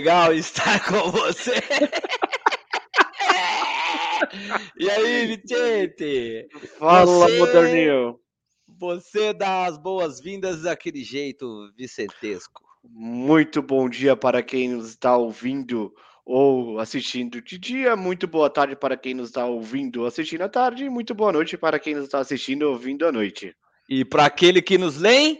[0.00, 1.52] legal estar com você.
[4.78, 6.48] e aí, Vicente?
[6.78, 7.38] Fala, você...
[7.38, 8.18] moderninho.
[8.78, 12.62] Você dá as boas-vindas daquele jeito vicentesco.
[12.82, 15.92] Muito bom dia para quem nos está ouvindo
[16.24, 17.94] ou assistindo de dia.
[17.94, 20.84] Muito boa tarde para quem nos está ouvindo ou assistindo à tarde.
[20.84, 23.54] E muito boa noite para quem nos está assistindo ou ouvindo à noite.
[23.86, 25.36] E para aquele que nos lê,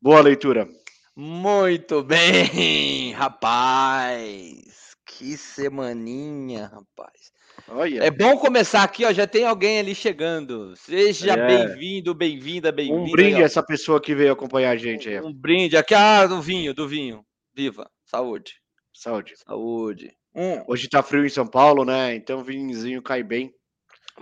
[0.00, 0.66] boa leitura.
[1.14, 4.96] Muito bem, rapaz.
[5.04, 7.30] Que semaninha, rapaz.
[7.68, 8.02] Olha.
[8.02, 9.12] É bom começar aqui, ó.
[9.12, 10.74] Já tem alguém ali chegando.
[10.74, 11.46] Seja é.
[11.46, 12.98] bem-vindo, bem-vinda, bem-vinda.
[12.98, 15.20] Um brinde a essa pessoa que veio acompanhar a gente aí.
[15.20, 17.22] Um brinde aqui, ah, do vinho, do vinho.
[17.54, 18.54] Viva, saúde.
[18.94, 19.34] Saúde.
[19.46, 20.16] Saúde.
[20.34, 20.64] Hum.
[20.66, 22.14] Hoje tá frio em São Paulo, né?
[22.14, 23.54] Então o vinhozinho cai bem.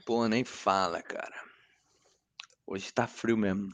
[0.04, 1.34] Pô, nem fala, cara.
[2.66, 3.70] Hoje tá frio mesmo.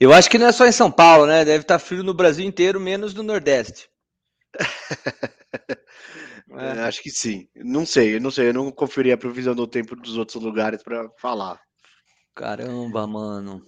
[0.00, 1.44] Eu acho que não é só em São Paulo, né?
[1.44, 3.88] Deve estar frio no Brasil inteiro, menos no Nordeste.
[6.50, 6.82] é.
[6.82, 7.48] Acho que sim.
[7.54, 8.48] Não sei, não sei.
[8.48, 11.60] Eu não conferi a previsão do tempo dos outros lugares para falar.
[12.34, 13.64] Caramba, mano.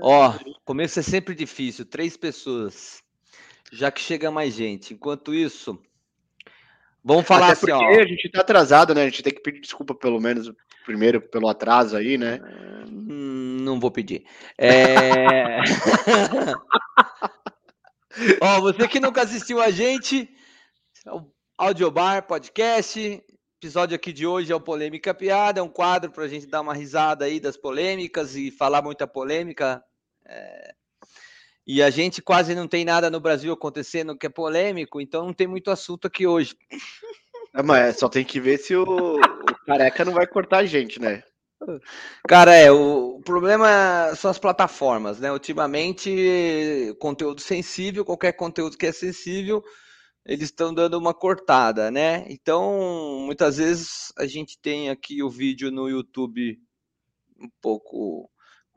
[0.00, 0.32] Ó,
[0.64, 1.84] começo é sempre difícil.
[1.84, 3.02] Três pessoas.
[3.72, 4.94] Já que chega mais gente.
[4.94, 5.80] Enquanto isso,
[7.02, 8.00] vamos falar Até assim, ó.
[8.00, 9.02] a gente tá atrasado, né?
[9.02, 10.52] A gente tem que pedir desculpa pelo menos
[10.84, 12.40] primeiro pelo atraso aí, né?
[12.88, 13.33] Hum,
[13.64, 14.24] não vou pedir.
[14.58, 15.62] É...
[18.40, 20.28] Ó, você que nunca assistiu a gente,
[21.06, 21.10] é
[21.58, 23.22] Audiobar Podcast,
[23.56, 26.60] episódio aqui de hoje é o Polêmica Piada, é um quadro para a gente dar
[26.60, 29.82] uma risada aí das polêmicas e falar muita polêmica.
[30.26, 30.74] É...
[31.66, 35.32] E a gente quase não tem nada no Brasil acontecendo que é polêmico, então não
[35.32, 36.54] tem muito assunto aqui hoje.
[37.54, 41.00] É, mas só tem que ver se o, o careca não vai cortar a gente,
[41.00, 41.22] né?
[42.28, 45.32] Cara, é, o, problema são as plataformas, né?
[45.32, 49.62] Ultimamente, conteúdo sensível, qualquer conteúdo que é sensível,
[50.24, 52.24] eles estão dando uma cortada, né?
[52.28, 56.58] Então, muitas vezes a gente tem aqui o vídeo no YouTube
[57.38, 58.30] um pouco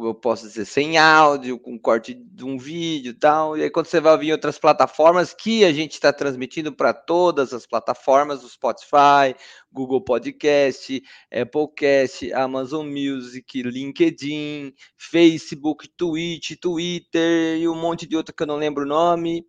[0.05, 3.57] eu posso dizer, sem áudio, com corte de um vídeo e tal.
[3.57, 7.51] E aí, quando você vai ouvir outras plataformas, que a gente está transmitindo para todas
[7.51, 9.35] as plataformas, o Spotify,
[9.71, 18.43] Google Podcast, Applecast, Amazon Music, LinkedIn, Facebook, Twitch, Twitter e um monte de outro que
[18.43, 19.43] eu não lembro o nome.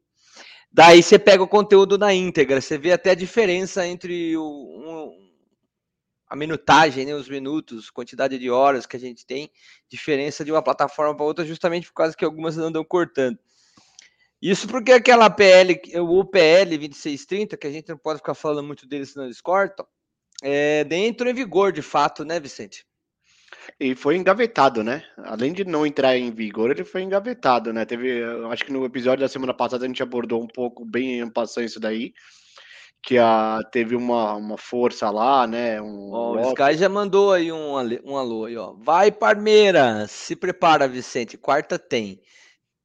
[0.72, 5.27] Daí você pega o conteúdo na íntegra, você vê até a diferença entre o, um,
[6.28, 9.50] a minutagem, né, os minutos, quantidade de horas que a gente tem,
[9.88, 13.38] diferença de uma plataforma para outra, justamente por causa que algumas andam cortando.
[14.40, 18.86] Isso porque aquela PL, o UPL 2630, que a gente não pode ficar falando muito
[18.86, 19.86] dele, senão eles cortam,
[20.42, 22.86] é, dentro em vigor, de fato, né, Vicente?
[23.80, 25.04] E foi engavetado, né?
[25.18, 27.84] Além de não entrar em vigor, ele foi engavetado, né?
[27.84, 31.30] Teve, acho que no episódio da semana passada a gente abordou um pouco bem em
[31.30, 32.12] passando isso daí
[33.02, 35.80] que a, teve uma, uma força lá, né?
[35.80, 38.74] Um, oh, o Sky já mandou aí um, um alô aí, ó.
[38.74, 40.06] Vai, Parmeira!
[40.08, 41.38] Se prepara, Vicente.
[41.38, 42.20] Quarta tem.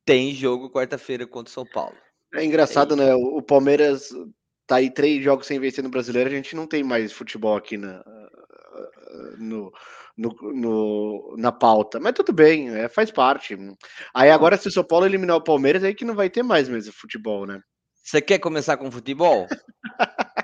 [0.05, 1.95] Tem jogo quarta-feira contra o São Paulo.
[2.33, 3.05] É engraçado, tem.
[3.05, 3.15] né?
[3.15, 4.09] O, o, Palmeiras
[4.67, 7.77] tá aí três jogos sem vencer no brasileiro, a gente não tem mais futebol aqui
[7.77, 8.03] na,
[9.37, 9.71] no,
[10.17, 11.99] no, no, na pauta.
[11.99, 13.57] Mas tudo bem, é, faz parte.
[14.13, 16.69] Aí agora, se o São Paulo eliminar o Palmeiras, aí que não vai ter mais
[16.69, 17.61] mesmo futebol, né?
[18.03, 19.47] Você quer começar com futebol?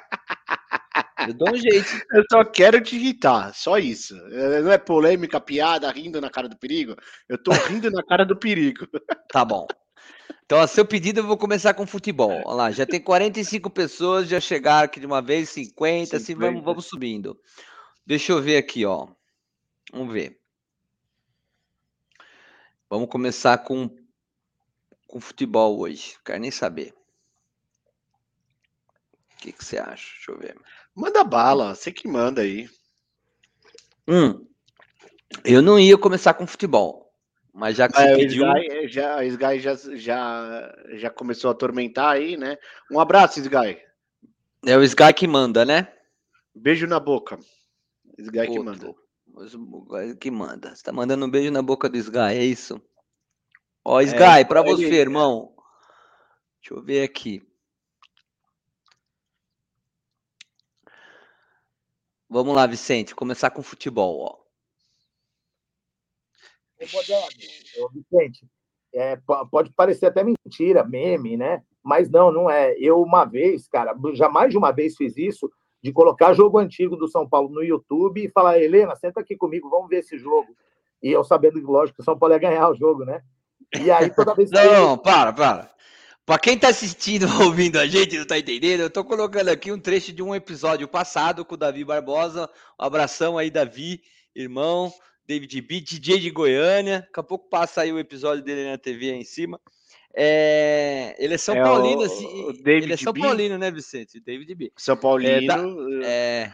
[1.27, 1.89] Eu dou um jeito.
[2.11, 4.15] Eu só quero te irritar, só isso.
[4.31, 6.95] É, não é polêmica, piada, rindo na cara do perigo.
[7.27, 8.87] Eu tô rindo na cara do perigo.
[9.31, 9.67] Tá bom.
[10.43, 12.31] Então, a seu pedido, eu vou começar com futebol.
[12.31, 16.17] Olha lá, já tem 45 pessoas, já chegaram aqui de uma vez, 50, 50.
[16.17, 17.39] assim, vamos, vamos subindo.
[18.03, 19.07] Deixa eu ver aqui, ó.
[19.93, 20.39] Vamos ver.
[22.89, 23.87] Vamos começar com,
[25.05, 26.15] com futebol hoje.
[26.25, 26.98] Quero nem saber.
[29.39, 30.11] O que, que você acha?
[30.15, 30.57] Deixa eu ver.
[30.93, 32.69] Manda bala, você que manda aí.
[34.05, 34.45] Hum,
[35.45, 37.13] eu não ia começar com futebol,
[37.53, 38.45] mas já que você é, pediu...
[38.45, 42.57] O Sky, já, Sky já, já, já começou a atormentar aí, né?
[42.91, 43.79] Um abraço, Sky.
[44.65, 45.93] É o Sky que manda, né?
[46.53, 47.39] Beijo na boca.
[48.17, 48.53] Sky Outro.
[48.53, 48.95] que manda.
[49.35, 50.75] O que manda.
[50.75, 52.81] Você tá mandando um beijo na boca do Sky, é isso?
[53.85, 54.97] Ó, Sky, é, pra você, ele...
[54.97, 55.53] irmão.
[56.59, 57.48] Deixa eu ver aqui.
[62.29, 64.49] Vamos lá, Vicente, começar com futebol, ó.
[67.79, 68.47] Ô, Vicente,
[68.93, 69.17] é,
[69.51, 71.63] pode parecer até mentira, meme, né?
[71.83, 72.75] Mas não, não é.
[72.77, 76.95] Eu, uma vez, cara, já mais de uma vez fiz isso, de colocar jogo antigo
[76.95, 80.55] do São Paulo no YouTube e falar, Helena, senta aqui comigo, vamos ver esse jogo.
[81.01, 83.23] E eu sabendo, lógico, que o São Paulo ia ganhar o jogo, né?
[83.79, 84.55] E aí toda vez que.
[84.55, 85.71] Não, não, para, para.
[86.29, 89.71] Para quem está assistindo ou ouvindo a gente não está entendendo, eu estou colocando aqui
[89.71, 92.47] um trecho de um episódio passado com o Davi Barbosa.
[92.79, 94.03] Um abração aí, Davi,
[94.35, 94.93] irmão,
[95.27, 96.99] David B, DJ de Goiânia.
[96.99, 99.59] Daqui a pouco passa aí o episódio dele na TV aí em cima.
[100.15, 103.21] É, ele é São é Paulino, o, assim, o ele é São B?
[103.21, 104.19] Paulino, né, Vicente?
[104.19, 104.71] David B.
[104.77, 105.31] São Paulino.
[105.31, 105.57] É, da,
[106.05, 106.53] é...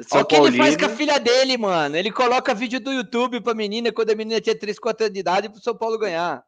[0.00, 0.56] São o que Paulino.
[0.56, 1.96] ele faz com a filha dele, mano.
[1.96, 5.20] Ele coloca vídeo do YouTube pra menina quando a menina tinha 3, 4 anos de
[5.20, 6.44] idade pro São Paulo ganhar.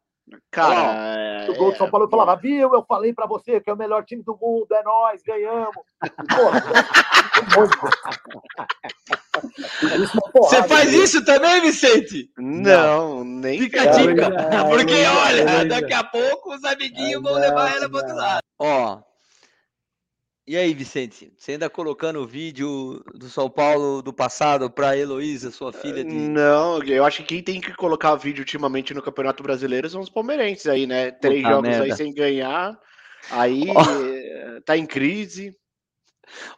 [0.51, 2.73] Cara, o gol de São Paulo falava, viu?
[2.73, 5.85] Eu falei para você que é o melhor time do mundo, é nós, ganhamos.
[10.35, 12.31] você faz isso também, Vicente?
[12.39, 14.31] Não, nem Fica a dica.
[14.69, 18.43] Porque, olha, daqui a pouco os amiguinhos vão levar ela para outro lado.
[18.59, 19.01] Ó,
[20.45, 25.53] e aí, Vicente, você ainda colocando o vídeo do São Paulo do passado para Heloísa,
[25.53, 26.03] sua filha?
[26.03, 26.13] De...
[26.13, 30.11] Não, eu acho que quem tem que colocar vídeo ultimamente no Campeonato Brasileiro são os
[30.11, 31.13] palmeirenses aí, né?
[31.13, 31.85] Três Puta jogos merda.
[31.85, 32.77] aí sem ganhar,
[33.31, 34.61] aí oh.
[34.63, 35.57] tá em crise.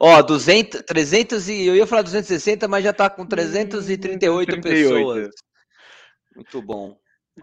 [0.01, 4.63] Ó, 200, 300 e eu ia falar 260, mas já tá com 338 38.
[4.63, 5.29] pessoas.
[6.35, 6.97] Muito bom.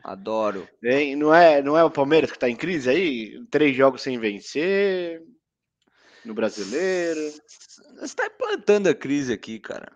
[0.03, 0.67] Adoro.
[0.81, 3.45] Bem, não é, não é o Palmeiras que tá em crise aí?
[3.51, 5.21] Três jogos sem vencer
[6.25, 7.19] no brasileiro.
[7.19, 9.91] Você está implantando a crise aqui, cara.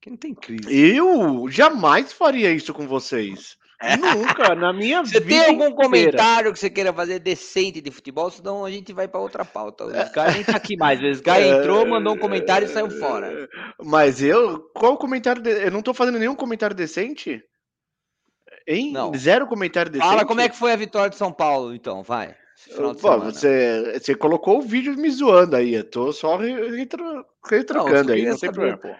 [0.00, 0.96] Que não tem crise.
[0.96, 3.58] Eu jamais faria isso com vocês.
[3.98, 5.24] Nunca, na minha você vida.
[5.24, 5.82] Você tem algum inteira.
[5.82, 8.30] comentário que você queira fazer decente de futebol?
[8.30, 9.86] Senão a gente vai para outra pauta.
[9.86, 11.00] O Sky nem tá aqui mais.
[11.00, 13.48] O Sky entrou, mandou um comentário e saiu fora.
[13.82, 14.60] Mas eu.
[14.74, 15.40] Qual comentário?
[15.42, 15.50] De...
[15.50, 17.42] Eu não tô fazendo nenhum comentário decente?
[18.66, 18.92] Hein?
[18.92, 19.14] Não.
[19.14, 20.08] Zero comentário decente.
[20.08, 22.36] Fala como é que foi a vitória de São Paulo, então, vai.
[23.00, 25.74] Pô, você, você colocou o vídeo me zoando aí.
[25.74, 28.78] Eu tô só retro, retrocando aí, não tem problema.
[28.78, 28.94] Pô.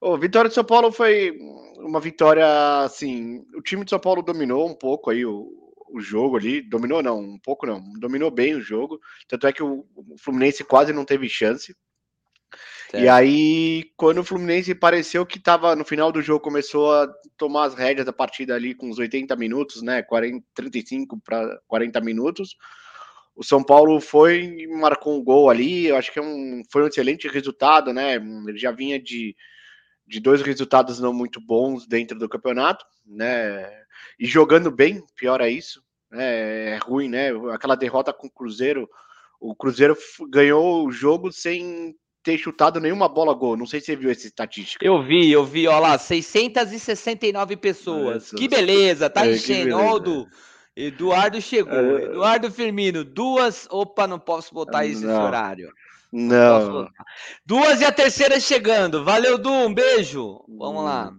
[0.00, 1.36] O Vitória de São Paulo foi
[1.78, 2.46] uma vitória
[2.84, 3.44] assim.
[3.54, 5.50] O time de São Paulo dominou um pouco aí o,
[5.90, 6.62] o jogo ali.
[6.62, 7.82] Dominou, não, um pouco não.
[7.98, 9.00] Dominou bem o jogo.
[9.26, 11.74] Tanto é que o, o Fluminense quase não teve chance.
[12.90, 13.04] Certo.
[13.04, 17.06] E aí, quando o Fluminense pareceu que estava no final do jogo, começou a
[17.36, 20.02] tomar as rédeas da partida ali com os 80 minutos, né?
[20.02, 22.56] 40, 35 para 40 minutos.
[23.36, 25.86] O São Paulo foi e marcou um gol ali.
[25.86, 28.14] Eu acho que é um, foi um excelente resultado, né?
[28.14, 29.36] Ele já vinha de,
[30.06, 33.70] de dois resultados não muito bons dentro do campeonato, né?
[34.18, 35.82] E jogando bem, pior é isso.
[36.10, 36.70] Né?
[36.70, 37.28] É ruim, né?
[37.52, 38.88] Aquela derrota com o Cruzeiro.
[39.38, 39.94] O Cruzeiro
[40.30, 41.94] ganhou o jogo sem
[42.28, 43.56] ter chutado nenhuma bola gol.
[43.56, 44.84] Não sei se você viu essa estatística.
[44.84, 48.30] Eu vi, eu vi, ó lá, 669 pessoas.
[48.32, 50.28] que beleza, tá é, enchendo.
[50.76, 51.72] Eduardo chegou.
[51.72, 52.04] É...
[52.04, 53.66] Eduardo Firmino, duas.
[53.70, 55.72] Opa, não posso botar isso nesse horário.
[56.12, 56.82] Não.
[56.82, 56.90] não
[57.46, 59.02] duas e a terceira chegando.
[59.02, 60.44] Valeu, Du, um beijo.
[60.46, 60.84] Vamos hum.
[60.84, 61.12] lá.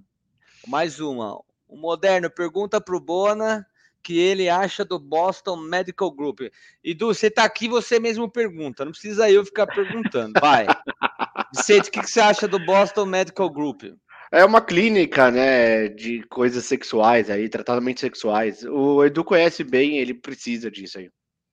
[0.67, 1.39] Mais uma.
[1.67, 3.65] O Moderno pergunta pro Bona
[4.03, 6.41] que ele acha do Boston Medical Group.
[6.83, 10.39] E Du, você está aqui, você mesmo pergunta, não precisa eu ficar perguntando.
[10.39, 10.65] Vai.
[11.55, 13.83] Vicente, o que, que você acha do Boston Medical Group?
[14.31, 18.63] É uma clínica, né, de coisas sexuais aí, tratamentos sexuais.
[18.63, 21.09] O Edu conhece bem, ele precisa disso aí.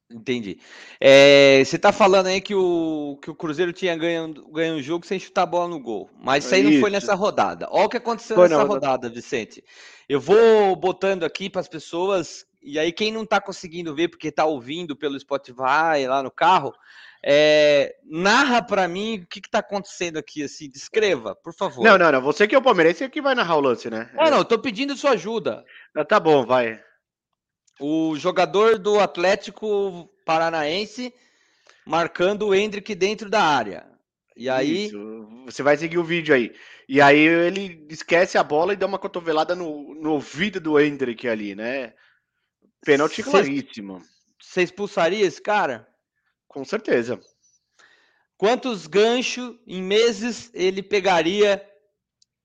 [0.08, 0.60] Entendi.
[1.00, 5.04] É, você tá falando aí que o, que o Cruzeiro tinha ganho, ganho um jogo
[5.04, 6.08] sem chutar a bola no gol.
[6.22, 7.66] Mas isso aí não foi nessa rodada.
[7.70, 9.64] Olha o que aconteceu foi nessa não, rodada, Vicente.
[10.08, 14.28] Eu vou botando aqui para as pessoas, e aí quem não está conseguindo ver porque
[14.28, 16.72] está ouvindo pelo Spotify lá no carro,
[17.28, 21.82] é, narra para mim o que está acontecendo aqui, assim, descreva, por favor.
[21.82, 22.22] Não, não, não.
[22.22, 24.08] Você que é o palmeirense é que vai narrar o lance, né?
[24.14, 25.64] Não, não, eu tô pedindo sua ajuda.
[25.92, 26.80] Ah, tá bom, vai.
[27.80, 31.12] O jogador do Atlético Paranaense
[31.86, 33.86] marcando o Hendrick dentro da área.
[34.36, 34.86] E aí.
[34.86, 35.28] Isso.
[35.46, 36.54] Você vai seguir o vídeo aí.
[36.88, 41.26] E aí ele esquece a bola e dá uma cotovelada no, no ouvido do Hendrick
[41.28, 41.94] ali, né?
[42.84, 44.02] Pênalti claríssimo.
[44.40, 45.88] Você expulsaria esse cara?
[46.46, 47.20] Com certeza.
[48.36, 51.64] Quantos ganchos em meses ele pegaria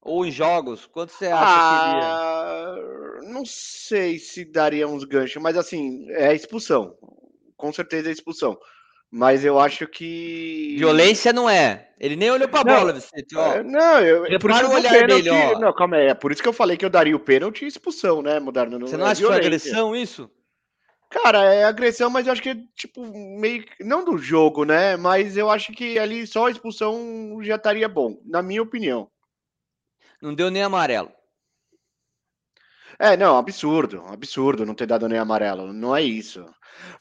[0.01, 0.85] ou em jogos?
[0.85, 3.00] Quanto você acha ah, que iria?
[3.41, 6.95] Não sei se daria uns ganchos, mas assim, é expulsão.
[7.57, 8.55] Com certeza é expulsão.
[9.09, 10.75] Mas eu acho que.
[10.77, 11.89] Violência não é.
[11.99, 13.35] Ele nem olhou pra não, bola, Vicente.
[13.35, 13.53] Ó.
[13.53, 14.27] É, não, eu.
[14.27, 15.59] É por isso o olhar pênalti, dele, ó.
[15.59, 16.07] Não, calma aí.
[16.07, 18.39] É por isso que eu falei que eu daria o pênalti e expulsão, né?
[18.39, 18.87] Mudar no.
[18.87, 20.29] Você não é acha que foi agressão isso?
[21.09, 23.03] Cara, é agressão, mas eu acho que é tipo
[23.39, 23.65] meio.
[23.79, 24.95] Não do jogo, né?
[24.97, 29.09] Mas eu acho que ali só a expulsão já estaria bom, na minha opinião.
[30.21, 31.11] Não deu nem amarelo.
[33.01, 36.45] É, não, absurdo, absurdo não ter dado nem amarelo, não é isso.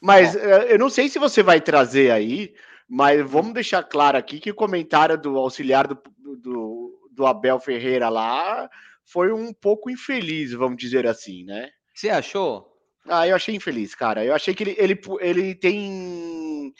[0.01, 0.41] Mas Bom.
[0.41, 2.55] Eh, eu não sei se você vai trazer aí,
[2.89, 6.01] mas vamos deixar claro aqui que o comentário do auxiliar do,
[6.39, 8.67] do, do Abel Ferreira lá
[9.05, 11.69] foi um pouco infeliz, vamos dizer assim, né?
[11.95, 12.67] Você achou?
[13.07, 14.25] Ah, eu achei infeliz, cara.
[14.25, 16.73] Eu achei que ele, ele, ele tem.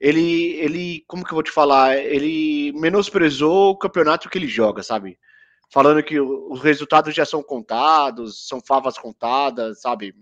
[0.00, 1.04] Ele, ele.
[1.08, 1.96] Como que eu vou te falar?
[1.96, 5.18] Ele menosprezou o campeonato que ele joga, sabe?
[5.72, 10.14] Falando que os resultados já são contados, são favas contadas, sabe?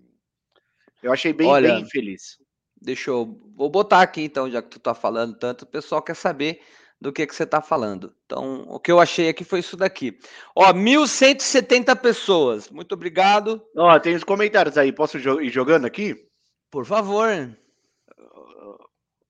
[1.03, 2.39] Eu achei bem, Olha, bem infeliz.
[2.81, 3.41] Deixa eu.
[3.57, 6.61] Vou botar aqui então, já que tu tá falando tanto, o pessoal quer saber
[7.01, 8.15] do que, que você está falando.
[8.27, 10.19] Então, o que eu achei aqui foi isso daqui.
[10.55, 12.69] Ó, 1.170 pessoas.
[12.69, 13.63] Muito obrigado.
[13.77, 14.93] Ó, tem os comentários aí.
[14.93, 16.29] Posso ir jogando aqui?
[16.71, 17.29] Por favor.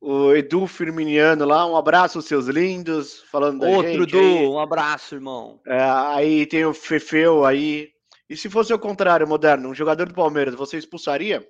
[0.01, 4.17] O Edu Firminiano lá, um abraço, seus lindos, falando da Outro gente.
[4.17, 4.47] Edu, aí.
[4.47, 5.61] um abraço, irmão.
[5.67, 7.91] É, aí tem o Fefeu aí.
[8.31, 11.45] E se fosse o contrário, Moderno, um jogador do Palmeiras, você expulsaria?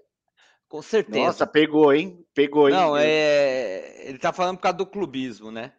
[0.69, 1.27] Com certeza.
[1.27, 2.25] Nossa, pegou, hein?
[2.35, 2.75] Pegou, hein?
[2.75, 4.07] Não, é...
[4.09, 5.73] ele tá falando por causa do clubismo, né?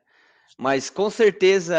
[0.57, 1.75] Mas com certeza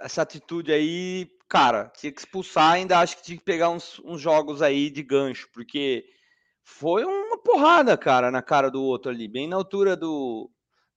[0.00, 4.20] essa atitude aí, cara, tinha que expulsar, ainda acho que tinha que pegar uns, uns
[4.20, 6.04] jogos aí de gancho, porque
[6.70, 10.48] foi uma porrada, cara, na cara do outro ali, bem na altura do,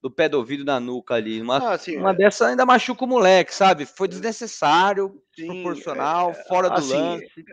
[0.02, 1.42] do pé do ouvido na nuca ali.
[1.42, 2.14] Uma, ah, sim, uma é.
[2.14, 3.86] dessa ainda machuca o moleque, sabe?
[3.86, 7.46] Foi desnecessário, sim, proporcional, é, fora do assim, lance.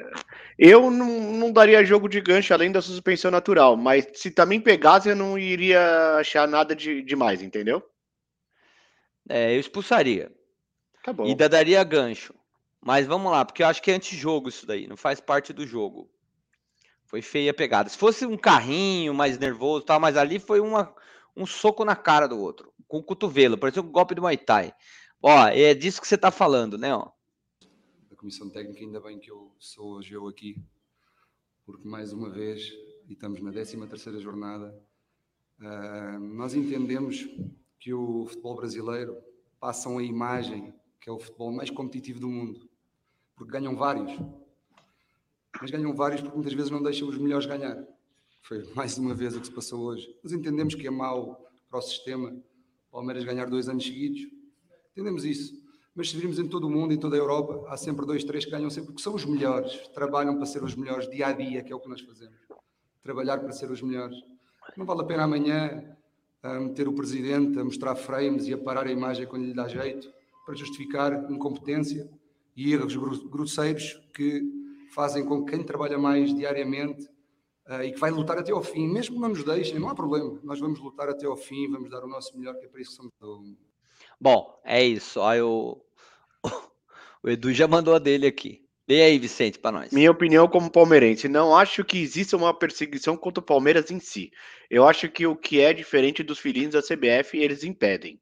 [0.59, 5.09] Eu não, não daria jogo de gancho além da suspensão natural, mas se também pegasse,
[5.09, 7.83] eu não iria achar nada de demais, entendeu?
[9.29, 10.31] É, eu expulsaria.
[11.03, 11.25] Tá bom.
[11.25, 12.35] E ainda daria gancho.
[12.81, 15.67] Mas vamos lá, porque eu acho que é antijogo isso daí, não faz parte do
[15.67, 16.11] jogo.
[17.09, 17.89] Foi feia a pegada.
[17.89, 20.95] Se fosse um carrinho mais nervoso tal, mas ali foi uma,
[21.35, 24.75] um soco na cara do outro, com o cotovelo, parecia um golpe do Muay Thai.
[25.23, 27.11] Ó, é disso que você tá falando, né, ó.
[28.11, 30.63] Da comissão técnica, ainda bem que eu sou hoje eu aqui,
[31.65, 32.71] porque mais uma vez,
[33.09, 34.79] e estamos na 13 terceira jornada,
[35.61, 37.27] uh, nós entendemos
[37.81, 39.17] que o futebol brasileiro
[39.59, 42.69] passam a imagem que é o futebol mais competitivo do mundo,
[43.35, 44.13] porque ganham vários.
[45.61, 47.83] Mas ganham vários porque muitas vezes não deixam os melhores ganhar.
[48.43, 50.15] Foi mais uma vez o que se passou hoje.
[50.23, 52.35] Nós entendemos que é mau para o sistema
[52.91, 54.27] Palmeiras ganhar dois anos seguidos.
[54.93, 55.55] Entendemos isso.
[55.95, 58.45] Mas se virmos em todo o mundo, em toda a Europa, há sempre dois, três
[58.45, 59.89] que ganham sempre, porque são os melhores.
[59.89, 62.37] Trabalham para ser os melhores dia a dia, que é o que nós fazemos.
[63.03, 64.17] Trabalhar para ser os melhores.
[64.77, 65.97] Não vale a pena amanhã
[66.43, 69.67] a meter o presidente a mostrar frames e a parar a imagem quando lhe dá
[69.67, 70.09] jeito,
[70.47, 72.09] para justificar incompetência
[72.57, 74.58] e erros grosseiros que
[74.93, 77.09] fazem com que quem trabalha mais diariamente
[77.69, 79.95] uh, e que vai lutar até ao fim, mesmo que não nos deixem, não há
[79.95, 82.81] problema, nós vamos lutar até ao fim, vamos dar o nosso melhor, que é para
[82.81, 83.57] isso que somos.
[84.21, 85.21] Bom, é isso.
[85.23, 85.81] Aí o,
[87.23, 88.65] o Edu já mandou a dele aqui.
[88.89, 89.93] Lê aí, Vicente, para nós.
[89.93, 94.31] Minha opinião como palmeirense, não acho que exista uma perseguição contra o Palmeiras em si.
[94.71, 98.19] Eu acho que o que é diferente dos filhinhos da CBF, eles impedem.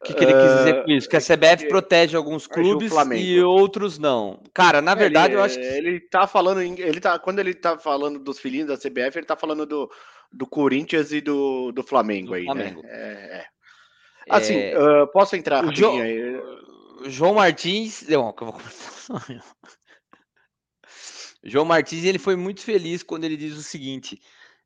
[0.00, 1.08] O que, que, ele quis dizer com isso?
[1.08, 4.40] Que a CBF uh, protege alguns clubes e outros não.
[4.54, 5.64] Cara, na verdade, ele, eu acho que.
[5.64, 6.60] Ele tá falando.
[6.62, 9.90] Ele tá, quando ele tá falando dos filhinhos da CBF, ele tá falando do,
[10.32, 12.46] do Corinthians e do, do Flamengo do aí, né?
[12.46, 12.82] Flamengo.
[12.82, 12.88] né?
[12.90, 13.46] É, é.
[14.30, 14.78] Assim, é...
[14.78, 16.40] Uh, posso entrar rapidinho aí?
[17.06, 18.06] João Martins.
[18.08, 18.60] Não, que eu vou
[21.42, 24.20] João Martins ele foi muito feliz quando ele diz o seguinte: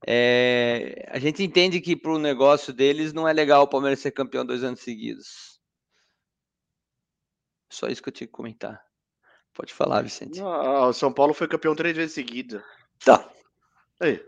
[0.06, 4.11] é, a gente entende que para o negócio deles não é legal o Palmeiras ser
[4.11, 5.61] campeão dois anos seguidos.
[7.71, 8.80] Só isso que eu tinha que comentar.
[9.54, 10.40] Pode falar, Vicente.
[10.40, 12.64] Não, o São Paulo foi campeão três vezes seguida.
[13.04, 13.28] Tá.
[14.00, 14.21] Aí.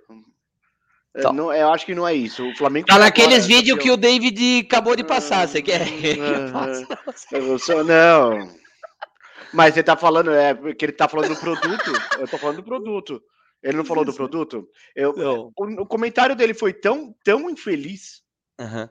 [1.21, 1.33] Tá.
[1.33, 2.47] Não, eu acho que não é isso.
[2.47, 5.47] O Flamengo tá naqueles vídeos que o David acabou de passar.
[5.47, 5.87] Você quer?
[7.33, 8.53] eu sou, não.
[9.53, 11.93] Mas ele tá falando, é, que ele tá falando do produto.
[12.19, 13.23] Eu tô falando do produto.
[13.65, 14.69] Ele não falou do produto?
[14.95, 15.53] Eu, não.
[15.57, 18.23] O, o, comentário dele foi tão, tão infeliz.
[18.61, 18.87] Uhum.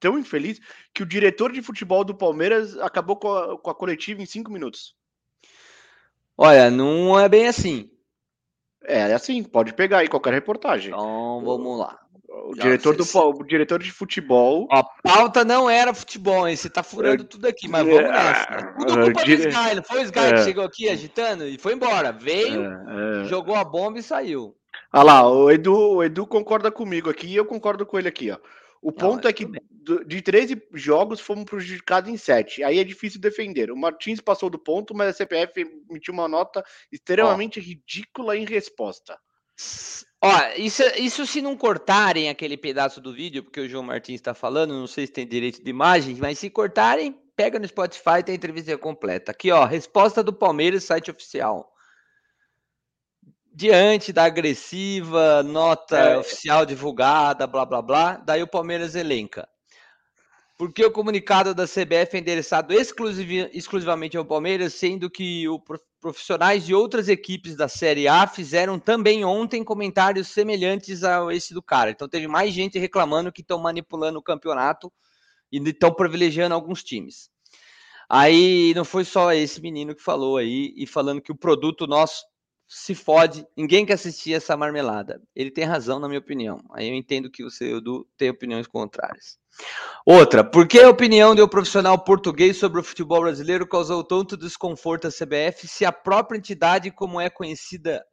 [0.00, 0.60] Tão infeliz
[0.92, 4.50] que o diretor de futebol do Palmeiras acabou com a, com a coletiva em cinco
[4.50, 4.96] minutos.
[6.36, 7.88] Olha, não é bem assim.
[8.84, 10.88] É, é assim, pode pegar aí qualquer reportagem.
[10.88, 12.00] Então, vamos lá.
[12.46, 14.68] O diretor, do, o diretor de futebol.
[14.70, 16.56] A pauta não era futebol, hein?
[16.56, 18.74] Você tá furando é, tudo aqui, mas vamos é, nessa.
[18.78, 19.42] Tudo culpa dire...
[19.42, 20.32] do Sky, não foi o Sky é.
[20.32, 22.12] que chegou aqui agitando e foi embora.
[22.12, 23.24] Veio, é, é.
[23.24, 24.54] jogou a bomba e saiu.
[24.92, 28.30] Olha lá, o Edu, o Edu concorda comigo aqui e eu concordo com ele aqui,
[28.30, 28.38] ó.
[28.80, 29.46] O ponto não, é que
[30.06, 32.62] de 13 jogos fomos prejudicados em 7.
[32.62, 33.70] Aí é difícil defender.
[33.70, 37.62] O Martins passou do ponto, mas a CPF emitiu uma nota extremamente ó.
[37.62, 39.18] ridícula em resposta.
[40.20, 44.34] Ó, isso, isso se não cortarem aquele pedaço do vídeo, porque o João Martins está
[44.34, 48.32] falando, não sei se tem direito de imagem, mas se cortarem, pega no Spotify, tem
[48.32, 49.30] a entrevista completa.
[49.30, 51.72] Aqui, ó, resposta do Palmeiras, site oficial.
[53.54, 56.18] Diante da agressiva nota é.
[56.18, 59.48] oficial divulgada, blá blá blá, daí o Palmeiras elenca.
[60.56, 65.60] Porque o comunicado da CBF é endereçado exclusiv, exclusivamente ao Palmeiras, sendo que o
[66.00, 71.62] profissionais de outras equipes da Série A fizeram também ontem comentários semelhantes a esse do
[71.62, 71.90] cara.
[71.90, 74.92] Então teve mais gente reclamando que estão manipulando o campeonato
[75.50, 77.30] e estão privilegiando alguns times.
[78.08, 82.24] Aí não foi só esse menino que falou aí e falando que o produto nosso
[82.68, 85.22] se fode, ninguém quer assistir essa marmelada.
[85.34, 86.62] Ele tem razão, na minha opinião.
[86.74, 89.38] Aí eu entendo que você, Edu, tem opiniões contrárias.
[90.04, 94.36] Outra, por que a opinião de um profissional português sobre o futebol brasileiro causou tanto
[94.36, 98.04] desconforto à CBF se a própria entidade, como é conhecida,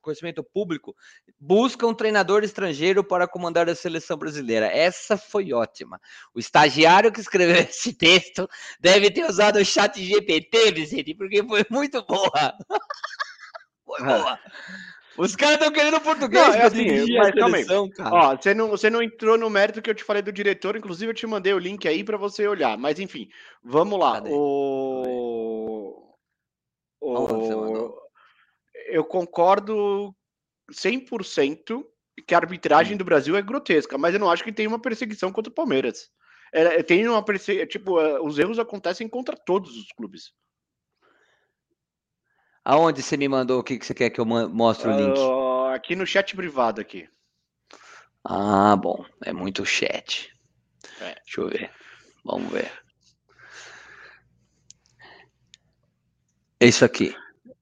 [0.00, 0.96] conhecimento público,
[1.38, 4.66] busca um treinador estrangeiro para comandar a seleção brasileira?
[4.66, 6.00] Essa foi ótima.
[6.34, 8.48] O estagiário que escreveu esse texto
[8.80, 12.54] deve ter usado o chat GPT, Vicente, porque foi muito boa.
[13.96, 14.38] Foi boa.
[15.18, 18.14] Os caras estão querendo português não, é assim, mas, seleção, cara.
[18.14, 21.10] Ó, você não, você não entrou no mérito que eu te falei do diretor, inclusive
[21.10, 22.78] eu te mandei o link aí para você olhar.
[22.78, 23.28] Mas enfim,
[23.62, 24.14] vamos lá.
[24.14, 24.30] Cadê?
[24.32, 26.14] O...
[27.00, 28.00] o...
[28.86, 30.14] Eu concordo
[30.72, 31.84] 100%
[32.26, 32.98] que a arbitragem hum.
[32.98, 36.08] do Brasil é grotesca, mas eu não acho que tem uma perseguição contra o Palmeiras.
[36.52, 40.32] É, tem uma perseguição, tipo, é, os erros acontecem contra todos os clubes.
[42.64, 45.18] Aonde você me mandou o que, que você quer que eu mostre o link?
[45.18, 47.08] Uh, aqui no chat privado aqui.
[48.24, 49.04] Ah, bom.
[49.24, 50.30] É muito chat.
[51.00, 51.14] É.
[51.24, 51.70] Deixa eu ver.
[52.24, 52.70] Vamos ver.
[56.60, 57.14] É isso aqui.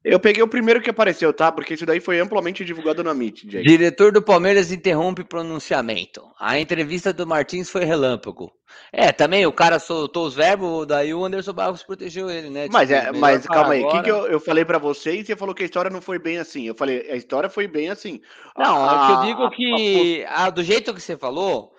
[0.04, 1.50] Eu peguei o primeiro que apareceu, tá?
[1.50, 3.62] Porque isso daí foi amplamente divulgado na MIT, Jay.
[3.64, 6.22] Diretor do Palmeiras interrompe pronunciamento.
[6.38, 8.52] A entrevista do Martins foi relâmpago.
[8.92, 12.68] É, também o cara soltou os verbos, daí o Anderson Barros protegeu ele, né?
[12.70, 15.26] Mas, tipo, é, mas calma aí, o que, que eu, eu falei para vocês e
[15.26, 16.64] você falou que a história não foi bem assim.
[16.64, 18.20] Eu falei, a história foi bem assim.
[18.56, 21.74] Não, a, é eu digo que a, a, do jeito que você falou,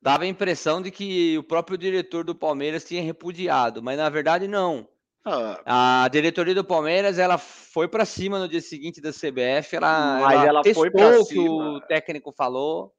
[0.00, 4.46] dava a impressão de que o próprio diretor do Palmeiras tinha repudiado, mas na verdade
[4.46, 4.86] não.
[5.28, 6.04] Ah.
[6.04, 10.34] A diretoria do Palmeiras, ela foi para cima no dia seguinte da CBF, ela, mas
[10.34, 11.26] ela, ela foi para cima.
[11.26, 12.94] que o técnico falou.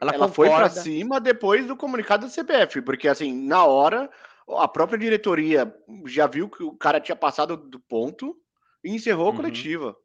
[0.00, 4.08] Ela, ela foi para cima depois do comunicado da CBF, porque assim, na hora,
[4.48, 5.74] a própria diretoria
[6.04, 8.36] já viu que o cara tinha passado do ponto
[8.84, 9.36] e encerrou a uhum.
[9.36, 9.96] coletiva.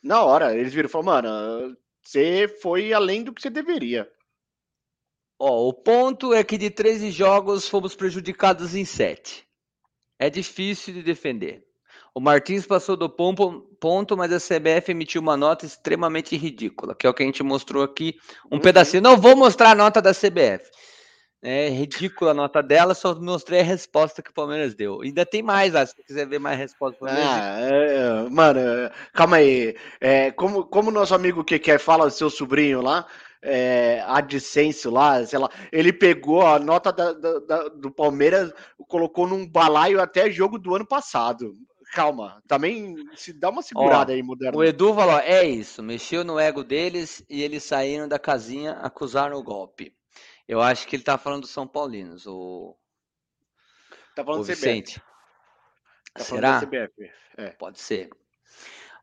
[0.00, 4.08] Na hora, eles viram e falaram, mano, você foi além do que você deveria.
[5.36, 9.50] Ó, o ponto é que de 13 jogos fomos prejudicados em 7
[10.26, 11.64] é difícil de defender.
[12.14, 17.10] O Martins passou do ponto, mas a CBF emitiu uma nota extremamente ridícula, que é
[17.10, 18.16] o que a gente mostrou aqui,
[18.50, 18.60] um uhum.
[18.60, 19.02] pedacinho.
[19.02, 20.70] Não vou mostrar a nota da CBF.
[21.42, 25.00] É ridícula a nota dela, só mostrei a resposta que o Palmeiras deu.
[25.00, 27.08] Ainda tem mais lá, se você quiser ver mais respostas.
[27.10, 28.60] Ah, é, mano,
[29.12, 29.74] calma aí.
[30.00, 33.06] É, como, como nosso amigo que quer fala, seu sobrinho lá,
[33.42, 38.52] é, AdSense lá, sei lá, ele pegou a nota da, da, da, do Palmeiras,
[38.86, 41.56] colocou num balaio até jogo do ano passado.
[41.92, 44.58] Calma, também se dá uma segurada ó, aí, moderno.
[44.58, 49.36] O Edu falou: é isso, mexeu no ego deles e eles saíram da casinha, acusaram
[49.36, 49.94] o golpe.
[50.48, 52.74] Eu acho que ele tá falando do São Paulinos, o.
[54.14, 55.02] Tá falando o Vicente.
[56.14, 56.62] Tá Será?
[57.36, 57.50] É.
[57.50, 58.08] Pode ser.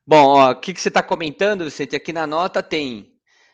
[0.06, 1.96] Bom, o que, que você está comentando, Vicente?
[1.96, 3.09] Aqui na nota tem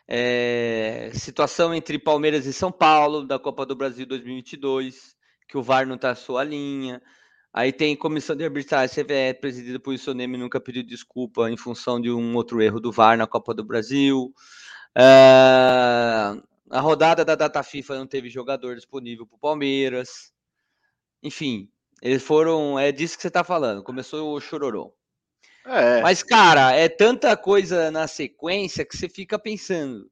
[0.07, 5.15] é, situação entre Palmeiras e São Paulo, da Copa do Brasil 2022,
[5.47, 7.01] que o VAR não está à sua linha.
[7.53, 12.11] Aí tem comissão de arbitragem CVE, presidida por Isonemi, nunca pediu desculpa em função de
[12.11, 14.33] um outro erro do VAR na Copa do Brasil.
[14.93, 16.35] É,
[16.69, 20.33] a rodada da data FIFA não teve jogador disponível para o Palmeiras.
[21.23, 21.69] Enfim,
[22.01, 22.77] eles foram.
[22.77, 23.83] É disso que você está falando.
[23.83, 24.93] Começou o chororô.
[25.65, 26.01] É.
[26.01, 30.10] Mas, cara, é tanta coisa na sequência que você fica pensando.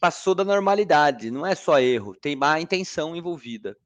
[0.00, 3.76] Passou da normalidade, não é só erro, tem má intenção envolvida.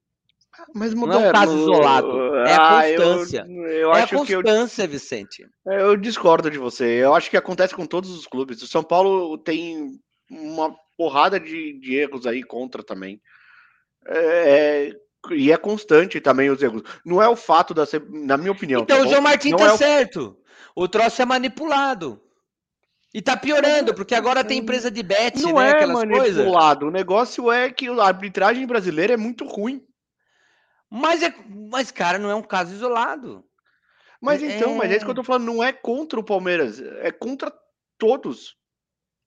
[0.74, 3.46] Mas moderno, não é um caso isolado, é a ah, constância.
[3.48, 5.46] Eu, eu é a constância, eu, Vicente.
[5.66, 6.84] É, eu discordo de você.
[6.84, 8.60] Eu acho que acontece com todos os clubes.
[8.60, 9.98] O São Paulo tem
[10.28, 13.20] uma porrada de, de erros aí contra também.
[14.06, 14.92] É,
[15.30, 16.82] e é constante também os erros.
[17.04, 18.82] Não é o fato da, na minha opinião.
[18.82, 20.36] Então tá o João Martins tá é certo.
[20.74, 22.20] O troço é manipulado.
[23.12, 25.82] E tá piorando, porque agora tem empresa de bet, não né?
[25.82, 26.80] É manipulado.
[26.80, 26.82] Coisas.
[26.82, 29.84] O negócio é que a arbitragem brasileira é muito ruim.
[30.88, 31.34] Mas, é,
[31.70, 33.44] mas cara, não é um caso isolado.
[34.20, 34.56] Mas é...
[34.56, 35.44] então, mas é isso que eu tô falando.
[35.44, 37.52] Não é contra o Palmeiras, é contra
[37.98, 38.56] todos.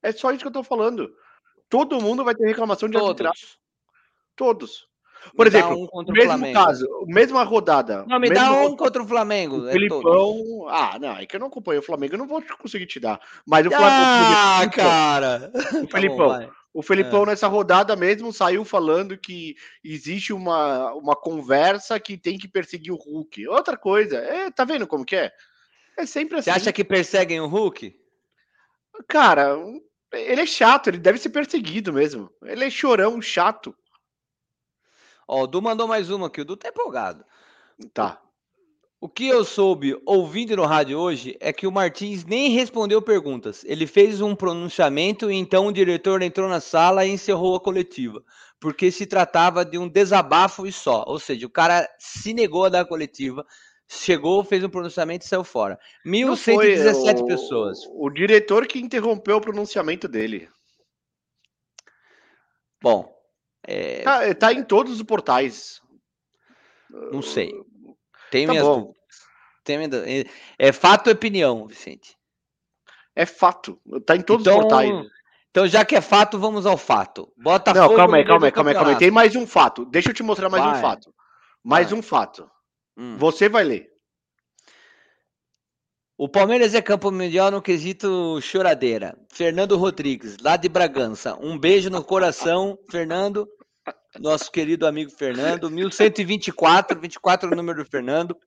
[0.01, 1.13] É só isso que eu tô falando.
[1.69, 3.09] Todo mundo vai ter reclamação de todos.
[3.09, 3.47] arbitragem.
[4.35, 4.87] Todos.
[5.35, 8.05] Por exemplo, um mesmo caso, mesma rodada.
[8.07, 9.61] Não, me dá um rodada, contra o Flamengo.
[9.61, 10.67] O é Felipão.
[10.69, 13.19] ah, não, é que eu não acompanho o Flamengo, eu não vou conseguir te dar.
[13.45, 13.91] Mas o Flamengo.
[13.91, 15.51] Ah, cara!
[15.83, 16.23] O Felipão.
[16.33, 17.27] Tá bom, o Felipão, é.
[17.27, 22.97] nessa rodada mesmo, saiu falando que existe uma, uma conversa que tem que perseguir o
[22.97, 23.47] Hulk.
[23.47, 25.31] Outra coisa, é, tá vendo como que é?
[25.95, 26.49] É sempre assim.
[26.49, 27.95] Você acha que perseguem o Hulk?
[29.07, 29.55] Cara,
[30.11, 32.31] ele é chato, ele deve ser perseguido mesmo.
[32.43, 33.75] Ele é chorão, chato.
[35.27, 36.41] Ó, o Du mandou mais uma aqui.
[36.41, 37.23] O Du tá empolgado.
[37.93, 38.19] Tá.
[38.99, 43.61] O que eu soube ouvindo no rádio hoje é que o Martins nem respondeu perguntas.
[43.65, 48.23] Ele fez um pronunciamento e então o diretor entrou na sala e encerrou a coletiva,
[48.61, 51.03] porque se tratava de um desabafo e só.
[51.05, 53.45] Ou seja, o cara se negou a dar a coletiva,
[53.89, 55.77] chegou, fez um pronunciamento e saiu fora.
[56.05, 57.79] Não foi 1.117 o- pessoas.
[57.91, 60.47] O diretor que interrompeu o pronunciamento dele.
[62.81, 63.13] Bom,
[63.67, 65.81] é, Tá, tá em todos os portais.
[67.11, 67.51] não sei.
[68.31, 68.75] Tenho Tá minhas bom.
[68.77, 68.95] dúvidas.
[69.63, 70.33] Tenho minhas dúvidas.
[70.57, 72.17] É fato ou opinião, Vicente?
[73.15, 73.79] É fato.
[74.05, 74.89] Tá em todos Então, os portais.
[75.51, 77.31] Então, já que é fato, vamos ao fato.
[77.37, 78.97] Botafogo Não, calma aí, calma aí, calma aí, calma aí.
[78.97, 79.85] Tem mais um fato.
[79.85, 80.81] Deixa eu te mostrar mais um Vai.
[80.81, 81.13] fato.
[81.63, 81.99] Mais Vai.
[81.99, 82.49] um fato.
[82.97, 83.17] Hum.
[83.17, 83.92] Você vai ler.
[86.23, 89.13] O Palmeiras é campo mundial no quesito choradeira.
[89.27, 91.35] Fernando Rodrigues, lá de Bragança.
[91.35, 93.45] Um beijo no coração, Fernando.
[94.17, 95.69] Nosso querido amigo Fernando.
[95.69, 98.37] 1124, 24 é o número do Fernando.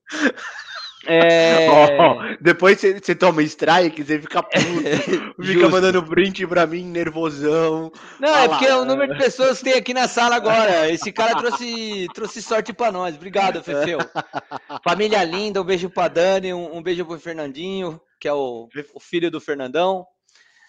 [1.07, 1.69] É...
[1.71, 7.93] Ó, depois você toma strike, você fica puto, fica mandando print pra mim, nervosão.
[8.21, 8.49] Não, é lá.
[8.49, 10.91] porque é o número de pessoas que tem aqui na sala agora.
[10.91, 13.15] Esse cara trouxe, trouxe sorte pra nós.
[13.17, 13.99] Obrigado, Fefeu.
[14.85, 19.01] Família linda, um beijo pra Dani, um, um beijo pro Fernandinho, que é o, o
[19.01, 20.07] filho do Fernandão.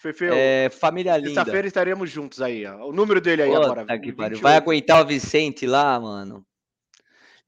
[0.00, 1.30] Fefeu, É, família linda.
[1.30, 2.86] sexta-feira estaremos juntos aí, ó.
[2.86, 3.84] O número dele aí Puta agora.
[3.84, 4.14] pariu.
[4.14, 4.40] 28.
[4.40, 6.46] Vai aguentar o Vicente lá, mano.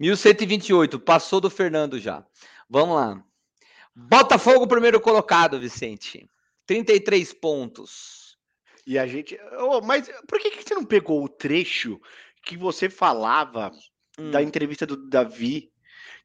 [0.00, 2.24] 1128, passou do Fernando já.
[2.70, 3.22] Vamos lá.
[3.94, 6.30] Botafogo, primeiro colocado, Vicente.
[6.66, 8.38] 33 pontos.
[8.86, 9.38] E a gente.
[9.58, 12.00] Ô, mas por que, que você não pegou o trecho
[12.44, 13.70] que você falava
[14.18, 14.30] Hum.
[14.30, 15.70] da entrevista do Davi?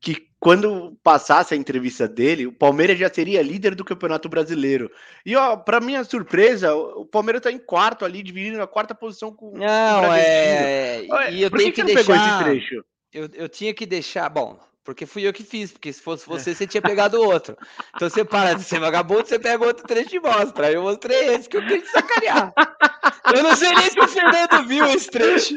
[0.01, 4.91] Que quando passasse a entrevista dele, o Palmeiras já seria líder do Campeonato Brasileiro.
[5.25, 9.33] E, ó, pra minha surpresa, o Palmeiras tá em quarto ali, dividindo a quarta posição
[9.33, 11.05] com o Não, é.
[11.31, 12.43] E eu por tenho que, que, que não pegou esse deixar.
[12.43, 12.85] trecho?
[13.11, 14.29] Eu, eu tinha que deixar.
[14.29, 17.57] Bom, porque fui eu que fiz, porque se fosse você, você tinha pegado outro.
[17.95, 20.67] Então você para de ser vagabundo, você pega outro trecho e mostra.
[20.67, 22.53] Aí eu mostrei esse que eu queria te sacanear.
[23.35, 25.55] Eu não sei nem se o Fernando viu esse trecho.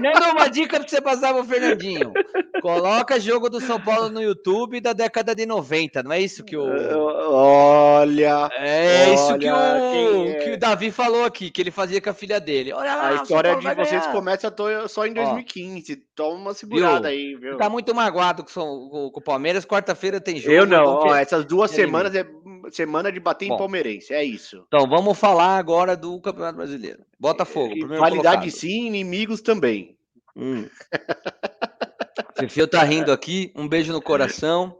[0.00, 2.12] Fernando, uma dica pra você passar pro Fernandinho.
[2.62, 6.56] Coloca jogo do São Paulo no YouTube da década de 90, não é isso que
[6.56, 6.64] o.
[7.30, 8.48] Olha.
[8.58, 10.34] É isso que o, é.
[10.44, 12.72] que o Davi falou aqui, que ele fazia com a filha dele.
[12.72, 14.12] Olha lá, A história de vocês ganhar.
[14.12, 14.54] começa
[14.88, 15.96] só em 2015.
[16.14, 17.56] Toma uma segurada aí, viu?
[17.56, 19.64] Tá muito magoado com, o Palmeiras.
[19.64, 20.54] Quarta-feira tem jogo.
[20.54, 22.24] Eu não, ó, essas duas é semanas é
[22.76, 23.54] semana de bater Bom.
[23.54, 24.64] em palmeirense, é isso.
[24.66, 27.04] Então vamos falar agora do Campeonato Brasileiro.
[27.18, 28.50] Botafogo, E primeiro Qualidade colocado.
[28.50, 29.96] sim, inimigos também.
[30.36, 30.68] Hum.
[32.38, 33.52] Fefio tá rindo aqui.
[33.56, 34.76] Um beijo no coração.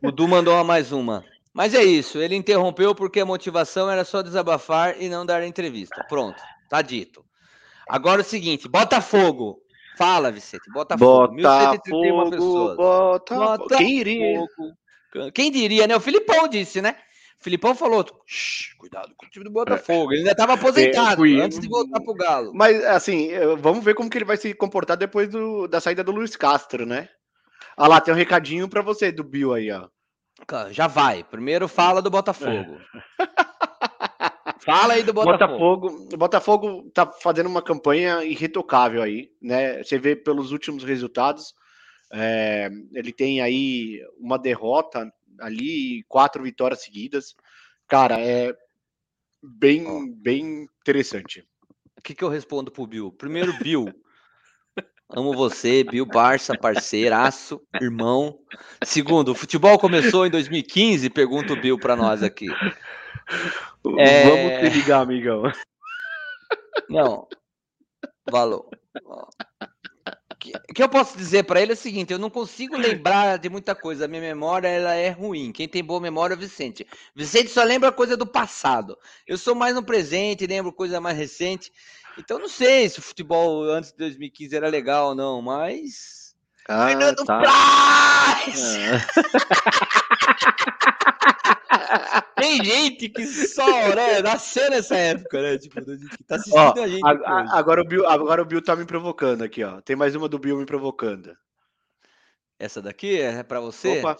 [0.00, 1.24] O Du mandou mais uma.
[1.52, 2.18] Mas é isso.
[2.18, 6.04] Ele interrompeu porque a motivação era só desabafar e não dar entrevista.
[6.08, 7.24] Pronto, tá dito.
[7.88, 9.60] Agora é o seguinte: Botafogo.
[9.98, 10.70] Fala, Vicente.
[10.72, 11.34] Botafogo.
[11.34, 12.76] 1131 pessoas.
[12.76, 13.68] Botafogo.
[13.76, 14.38] Quem iria?
[14.40, 14.72] Botafogo.
[15.34, 15.96] Quem diria, né?
[15.96, 16.96] O Filipão disse, né?
[17.40, 20.12] O Filipão falou: "Shh, cuidado com o time do Botafogo.
[20.12, 22.52] Ele ainda estava aposentado fui- antes de voltar pro Galo.
[22.54, 26.12] Mas, assim, vamos ver como que ele vai se comportar depois do- da saída do
[26.12, 27.08] Luiz Castro, né?
[27.76, 29.88] Ah lá, tem um recadinho pra você do Bill aí, ó.
[30.70, 31.24] Já vai.
[31.24, 32.78] Primeiro fala do Botafogo.
[34.64, 35.90] Fala aí do Botafogo.
[35.90, 39.82] Botafogo, o Botafogo tá fazendo uma campanha irretocável aí, né?
[39.82, 41.52] Você vê pelos últimos resultados,
[42.12, 47.34] é, ele tem aí uma derrota ali e quatro vitórias seguidas.
[47.88, 48.54] Cara, é
[49.42, 50.04] bem, Ó.
[50.16, 51.46] bem interessante.
[51.98, 53.10] O que, que eu respondo pro Bill?
[53.12, 53.86] Primeiro, Bill.
[55.08, 58.38] Amo você, Bill Barça, parceiraço, irmão.
[58.84, 61.10] Segundo, o futebol começou em 2015?
[61.10, 62.46] Pergunta o Bill pra nós aqui.
[63.98, 64.24] É.
[64.24, 65.42] Vamos te ligar, amigão.
[66.88, 67.26] Não.
[68.30, 68.68] Valor.
[70.42, 73.48] Que, que eu posso dizer pra ele é o seguinte: eu não consigo lembrar de
[73.48, 74.06] muita coisa.
[74.06, 75.52] A minha memória ela é ruim.
[75.52, 76.84] Quem tem boa memória é o Vicente.
[77.14, 78.98] Vicente só lembra coisa do passado.
[79.24, 81.72] Eu sou mais no presente, lembro coisa mais recente.
[82.18, 86.34] Então não sei se o futebol antes de 2015 era legal ou não, mas.
[86.68, 87.38] Ah, Fernando tá.
[87.38, 88.76] Praz!
[88.90, 89.88] Ah.
[92.36, 95.58] Tem gente que só, né, nasceu nessa época, né?
[95.58, 97.06] Tipo, que tá assistindo Ó, a gente.
[97.06, 99.80] a- agora, o Bill, agora o Bill tá me provocando aqui, ó.
[99.80, 101.36] Tem mais uma do Bill me provocando.
[102.58, 104.00] Essa daqui é pra você?
[104.00, 104.16] Opa,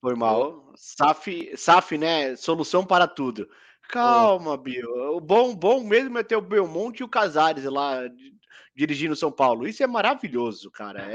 [0.00, 0.72] foi mal.
[0.76, 2.36] SAF, SAF, né?
[2.36, 3.48] Solução para tudo.
[3.88, 4.88] Calma, Bill.
[5.16, 8.32] O bom, bom mesmo é ter o Belmonte e o Casares lá di-
[8.74, 9.66] dirigindo São Paulo.
[9.66, 11.02] Isso é maravilhoso, cara.
[11.02, 11.12] É,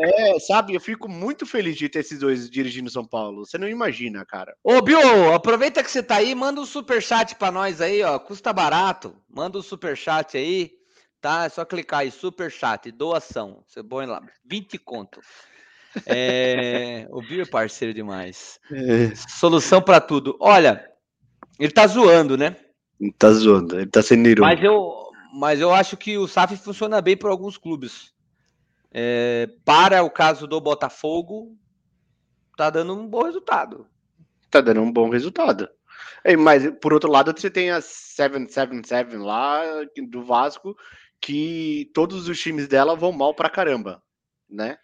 [0.00, 3.44] É, sabe, eu fico muito feliz de ter esses dois dirigindo São Paulo.
[3.44, 4.54] Você não imagina, cara.
[4.62, 8.16] Ô, Bill, aproveita que você tá aí, manda um superchat pra nós aí, ó.
[8.18, 9.16] Custa barato.
[9.28, 10.70] Manda um superchat aí,
[11.20, 11.46] tá?
[11.46, 13.64] É só clicar aí, superchat, doação.
[13.66, 15.20] Você põe lá, 20 conto.
[16.06, 17.06] É...
[17.10, 18.60] o Bill é parceiro demais.
[18.70, 19.12] É.
[19.16, 20.36] Solução para tudo.
[20.38, 20.88] Olha,
[21.58, 22.56] ele tá zoando, né?
[23.00, 24.54] Ele tá zoando, ele tá sendo irônico.
[24.54, 28.16] Mas eu, mas eu acho que o SAF funciona bem para alguns clubes.
[28.92, 31.56] É, para o caso do Botafogo,
[32.56, 33.86] tá dando um bom resultado.
[34.50, 35.68] Tá dando um bom resultado.
[36.38, 39.62] Mas, por outro lado, você tem a 777 lá
[40.10, 40.76] do Vasco,
[41.20, 44.02] que todos os times dela vão mal pra caramba,
[44.48, 44.78] né?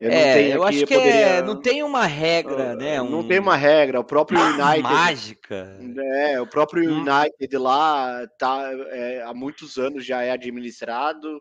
[0.00, 1.26] Eu é, eu acho que é, poderia...
[1.26, 3.00] é, não tem uma regra, uh, né?
[3.00, 3.08] Um...
[3.08, 4.00] Não tem uma regra.
[4.00, 4.82] O próprio ah, United.
[4.82, 5.78] Mágica.
[6.20, 7.00] É, o próprio hum.
[7.00, 11.40] United lá tá, é, há muitos anos já é administrado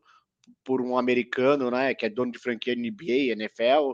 [0.63, 1.93] por um americano, né?
[1.93, 3.93] Que é dono de franquia NBA, NFL,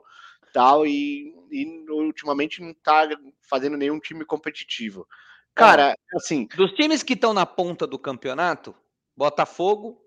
[0.54, 3.08] tal, e, e ultimamente não tá
[3.50, 5.08] fazendo nenhum time competitivo.
[5.56, 6.48] Cara, é, assim.
[6.56, 8.76] Dos times que estão na ponta do campeonato,
[9.16, 10.02] Botafogo,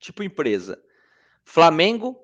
[0.00, 0.82] tipo empresa.
[1.44, 2.20] Flamengo,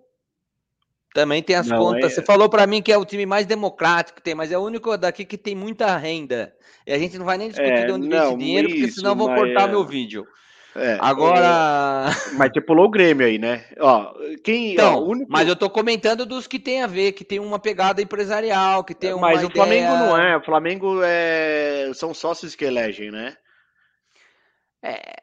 [1.15, 2.13] também tem as não, contas.
[2.13, 2.15] É...
[2.17, 4.63] Você falou para mim que é o time mais democrático que tem, mas é o
[4.63, 6.55] único daqui que tem muita renda.
[6.87, 8.93] E a gente não vai nem discutir é, de onde vem esse dinheiro, isso, porque
[8.93, 9.71] senão eu vou cortar é...
[9.71, 10.27] meu vídeo.
[10.77, 12.07] É, Agora.
[12.35, 13.65] Mas você pulou o Grêmio aí, né?
[13.79, 14.73] Ó, quem.
[14.73, 15.31] Então, ó, único...
[15.31, 18.95] Mas eu tô comentando dos que tem a ver, que tem uma pegada empresarial, que
[18.95, 19.29] tem uma.
[19.29, 19.55] Mas o ideia...
[19.55, 20.37] Flamengo não é.
[20.37, 21.91] O Flamengo é.
[21.95, 23.37] São sócios que elegem, né?
[24.83, 25.17] É,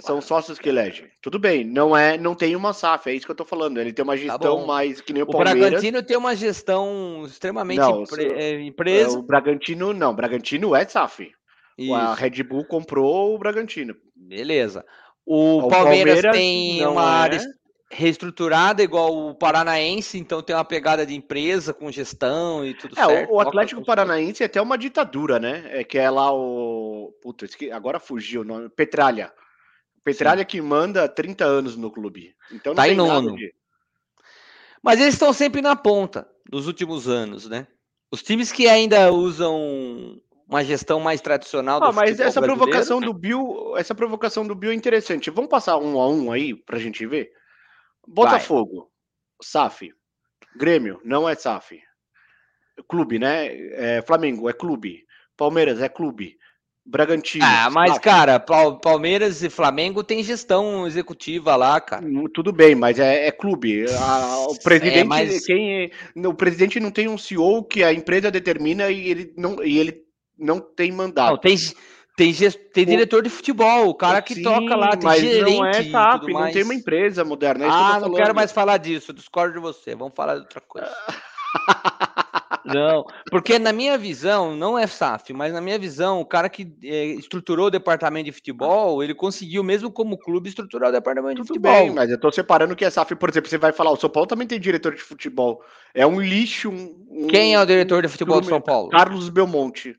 [0.00, 1.10] são sócios que elegem.
[1.22, 3.78] Tudo bem, não é, não tem uma SAF, é isso que eu tô falando.
[3.78, 5.54] Ele tem uma tá gestão tá mais que nem o, o Palmeiras.
[5.54, 9.18] O Bragantino tem uma gestão extremamente não, é, empresa.
[9.18, 11.32] O Bragantino não, o Bragantino é SAF.
[11.78, 11.94] Isso.
[11.94, 13.94] A Red Bull comprou o Bragantino.
[14.14, 14.84] Beleza.
[15.24, 17.04] O, o Palmeiras, Palmeiras, tem uma é...
[17.04, 17.40] área
[17.92, 23.04] reestruturada igual o Paranaense, então tem uma pegada de empresa com gestão e tudo é,
[23.04, 23.30] certo.
[23.30, 25.64] O Atlético Paranaense é até uma ditadura, né?
[25.68, 27.12] É que é lá o.
[27.22, 28.70] Puta, agora fugiu o nome.
[28.70, 29.30] Petralha.
[30.02, 30.46] Petralha Sim.
[30.46, 32.34] que manda 30 anos no clube.
[32.50, 33.36] Então não tá tem em nono.
[33.36, 33.54] De...
[34.82, 37.68] Mas eles estão sempre na ponta nos últimos anos, né?
[38.10, 40.18] Os times que ainda usam
[40.52, 44.74] uma gestão mais tradicional ah, mas essa provocação do Bill, essa provocação do Bill é
[44.74, 45.30] interessante.
[45.30, 47.30] Vamos passar um a um aí pra gente ver?
[48.06, 48.86] Botafogo, Vai.
[49.42, 49.90] SAF.
[50.54, 51.80] Grêmio, não é SAF.
[52.86, 53.46] Clube, né?
[53.72, 55.04] É, Flamengo é clube.
[55.38, 56.36] Palmeiras é clube.
[56.84, 57.46] Bragantino.
[57.46, 58.00] Ah, mas, SAF.
[58.02, 62.04] cara, Palmeiras e Flamengo tem gestão executiva lá, cara.
[62.04, 63.86] Hum, tudo bem, mas é, é clube.
[63.98, 65.46] A, o presidente, é, mas...
[65.46, 69.78] quem, o presidente não tem um CEO que a empresa determina e ele não, e
[69.78, 70.11] ele
[70.42, 71.30] não tem mandato.
[71.30, 71.56] Não, tem,
[72.16, 72.34] tem,
[72.72, 75.56] tem diretor de futebol, o cara que Sim, toca lá, tem mas gerente.
[75.56, 77.64] Não é SAP, não tem uma empresa moderna.
[77.64, 79.94] É ah, não quero mais falar disso, discordo de você.
[79.94, 80.90] Vamos falar de outra coisa.
[82.64, 86.72] Não, porque na minha visão, não é SAF, mas na minha visão, o cara que
[86.84, 91.46] é, estruturou o departamento de futebol, ele conseguiu, mesmo como clube, estruturar o departamento Tudo
[91.46, 91.72] de futebol.
[91.72, 94.08] Bem, mas eu tô separando que é SAF, por exemplo, você vai falar, o São
[94.08, 95.62] Paulo também tem diretor de futebol.
[95.92, 96.70] É um lixo.
[96.70, 98.90] Um, Quem é o diretor de futebol do São Paulo?
[98.90, 99.96] Carlos Belmonte.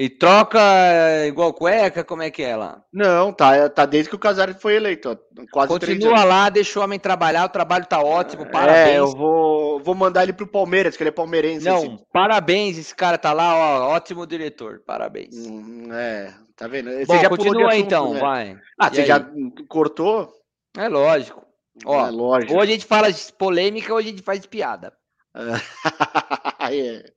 [0.00, 2.82] E troca eh, igual cueca, como é que é lá?
[2.90, 6.82] Não, tá, tá desde que o Casares foi eleito, ó, quase Continua lá, deixa o
[6.82, 8.88] homem trabalhar, o trabalho tá ótimo, é, parabéns.
[8.88, 11.66] É, eu vou, vou mandar ele pro Palmeiras, que ele é palmeirense.
[11.66, 11.98] Não, esse...
[12.10, 15.36] parabéns, esse cara tá lá, ó, ótimo diretor, parabéns.
[15.36, 16.90] Hum, é, tá vendo?
[16.90, 18.20] Você Bom, já continua assunto, então, né?
[18.20, 18.58] vai.
[18.80, 19.06] Ah, e você aí?
[19.06, 19.30] já
[19.68, 20.32] cortou?
[20.78, 21.44] É lógico.
[21.84, 22.54] Ó, é lógico.
[22.54, 24.94] Ou a gente fala de polêmica ou a gente faz piada.
[26.70, 27.12] é.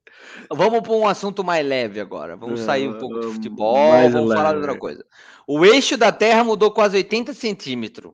[0.52, 2.36] Vamos para um assunto mais leve agora.
[2.36, 4.36] Vamos sair um pouco de futebol, vamos leve.
[4.36, 5.06] falar de outra coisa.
[5.47, 8.13] O eixo da Terra mudou quase 80 centímetros.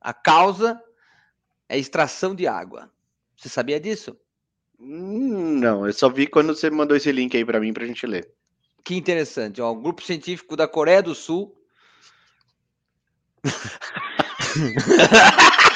[0.00, 0.80] A causa
[1.68, 2.90] é extração de água.
[3.36, 4.16] Você sabia disso?
[4.78, 7.86] Hum, não, eu só vi quando você mandou esse link aí para mim para a
[7.86, 8.28] gente ler.
[8.84, 9.60] Que interessante.
[9.60, 11.54] Ó, um grupo científico da Coreia do Sul.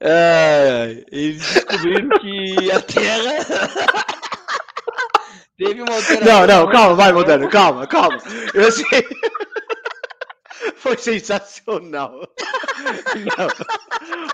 [0.00, 3.44] É, eles descobriram que a Terra
[5.56, 6.26] teve uma alteração.
[6.26, 8.18] Não, não, calma, vai, Moderno, calma, calma.
[8.52, 8.84] Eu sei.
[10.76, 12.12] Foi sensacional.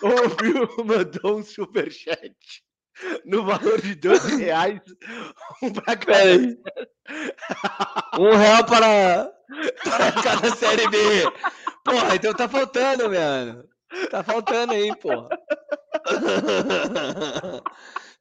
[0.03, 0.11] Não.
[0.11, 2.35] Ouviu, mandou um superchat
[3.25, 4.81] no valor de dois reais.
[5.63, 6.57] Um para cada.
[8.19, 9.33] Um real para,
[9.85, 10.99] para cada série B.
[11.85, 13.65] Porra, então tá faltando, mano.
[14.11, 15.29] Tá faltando aí, porra.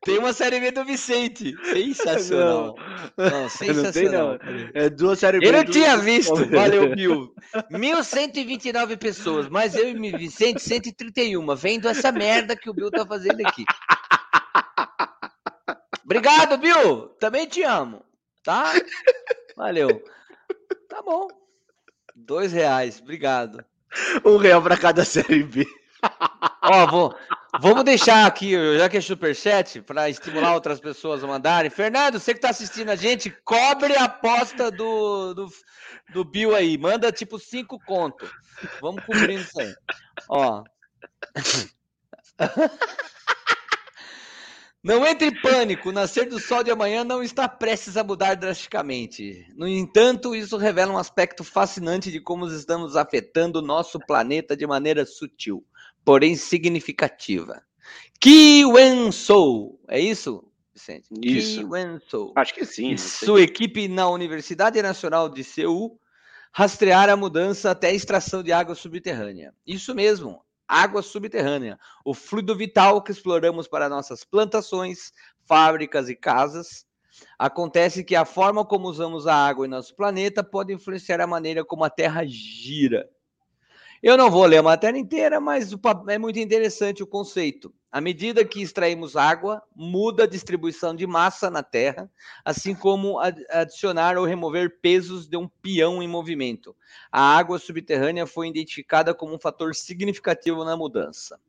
[0.01, 1.53] Tem uma série B do Vicente.
[1.73, 2.75] Sensacional.
[3.17, 4.29] Não, não sensacional.
[4.29, 4.71] Não tem, não.
[4.73, 5.47] É duas séries B.
[5.47, 6.49] Eu não tinha visto.
[6.49, 7.33] Valeu, Bill.
[7.69, 11.55] 1.129 pessoas, mas eu e Vicente, 131.
[11.55, 13.65] Vendo essa merda que o Bill tá fazendo aqui.
[16.05, 17.09] Obrigado, Bill.
[17.19, 18.03] Também te amo.
[18.43, 18.71] Tá?
[19.55, 20.01] Valeu.
[20.87, 21.27] Tá bom.
[22.15, 23.01] Dois reais.
[23.01, 23.63] Obrigado.
[24.25, 25.67] Um real para cada série B.
[26.61, 27.15] Ó, vou,
[27.59, 31.69] vamos deixar aqui, já que é superchat, para estimular outras pessoas a mandarem.
[31.69, 35.49] Fernando, você que está assistindo a gente, cobre a aposta do, do,
[36.13, 36.77] do Bill aí.
[36.77, 38.29] Manda tipo cinco conto.
[38.81, 39.73] Vamos cobrindo isso aí.
[40.29, 40.63] Ó.
[44.81, 48.35] Não entre em pânico, o nascer do sol de amanhã não está prestes a mudar
[48.35, 49.45] drasticamente.
[49.55, 54.65] No entanto, isso revela um aspecto fascinante de como estamos afetando o nosso planeta de
[54.65, 55.65] maneira sutil
[56.09, 57.61] porém significativa.
[58.19, 61.07] Ki Wen-sou, é isso, Vicente?
[61.21, 61.67] Isso.
[61.67, 62.33] Wen-sou.
[62.35, 62.97] Acho que sim.
[62.97, 65.99] Sua equipe na Universidade Nacional de Seul
[66.51, 69.53] rastrear a mudança até a extração de água subterrânea.
[69.67, 75.11] Isso mesmo, água subterrânea, o fluido vital que exploramos para nossas plantações,
[75.47, 76.85] fábricas e casas.
[77.37, 81.65] Acontece que a forma como usamos a água em nosso planeta pode influenciar a maneira
[81.65, 83.09] como a Terra gira.
[84.01, 85.73] Eu não vou ler a matéria inteira, mas
[86.07, 87.73] é muito interessante o conceito.
[87.91, 92.09] À medida que extraímos água, muda a distribuição de massa na Terra,
[92.45, 93.17] assim como
[93.49, 96.75] adicionar ou remover pesos de um peão em movimento.
[97.11, 101.39] A água subterrânea foi identificada como um fator significativo na mudança.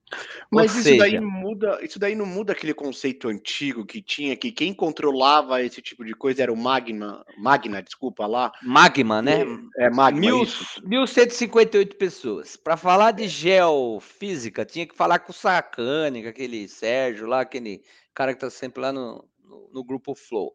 [0.51, 4.51] Mas isso seja, daí muda, isso daí não muda aquele conceito antigo que tinha que
[4.51, 8.53] quem controlava esse tipo de coisa era o magma, magna, desculpa lá.
[8.63, 9.43] Magma, né?
[9.79, 10.21] É, é magma.
[10.21, 10.47] Mil,
[10.83, 12.57] 1158 pessoas.
[12.57, 17.83] Para falar de geofísica, tinha que falar com o Sacani, com aquele Sérgio lá, aquele
[18.13, 20.53] cara que tá sempre lá no, no, no grupo Flow.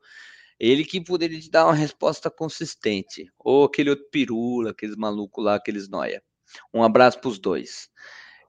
[0.60, 3.30] Ele que poderia te dar uma resposta consistente.
[3.40, 6.24] Ou aquele outro pirula, aqueles malucos lá, aqueles noia.
[6.74, 7.90] Um abraço para os dois.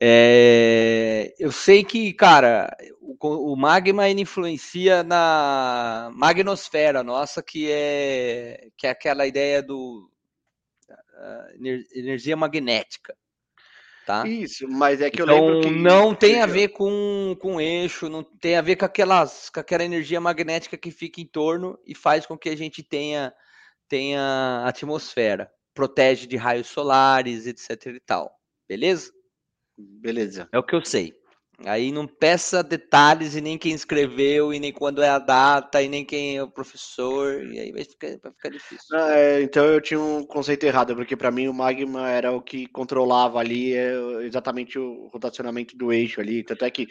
[0.01, 8.69] É, eu sei que, cara, o, o, magma ele influencia na magnosfera nossa, que é,
[8.77, 10.11] que é aquela ideia do
[11.95, 13.17] energia magnética.
[14.07, 14.27] Tá?
[14.27, 15.75] Isso, mas é que então, eu lembro que.
[15.75, 19.83] Não tem a ver com, com eixo, não tem a ver com, aquelas, com aquela
[19.83, 23.35] energia magnética que fica em torno e faz com que a gente tenha,
[23.89, 25.51] tenha atmosfera.
[25.75, 28.33] Protege de raios solares, etc e tal.
[28.69, 29.11] Beleza?
[29.77, 30.49] Beleza.
[30.53, 31.15] É o que eu sei.
[31.65, 35.89] Aí não peça detalhes e nem quem escreveu, e nem quando é a data, e
[35.89, 38.95] nem quem é o professor, e aí vai ficar, vai ficar difícil.
[38.95, 42.43] Ah, é, então eu tinha um conceito errado, porque para mim o magma era o
[42.43, 46.45] que controlava ali é, exatamente o rotacionamento do eixo ali.
[46.45, 46.89] Tanto é que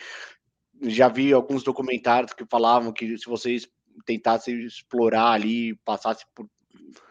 [0.82, 3.68] já vi alguns documentários que falavam que se vocês
[4.04, 6.50] tentassem explorar ali, passasse por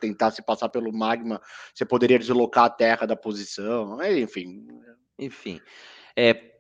[0.00, 1.40] tentasse passar pelo magma,
[1.74, 4.66] você poderia deslocar a Terra da posição, enfim.
[5.18, 5.61] Enfim,
[6.16, 6.55] é,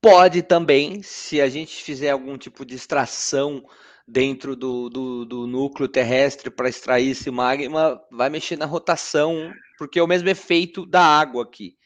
[0.00, 3.64] pode também, se a gente fizer algum tipo de extração
[4.06, 9.98] dentro do, do, do núcleo terrestre para extrair esse magma, vai mexer na rotação, porque
[9.98, 11.76] é o mesmo efeito da água aqui.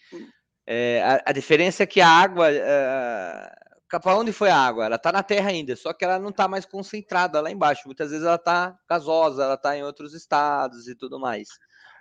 [0.66, 2.48] É, a, a, diferença é que a água.
[2.48, 3.53] É,
[3.90, 4.87] para onde foi a água?
[4.87, 7.83] Ela está na Terra ainda, só que ela não está mais concentrada lá embaixo.
[7.85, 11.48] Muitas vezes ela está gasosa, ela está em outros estados e tudo mais.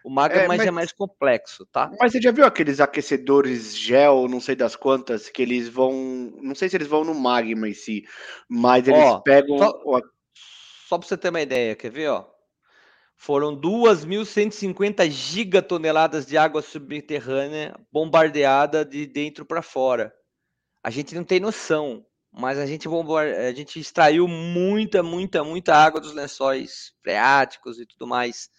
[0.04, 1.92] O magma é, mas, é mais complexo, tá?
[2.00, 5.94] Mas você já viu aqueles aquecedores gel, não sei das quantas, que eles vão.
[6.42, 8.04] Não sei se eles vão no magma em si,
[8.50, 9.58] mas eles ó, pegam.
[9.58, 10.02] Só,
[10.88, 12.28] só para você ter uma ideia, quer ver, ó?
[13.16, 20.12] Foram 2.150 gigatoneladas de água subterrânea bombardeada de dentro para fora.
[20.84, 23.32] A gente não tem noção, mas a gente, bombard...
[23.32, 28.50] a gente extraiu muita, muita, muita água dos lençóis freáticos e tudo mais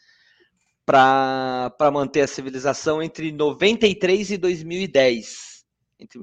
[0.85, 5.65] para manter a civilização entre 93 e 2010.
[6.01, 6.19] Entre,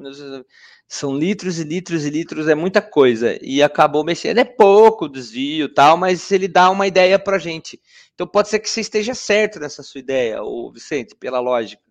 [0.87, 3.37] são litros e litros e litros, é muita coisa.
[3.41, 7.79] E acabou mexendo, é pouco desvio tal, mas ele dá uma ideia para gente.
[8.13, 11.81] Então pode ser que você esteja certo nessa sua ideia, ou Vicente, pela lógica.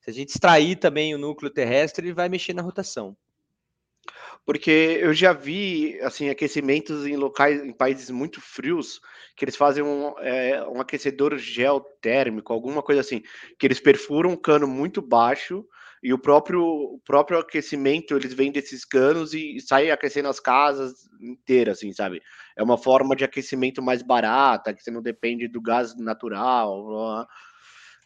[0.00, 3.16] Se a gente extrair também o núcleo terrestre, ele vai mexer na rotação.
[4.46, 9.00] Porque eu já vi assim aquecimentos em locais, em países muito frios,
[9.36, 13.22] que eles fazem um, é, um aquecedor geotérmico, alguma coisa assim,
[13.58, 15.66] que eles perfuram um cano muito baixo
[16.00, 20.38] e o próprio, o próprio aquecimento eles vêm desses canos e, e saem aquecendo as
[20.38, 22.22] casas inteiras, assim, sabe?
[22.56, 27.26] É uma forma de aquecimento mais barata, que você não depende do gás natural.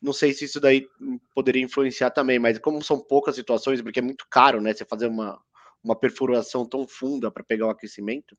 [0.01, 0.86] Não sei se isso daí
[1.34, 4.72] poderia influenciar também, mas como são poucas situações, porque é muito caro, né?
[4.72, 5.38] Você fazer uma,
[5.83, 8.37] uma perfuração tão funda para pegar o aquecimento.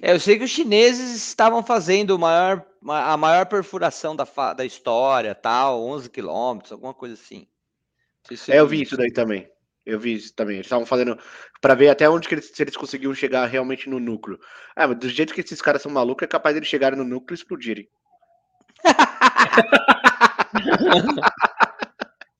[0.00, 5.34] É, eu sei que os chineses estavam fazendo maior, a maior perfuração da, da história,
[5.34, 7.46] tal, 11 quilômetros, alguma coisa assim.
[8.48, 9.48] é, eu vi isso daí também.
[9.84, 10.56] Eu vi isso também.
[10.56, 11.18] Eles estavam fazendo
[11.60, 14.38] para ver até onde que eles, se eles conseguiam chegar realmente no núcleo.
[14.76, 17.04] Ah, mas do jeito que esses caras são malucos, é capaz de eles chegarem no
[17.04, 17.88] núcleo e explodirem.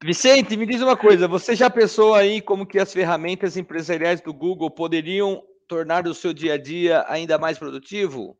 [0.04, 4.34] Vicente, me diz uma coisa, você já pensou aí como que as ferramentas empresariais do
[4.34, 8.36] Google poderiam tornar o seu dia a dia ainda mais produtivo?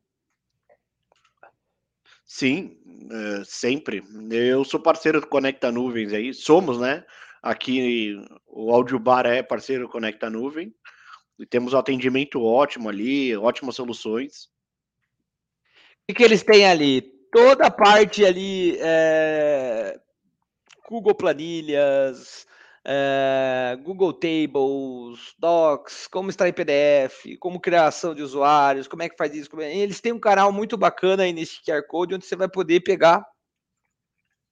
[2.27, 2.77] Sim,
[3.13, 4.03] é, sempre.
[4.31, 7.05] Eu sou parceiro do Conecta Nuvens aí, somos, né?
[7.41, 10.75] Aqui o Audiobar é parceiro do Conecta Nuvem.
[11.39, 14.47] E temos um atendimento ótimo ali, ótimas soluções.
[16.03, 17.03] O que, que eles têm ali?
[17.31, 20.01] Toda a parte ali é,
[20.93, 22.47] Google Planilhas,
[22.85, 29.35] é, Google Tables, Docs, como extrair PDF, como criação de usuários, como é que faz
[29.35, 29.49] isso.
[29.59, 29.75] É...
[29.75, 33.27] Eles têm um canal muito bacana aí nesse QR Code, onde você vai poder pegar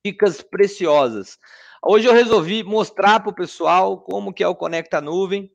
[0.03, 1.39] dicas preciosas.
[1.83, 5.53] Hoje eu resolvi mostrar para o pessoal como que é o Conecta Nuvem.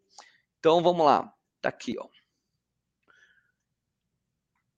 [0.60, 2.08] Então vamos lá, tá aqui, ó.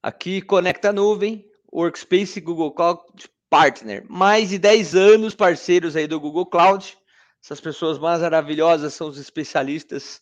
[0.01, 3.01] Aqui Conecta Nuvem, Workspace Google Cloud
[3.49, 4.05] Partner.
[4.09, 6.97] Mais de 10 anos parceiros aí do Google Cloud.
[7.43, 10.21] Essas pessoas mais maravilhosas são os especialistas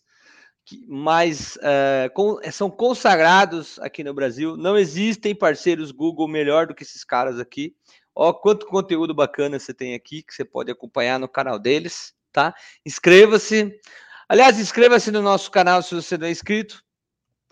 [0.65, 4.57] que mais uh, com, são consagrados aqui no Brasil.
[4.57, 7.75] Não existem parceiros Google melhor do que esses caras aqui.
[8.15, 12.53] Ó, quanto conteúdo bacana você tem aqui que você pode acompanhar no canal deles, tá?
[12.85, 13.79] Inscreva-se.
[14.27, 16.83] Aliás, inscreva-se no nosso canal se você não é inscrito.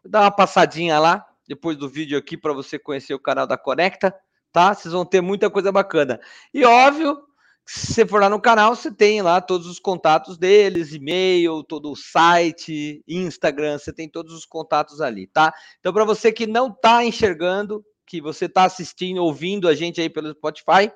[0.04, 4.16] Dá uma passadinha lá depois do vídeo aqui para você conhecer o canal da Conecta
[4.54, 4.74] tá?
[4.74, 6.22] Vocês vão ter muita coisa bacana.
[6.54, 7.18] E óbvio,
[7.66, 11.92] se você for lá no canal, você tem lá todos os contatos deles, e-mail, todo
[11.92, 15.54] o site, Instagram, você tem todos os contatos ali, tá?
[15.80, 20.10] Então, para você que não está enxergando, que você está assistindo, ouvindo a gente aí
[20.10, 20.92] pelo Spotify,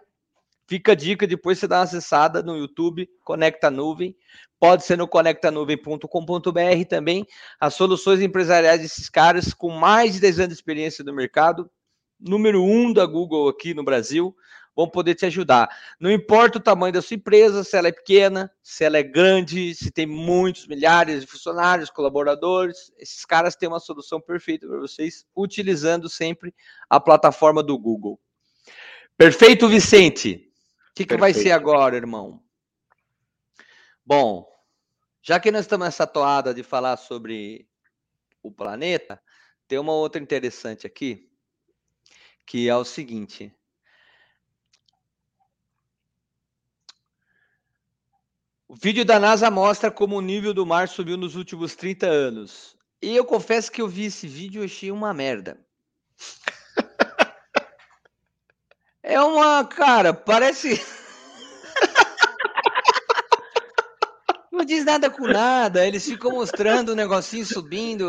[0.68, 4.16] fica a dica, depois você dá uma acessada no YouTube, Conecta Nuvem,
[4.60, 7.26] pode ser no conectanuvem.com.br também,
[7.60, 11.72] as soluções empresariais desses caras com mais de 10 anos de experiência no mercado,
[12.20, 14.36] número um da Google aqui no Brasil,
[14.78, 15.68] vão poder te ajudar.
[16.00, 19.74] Não importa o tamanho da sua empresa, se ela é pequena, se ela é grande,
[19.74, 25.26] se tem muitos milhares de funcionários, colaboradores, esses caras têm uma solução perfeita para vocês,
[25.36, 26.54] utilizando sempre
[26.88, 28.20] a plataforma do Google.
[29.18, 30.48] Perfeito, Vicente?
[30.92, 32.44] O que, que vai ser agora, irmão?
[34.06, 34.48] Bom,
[35.24, 37.68] já que nós estamos nessa toada de falar sobre
[38.44, 39.20] o planeta,
[39.68, 41.27] tem uma outra interessante aqui
[42.48, 43.54] que é o seguinte.
[48.70, 52.78] O vídeo da NASA mostra como o nível do mar subiu nos últimos 30 anos.
[53.02, 55.60] E eu confesso que eu vi esse vídeo e achei uma merda.
[59.04, 60.82] É uma, cara, parece.
[64.52, 68.06] Não diz nada com nada, eles ficam mostrando o negocinho subindo.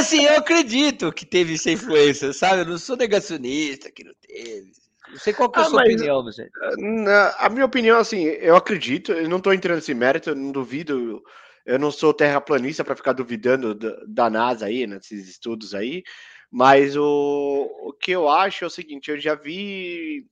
[0.00, 2.62] Assim, eu acredito que teve essa influência, sabe?
[2.62, 4.72] Eu não sou negacionista que não teve.
[5.10, 6.48] Não sei qual que é a ah, sua mas, opinião, você.
[7.38, 11.22] A minha opinião, assim, eu acredito, eu não estou entrando nesse mérito, eu não duvido,
[11.66, 13.76] eu não sou terraplanista para ficar duvidando
[14.06, 16.02] da NASA aí, nesses estudos aí,
[16.50, 20.24] mas o, o que eu acho é o seguinte, eu já vi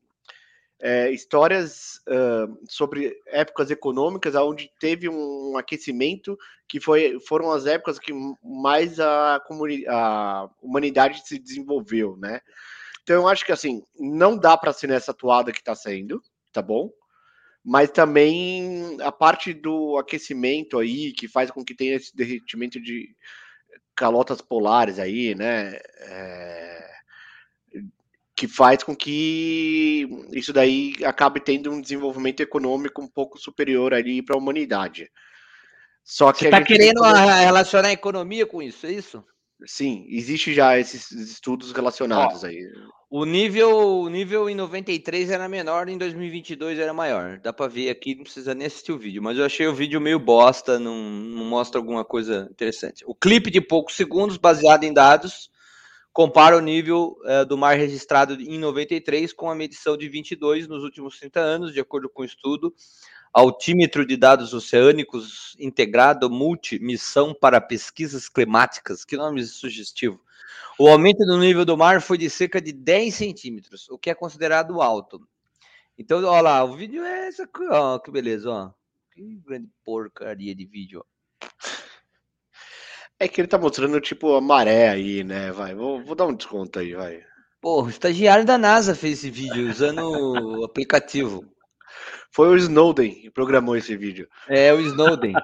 [0.80, 7.98] é, histórias uh, sobre épocas econômicas onde teve um aquecimento que foi, foram as épocas
[7.98, 8.12] que
[8.42, 9.42] mais a,
[9.88, 12.40] a humanidade se desenvolveu, né?
[13.02, 16.22] Então eu acho que assim não dá para ser nessa toada que está sendo,
[16.52, 16.90] tá bom?
[17.64, 23.08] Mas também a parte do aquecimento aí que faz com que tenha esse derretimento de
[23.96, 25.80] calotas polares aí, né?
[26.00, 26.97] É
[28.38, 34.22] que faz com que isso daí acabe tendo um desenvolvimento econômico um pouco superior ali
[34.22, 35.10] para a humanidade.
[36.04, 39.24] Só que Você está querendo relacionar a economia com isso, é isso?
[39.66, 42.64] Sim, existe já esses estudos relacionados Ó, aí.
[43.10, 47.40] O nível, o nível em 93 era menor, em 2022 era maior.
[47.40, 50.00] Dá para ver aqui, não precisa nem assistir o vídeo, mas eu achei o vídeo
[50.00, 53.02] meio bosta, não, não mostra alguma coisa interessante.
[53.04, 55.50] O clipe de poucos segundos, baseado em dados,
[56.18, 60.82] compara o nível uh, do mar registrado em 93 com a medição de 22 nos
[60.82, 62.74] últimos 30 anos, de acordo com o estudo
[63.32, 70.20] Altímetro de Dados Oceânicos Integrado Multimissão para Pesquisas Climáticas, que nome sugestivo.
[70.76, 74.14] O aumento do nível do mar foi de cerca de 10 centímetros, o que é
[74.14, 75.24] considerado alto.
[75.96, 78.72] Então, olha lá, o vídeo é essa aqui, ó, que beleza, ó.
[79.12, 81.18] Que grande porcaria de vídeo, ó.
[83.20, 85.50] É que ele tá mostrando, tipo, a maré aí, né?
[85.50, 87.20] Vai, vou, vou dar um desconto aí, vai.
[87.60, 91.44] Pô, o estagiário da NASA fez esse vídeo usando o aplicativo.
[92.30, 94.28] Foi o Snowden que programou esse vídeo.
[94.48, 95.34] É, o Snowden.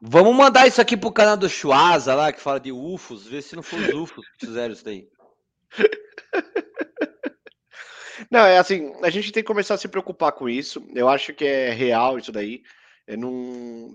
[0.00, 3.56] Vamos mandar isso aqui pro canal do Chuasa lá, que fala de UFOs, ver se
[3.56, 5.08] não foi os UFOs que fizeram isso daí.
[8.30, 10.84] Não, é assim, a gente tem que começar a se preocupar com isso.
[10.94, 12.62] Eu acho que é real isso daí.
[13.06, 13.32] Eu não,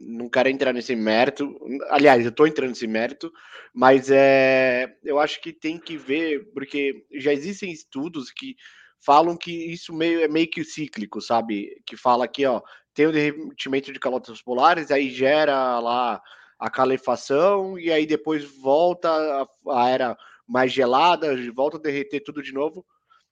[0.01, 1.58] não quero entrar nesse mérito.
[1.89, 3.32] Aliás, eu estou entrando nesse mérito,
[3.74, 8.55] mas é, eu acho que tem que ver, porque já existem estudos que
[8.99, 11.82] falam que isso meio, é meio que cíclico, sabe?
[11.86, 12.62] Que fala que, ó,
[12.93, 16.22] tem o derretimento de calotas polares, aí gera lá
[16.60, 19.47] a calefação, e aí depois volta a,
[19.82, 22.86] a era mais gelada, volta a derreter tudo de novo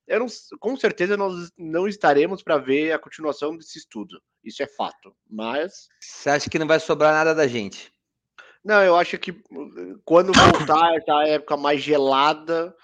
[0.08, 0.28] eu não,
[0.60, 4.22] com certeza nós não estaremos para ver a continuação desse estudo.
[4.44, 5.16] Isso é fato.
[5.30, 5.88] Mas.
[6.00, 7.92] Você acha que não vai sobrar nada da gente?
[8.64, 9.32] Não, eu acho que
[10.04, 12.76] quando voltar essa época mais gelada,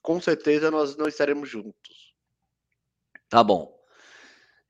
[0.00, 2.14] com certeza nós não estaremos juntos.
[3.28, 3.72] Tá bom.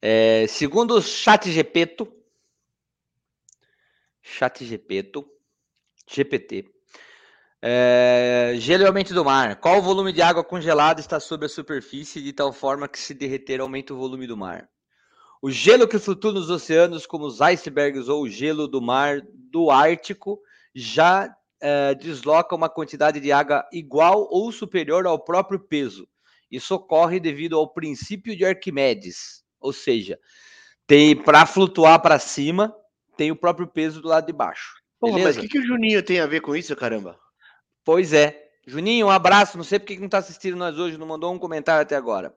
[0.00, 2.12] É, segundo o Chat Gepeto,
[4.20, 5.28] Chat Gepeto,
[6.06, 6.70] GPT,
[7.64, 9.56] é, gelo e aumento do mar.
[9.56, 13.14] Qual o volume de água congelada está sobre a superfície de tal forma que se
[13.14, 14.68] derreter aumenta o volume do mar?
[15.40, 19.70] O gelo que flutua nos oceanos, como os icebergs ou o gelo do mar do
[19.70, 20.40] Ártico,
[20.74, 26.08] já é, desloca uma quantidade de água igual ou superior ao próprio peso.
[26.50, 30.18] Isso ocorre devido ao princípio de Arquimedes, ou seja,
[30.86, 32.74] tem para flutuar para cima,
[33.16, 34.74] tem o próprio peso do lado de baixo.
[35.00, 37.18] Porra, mas o que, que o Juninho tem a ver com isso, caramba?
[37.84, 38.50] Pois é.
[38.66, 39.56] Juninho, um abraço.
[39.56, 42.34] Não sei porque não está assistindo nós hoje, não mandou um comentário até agora.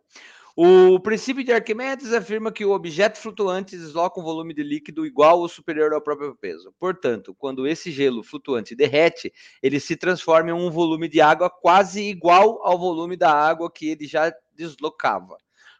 [0.57, 5.39] O princípio de Arquimedes afirma que o objeto flutuante desloca um volume de líquido igual
[5.39, 6.73] ou superior ao próprio peso.
[6.79, 12.03] Portanto, quando esse gelo flutuante derrete, ele se transforma em um volume de água quase
[12.03, 15.37] igual ao volume da água que ele já deslocava.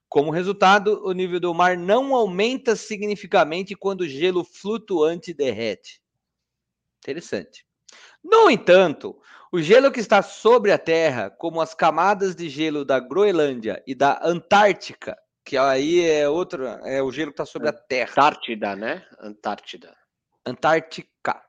[0.10, 6.02] Como resultado, o nível do mar não aumenta significativamente quando o gelo flutuante derrete.
[7.00, 7.66] Interessante.
[8.22, 9.16] No entanto,
[9.56, 13.96] o gelo que está sobre a Terra, como as camadas de gelo da Groenlândia e
[13.96, 18.12] da Antártica, que aí é outro, é o gelo que está sobre a Terra.
[18.12, 19.08] Antártida, né?
[19.18, 19.96] Antártida.
[20.46, 21.42] Antártica.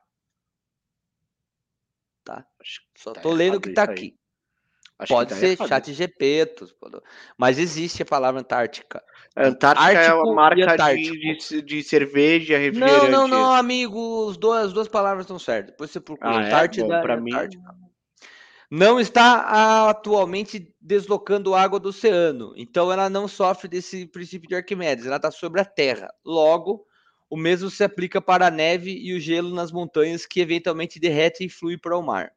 [2.23, 2.45] Tá?
[2.95, 4.17] Só tá tô lendo o que está aqui.
[4.99, 6.55] Acho Pode tá ser chat GP,
[7.37, 9.03] mas existe a palavra Antártica.
[9.35, 13.11] Antártica Ártico é uma marca de, de, de, cerveja, refrigerante.
[13.11, 15.71] Não, não, não, amigo, os dois, as duas palavras estão certas.
[15.71, 16.95] Depois você procura ah, Antártida.
[16.95, 17.01] É?
[17.01, 17.31] Para mim,
[18.69, 25.05] não está atualmente deslocando água do oceano, então ela não sofre desse princípio de Arquimedes,
[25.05, 26.09] ela está sobre a Terra.
[26.25, 26.85] Logo,
[27.29, 31.45] o mesmo se aplica para a neve e o gelo nas montanhas que eventualmente derrete
[31.45, 32.31] e flui para o mar.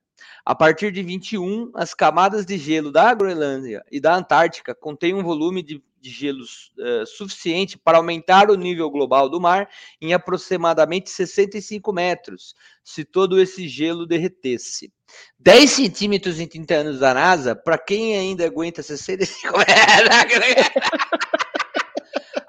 [0.44, 5.22] A partir de 21, as camadas de gelo da Groenlândia e da Antártica contêm um
[5.22, 9.68] volume de, de gelos uh, suficiente para aumentar o nível global do mar
[10.00, 14.92] em aproximadamente 65 metros, se todo esse gelo derretesse.
[15.38, 20.70] 10 centímetros em 30 anos da NASA, para quem ainda aguenta 65 metros.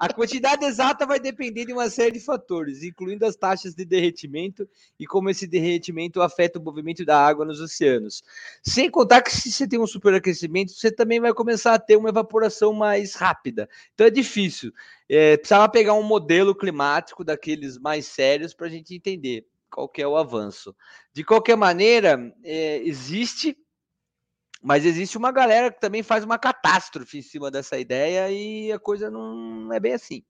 [0.02, 4.68] A quantidade exata vai depender de uma série de fatores, incluindo as taxas de derretimento
[4.98, 8.20] e como esse derretimento afeta o movimento da água nos oceanos.
[8.64, 12.08] Sem contar que se você tem um superaquecimento, você também vai começar a ter uma
[12.08, 13.68] evaporação mais rápida.
[13.94, 14.72] Então é difícil.
[15.08, 20.02] É, precisava pegar um modelo climático daqueles mais sérios para a gente entender qual que
[20.02, 20.74] é o avanço.
[21.14, 23.56] De qualquer maneira, é, existe
[24.62, 28.78] mas existe uma galera que também faz uma catástrofe em cima dessa ideia e a
[28.78, 30.22] coisa não é bem assim.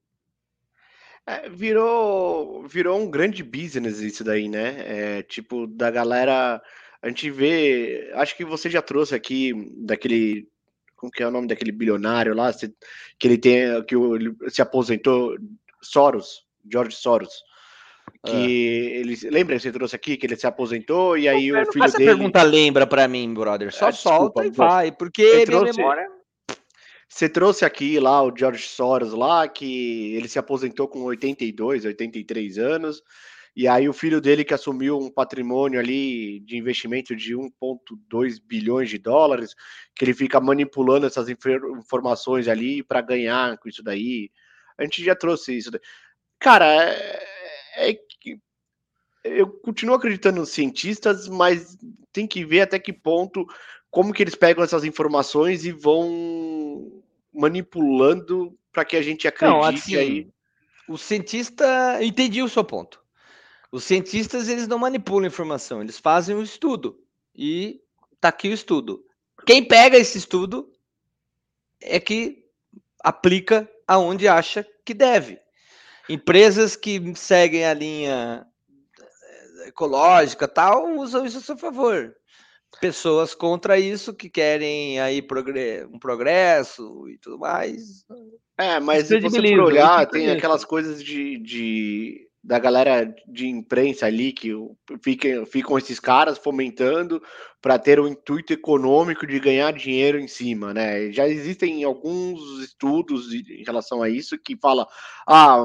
[1.25, 5.19] É, virou, virou um grande business isso daí, né?
[5.19, 6.61] É, tipo, da galera.
[7.01, 8.11] A gente vê.
[8.15, 10.49] Acho que você já trouxe aqui daquele.
[10.95, 12.51] Como que é o nome daquele bilionário lá?
[13.17, 13.83] Que ele tem.
[13.85, 15.37] Que ele se aposentou.
[15.81, 17.43] Soros, George Soros
[18.25, 18.99] que ah.
[18.99, 21.83] ele lembra que você trouxe aqui que ele se aposentou e aí não, o filho
[21.83, 22.09] essa dele.
[22.09, 23.73] Essa pergunta lembra para mim, brother.
[23.73, 25.77] Só ah, solta e vai, porque trouxe...
[25.77, 26.07] memória.
[27.09, 32.57] Você trouxe aqui lá o George Soros lá que ele se aposentou com 82, 83
[32.57, 33.03] anos.
[33.55, 38.89] E aí o filho dele que assumiu um patrimônio ali de investimento de 1.2 bilhões
[38.89, 39.53] de dólares,
[39.95, 44.31] que ele fica manipulando essas informações ali para ganhar com isso daí.
[44.75, 45.69] A gente já trouxe isso.
[46.39, 47.32] Cara, é
[47.75, 48.39] é que
[49.23, 51.77] eu continuo acreditando nos cientistas, mas
[52.11, 53.47] tem que ver até que ponto,
[53.89, 57.01] como que eles pegam essas informações e vão
[57.33, 60.27] manipulando para que a gente acredite Não, assim, aí.
[60.87, 63.01] O cientista entendi o seu ponto.
[63.71, 66.99] Os cientistas, eles não manipulam informação, eles fazem um estudo.
[67.33, 67.81] E
[68.19, 69.03] tá aqui o estudo.
[69.45, 70.71] Quem pega esse estudo
[71.81, 72.45] é que
[72.99, 75.39] aplica aonde acha que deve.
[76.09, 78.45] Empresas que seguem a linha
[78.99, 82.13] eh, ecológica tal usam isso a seu favor.
[82.81, 85.25] Pessoas contra isso que querem aí
[85.91, 88.03] um progresso e tudo mais.
[88.57, 94.05] É, mas se você for olhar, tem aquelas coisas de, de da galera de imprensa
[94.05, 94.51] ali que
[95.01, 97.23] ficam, ficam esses caras fomentando
[97.61, 101.09] para ter o intuito econômico de ganhar dinheiro em cima, né?
[101.11, 104.85] Já existem alguns estudos em relação a isso que fala,
[105.25, 105.63] ah,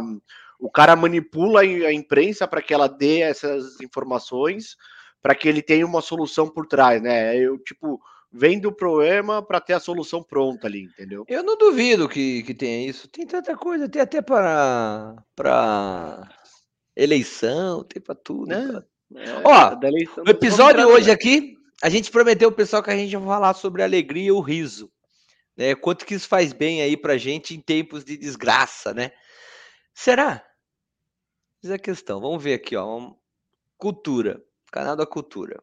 [0.59, 4.77] o cara manipula a imprensa para que ela dê essas informações
[5.21, 7.37] para que ele tenha uma solução por trás, né?
[7.37, 8.01] Eu tipo
[8.31, 11.25] vem do problema para ter a solução pronta ali, entendeu?
[11.27, 13.09] Eu não duvido que, que tenha isso.
[13.09, 16.29] Tem tanta coisa, tem até para para
[17.03, 18.53] eleição, tem para tudo.
[18.53, 18.85] É,
[19.15, 19.79] é, Ó,
[20.27, 23.83] o episódio hoje aqui, a gente prometeu o pessoal que a gente vai falar sobre
[23.83, 24.91] a alegria e o riso.
[25.57, 25.75] Né?
[25.75, 29.13] Quanto que isso faz bem aí pra gente em tempos de desgraça, né?
[29.95, 30.45] Será?
[31.63, 32.21] Essa é a questão.
[32.21, 33.13] Vamos ver aqui, ó.
[33.77, 34.43] Cultura.
[34.71, 35.63] Canal da Cultura.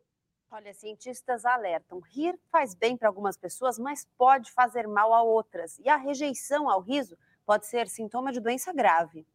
[0.50, 5.78] Olha, cientistas alertam: rir faz bem para algumas pessoas, mas pode fazer mal a outras.
[5.80, 9.26] E a rejeição ao riso pode ser sintoma de doença grave.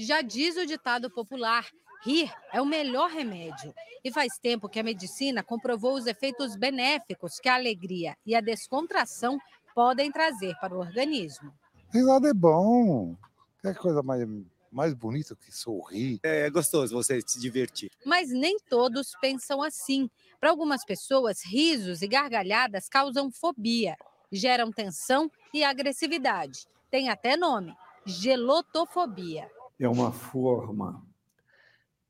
[0.00, 1.66] Já diz o ditado popular:
[2.04, 3.74] rir é o melhor remédio.
[4.04, 8.40] E faz tempo que a medicina comprovou os efeitos benéficos que a alegria e a
[8.40, 9.40] descontração
[9.74, 11.52] podem trazer para o organismo.
[11.92, 13.16] Risada é bom.
[13.60, 14.24] Que coisa mais,
[14.70, 16.20] mais bonita que sorrir.
[16.22, 17.90] É gostoso você se divertir.
[18.06, 20.08] Mas nem todos pensam assim.
[20.38, 23.96] Para algumas pessoas, risos e gargalhadas causam fobia,
[24.30, 26.68] geram tensão e agressividade.
[26.88, 27.74] Tem até nome:
[28.06, 31.04] gelotofobia é uma forma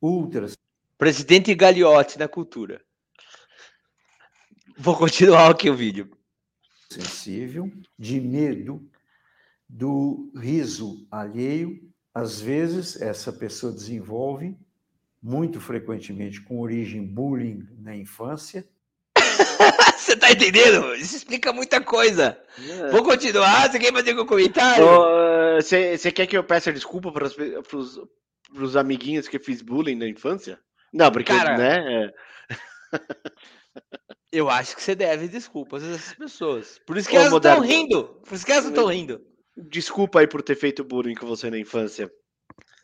[0.01, 0.49] ultra.
[0.97, 2.81] Presidente Gagliotti na cultura.
[4.77, 6.11] Vou continuar aqui o vídeo.
[6.91, 8.89] Sensível, de medo
[9.69, 11.81] do riso alheio.
[12.15, 14.57] Às vezes, essa pessoa desenvolve,
[15.23, 18.67] muito frequentemente com origem bullying na infância.
[19.99, 20.95] Você tá entendendo?
[20.95, 22.41] Isso explica muita coisa.
[22.59, 22.91] É.
[22.91, 23.71] Vou continuar.
[23.71, 24.85] Você quer fazer algum comentário?
[25.63, 28.01] Você quer que eu peça desculpa para os
[28.53, 30.59] pros amiguinhos que fiz bullying na infância?
[30.93, 32.05] Não, porque, Cara, né?
[32.05, 32.15] É...
[34.33, 36.81] eu acho que você deve desculpas a essas pessoas.
[36.87, 38.05] Por isso que Ô, elas estão rindo.
[38.27, 39.21] Por isso que elas estão rindo.
[39.57, 42.11] Desculpa aí por ter feito bullying com você na infância.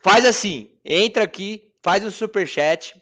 [0.03, 2.93] Faz assim, entra aqui, faz um super chat,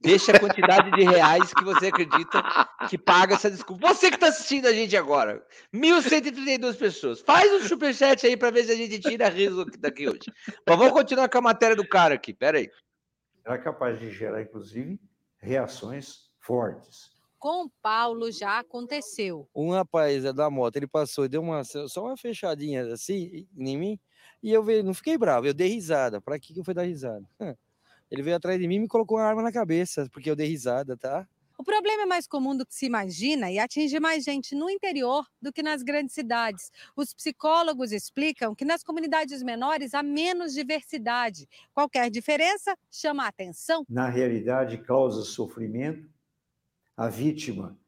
[0.00, 2.42] Deixa a quantidade de reais que você acredita
[2.90, 3.88] que paga essa desculpa.
[3.88, 5.42] Você que está assistindo a gente agora,
[5.74, 7.20] 1.132 pessoas.
[7.20, 10.30] Faz um superchat aí para ver se a gente tira riso daqui hoje.
[10.66, 12.34] Mas vamos continuar com a matéria do cara aqui.
[12.34, 12.70] Pera aí.
[13.46, 15.00] Era capaz de gerar, inclusive,
[15.38, 17.10] reações fortes.
[17.38, 19.48] Com o Paulo já aconteceu.
[19.54, 23.76] Um rapaz é da moto, ele passou e deu uma, só uma fechadinha assim em
[23.76, 24.00] mim,
[24.42, 26.20] e eu não fiquei bravo, eu dei risada.
[26.22, 27.26] Para que eu fui dar risada?
[28.10, 30.46] Ele veio atrás de mim e me colocou uma arma na cabeça, porque eu dei
[30.48, 31.26] risada, tá?
[31.56, 35.24] O problema é mais comum do que se imagina e atinge mais gente no interior
[35.40, 36.70] do que nas grandes cidades.
[36.96, 41.48] Os psicólogos explicam que nas comunidades menores há menos diversidade.
[41.72, 43.84] Qualquer diferença chama a atenção.
[43.88, 46.10] Na realidade, causa sofrimento.
[46.96, 47.78] A vítima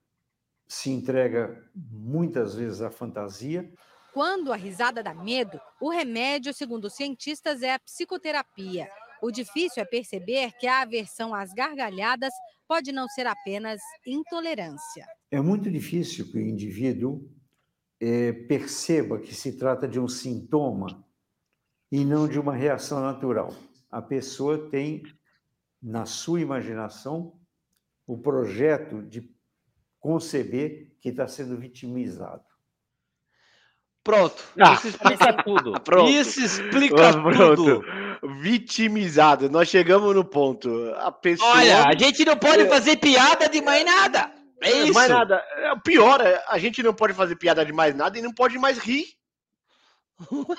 [0.68, 3.68] se entrega muitas vezes à fantasia.
[4.12, 8.88] Quando a risada dá medo, o remédio, segundo os cientistas, é a psicoterapia.
[9.22, 12.32] O difícil é perceber que a aversão às gargalhadas
[12.66, 15.06] pode não ser apenas intolerância.
[15.30, 17.28] É muito difícil que o indivíduo
[18.00, 21.04] é, perceba que se trata de um sintoma
[21.90, 23.54] e não de uma reação natural.
[23.90, 25.02] A pessoa tem,
[25.82, 27.38] na sua imaginação,
[28.06, 29.30] o projeto de
[29.98, 32.44] conceber que está sendo vitimizado.
[34.04, 34.44] Pronto.
[34.60, 35.72] Ah, isso explica tudo.
[35.82, 36.10] Pronto.
[36.10, 37.56] Isso explica Pronto.
[37.56, 38.05] tudo.
[38.22, 39.50] Vitimizado.
[39.50, 40.92] Nós chegamos no ponto.
[40.96, 41.50] A pessoa.
[41.50, 42.68] Olha, a gente não pode é.
[42.68, 44.32] fazer piada de mais nada.
[44.62, 44.94] É, é isso.
[44.94, 45.44] Mais nada.
[45.56, 48.58] É, o pior a gente não pode fazer piada de mais nada e não pode
[48.58, 49.06] mais rir.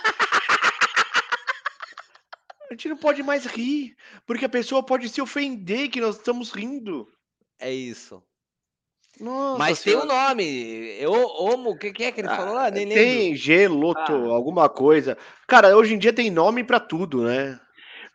[2.70, 3.96] a gente não pode mais rir,
[4.26, 7.08] porque a pessoa pode se ofender que nós estamos rindo.
[7.60, 8.24] É isso.
[9.20, 10.08] Nossa Mas senhora.
[10.08, 10.98] tem um nome.
[11.00, 12.70] Eu, homo, o que, que, é que ele ah, falou lá?
[12.70, 14.36] Nem tem geloto, ah.
[14.36, 15.18] alguma coisa.
[15.48, 17.60] Cara, hoje em dia tem nome para tudo, né?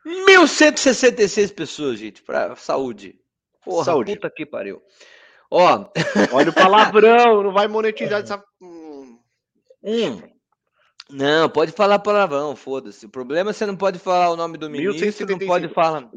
[0.04, 3.16] 1166 pessoas, gente, para saúde.
[3.64, 4.14] Porra, saúde.
[4.14, 4.80] puta que pariu.
[5.50, 5.86] Ó,
[6.32, 8.42] olha o palavrão, não vai monetizar essa.
[8.60, 10.22] Hum.
[11.10, 13.06] Não, pode falar palavrão, foda-se.
[13.06, 16.08] O problema é que você não pode falar o nome do ministro, não pode falar.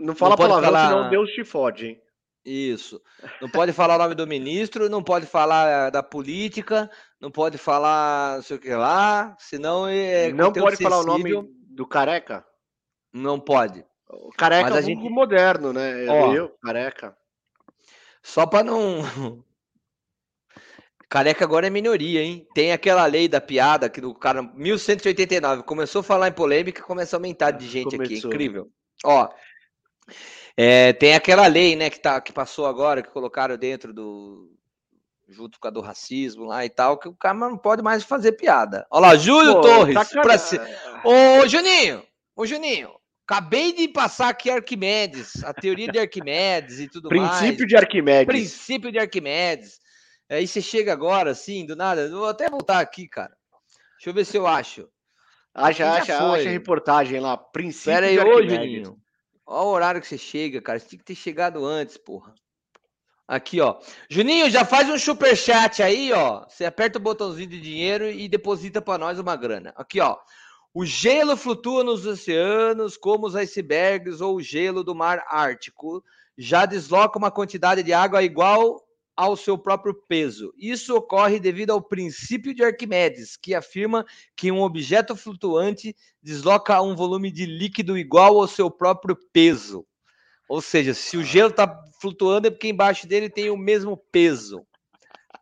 [0.00, 2.00] não fala pode palavrão, falar- senão Deus te fode, hein?
[2.44, 3.00] Isso.
[3.40, 8.36] Não pode falar o nome do ministro, não pode falar da política, não pode falar
[8.36, 11.30] não sei o que lá, senão é não pode falar o nome
[11.68, 12.44] do careca?
[13.12, 13.84] Não pode.
[14.08, 16.06] O careca Mas é um gente- moderno, né?
[16.08, 16.32] Ó.
[16.34, 17.16] Eu, careca.
[18.22, 19.44] Só para não.
[21.08, 22.46] Careca agora é minoria, hein?
[22.54, 27.16] Tem aquela lei da piada que do cara 1189 começou a falar em polêmica, começa
[27.16, 28.30] a aumentar de gente aqui, Começou.
[28.30, 28.70] incrível.
[29.04, 29.28] Ó,
[30.62, 34.54] é, tem aquela lei, né, que tá que passou agora, que colocaram dentro do
[35.26, 38.32] junto com a do racismo lá e tal, que o cara não pode mais fazer
[38.32, 38.86] piada.
[38.90, 40.60] Olha lá, Júlio Pô, Torres, pra ci-
[41.04, 42.04] Ô, Juninho,
[42.36, 42.90] ô Juninho,
[43.26, 47.38] acabei de passar aqui Arquimedes, a teoria de Arquimedes e tudo mais.
[47.38, 48.26] Princípio de Arquimedes.
[48.26, 49.80] Princípio de Arquimedes.
[50.28, 52.02] Aí você chega agora, assim, do nada.
[52.02, 53.32] eu Vou até voltar aqui, cara.
[53.96, 54.86] Deixa eu ver se eu acho.
[55.54, 57.36] Acha, acha, acha a reportagem lá.
[57.36, 58.58] Princípio Pera aí, de ô, Arquimedes.
[58.58, 59.00] Juninho.
[59.52, 60.78] Olha o horário que você chega, cara.
[60.78, 62.32] Você tinha que ter chegado antes, porra.
[63.26, 63.80] Aqui, ó.
[64.08, 66.46] Juninho, já faz um superchat aí, ó.
[66.48, 69.72] Você aperta o botãozinho de dinheiro e deposita pra nós uma grana.
[69.76, 70.16] Aqui, ó.
[70.72, 76.04] O gelo flutua nos oceanos como os icebergs ou o gelo do mar Ártico.
[76.38, 78.80] Já desloca uma quantidade de água igual
[79.20, 80.50] ao seu próprio peso.
[80.56, 86.96] Isso ocorre devido ao princípio de Arquimedes, que afirma que um objeto flutuante desloca um
[86.96, 89.84] volume de líquido igual ao seu próprio peso.
[90.48, 94.66] Ou seja, se o gelo está flutuando é porque embaixo dele tem o mesmo peso.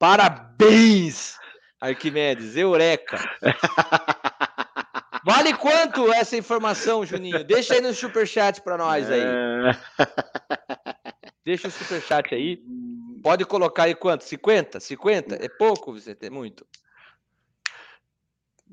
[0.00, 1.36] Parabéns,
[1.80, 3.16] Arquimedes, eureka.
[5.24, 7.44] Vale quanto essa informação, Juninho?
[7.44, 9.22] Deixa aí no superchat para nós aí.
[11.44, 12.60] Deixa o superchat aí.
[13.22, 14.24] Pode colocar aí quanto?
[14.24, 14.80] 50?
[14.80, 15.34] 50?
[15.36, 16.26] É pouco, Vicente?
[16.26, 16.66] É muito.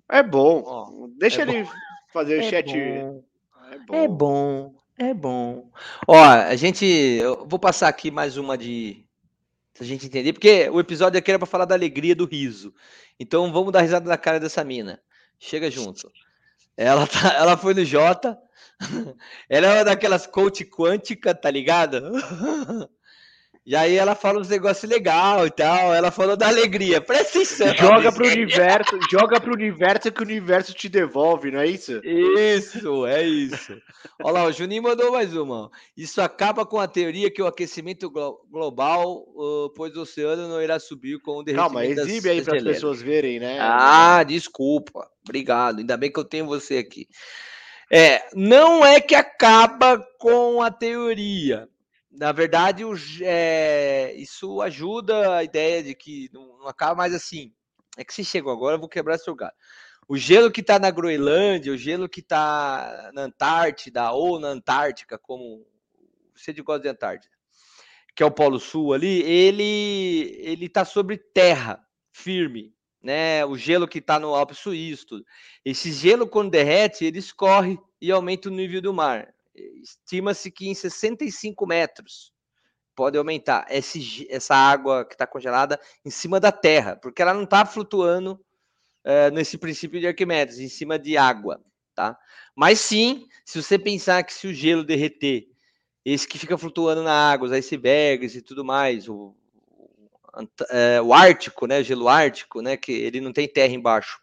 [0.10, 0.64] É bom.
[0.66, 1.70] Ó, Deixa é ele
[2.14, 2.72] fazer o É chat.
[2.72, 3.24] bom.
[3.72, 3.96] É bom.
[3.96, 5.72] É bom, é bom.
[6.08, 6.86] Ó, a gente.
[6.86, 9.04] Eu vou passar aqui mais uma de.
[9.74, 12.74] Pra gente entender, porque o episódio aqui era pra falar da alegria do riso.
[13.20, 15.02] Então vamos dar risada na cara dessa mina.
[15.38, 16.10] Chega junto.
[16.78, 18.39] Ela, tá, ela foi no Jota.
[19.50, 22.02] Ela é uma daquelas coach quântica, tá ligado?
[23.66, 25.91] E aí ela fala uns negócios legais e tal.
[25.91, 27.01] Ela falou da alegria.
[27.01, 27.76] Presta atenção.
[27.76, 31.99] Joga pro universo, joga pro universo que o universo te devolve, não é isso?
[32.03, 33.76] Isso, é isso.
[34.24, 35.72] Olha lá, o Juninho mandou mais uma.
[35.97, 40.61] Isso acaba com a teoria que o aquecimento glo- global, uh, pois o oceano não
[40.61, 43.57] irá subir com o derretimento Calma, exibe aí para as pessoas verem, né?
[43.59, 45.09] Ah, desculpa.
[45.24, 45.80] Obrigado.
[45.80, 47.07] Ainda bem que eu tenho você aqui.
[47.91, 51.68] É, não é que acaba com a teoria.
[52.18, 57.53] Na verdade, o é, isso ajuda a ideia de que não, não acaba mais assim.
[57.97, 59.53] É que se chegou agora, eu vou quebrar seu galho.
[60.07, 65.18] O gelo que está na Groenlândia, o gelo que está na Antártida ou na Antártica,
[65.18, 65.66] como
[66.36, 67.34] você gosta de Antártida,
[68.16, 73.45] que é o Polo Sul ali, ele ele está sobre terra firme, né?
[73.45, 75.26] O gelo que está no Alpe Suíço, tudo.
[75.63, 79.35] Esse gelo quando derrete, ele escorre e aumenta o nível do mar.
[79.56, 82.34] Estima-se que em 65 metros
[82.95, 87.43] pode aumentar esse, essa água que está congelada em cima da terra, porque ela não
[87.43, 88.39] está flutuando
[89.03, 91.62] eh, nesse princípio de Arquimedes, em cima de água,
[91.93, 92.18] tá?
[92.56, 95.47] Mas sim, se você pensar que se o gelo derreter,
[96.03, 99.36] esse que fica flutuando na água, os icebergs e tudo mais, o,
[100.70, 104.20] eh, o Ártico, né, o gelo Ártico, né, que ele não tem terra embaixo,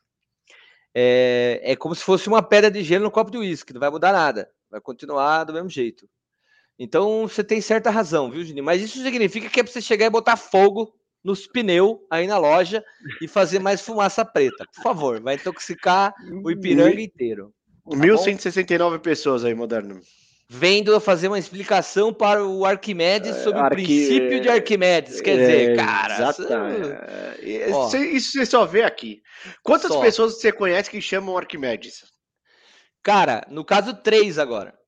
[0.94, 3.90] é, é como se fosse uma pedra de gelo no copo de uísque, não vai
[3.90, 6.08] mudar nada, vai continuar do mesmo jeito.
[6.78, 8.64] Então você tem certa razão, viu, Juninho?
[8.64, 10.92] Mas isso significa que é para você chegar e botar fogo
[11.22, 12.82] nos pneus aí na loja
[13.20, 14.64] e fazer mais fumaça preta.
[14.74, 16.12] Por favor, vai intoxicar
[16.42, 17.52] o Ipiranga inteiro.
[17.88, 18.02] Tá bom?
[18.02, 20.00] 1169 pessoas aí, moderno.
[20.48, 25.20] Vendo eu fazer uma explicação para o Arquimedes sobre o Arqui- princípio de Arquimedes.
[25.20, 26.14] Quer dizer, cara.
[26.14, 26.92] Exata, isso-
[27.42, 29.22] é, isso- isso você só vê aqui.
[29.62, 30.00] Quantas Só.
[30.00, 32.04] pessoas você conhece que chamam Arquimedes?
[33.02, 34.78] Cara, no caso, três agora.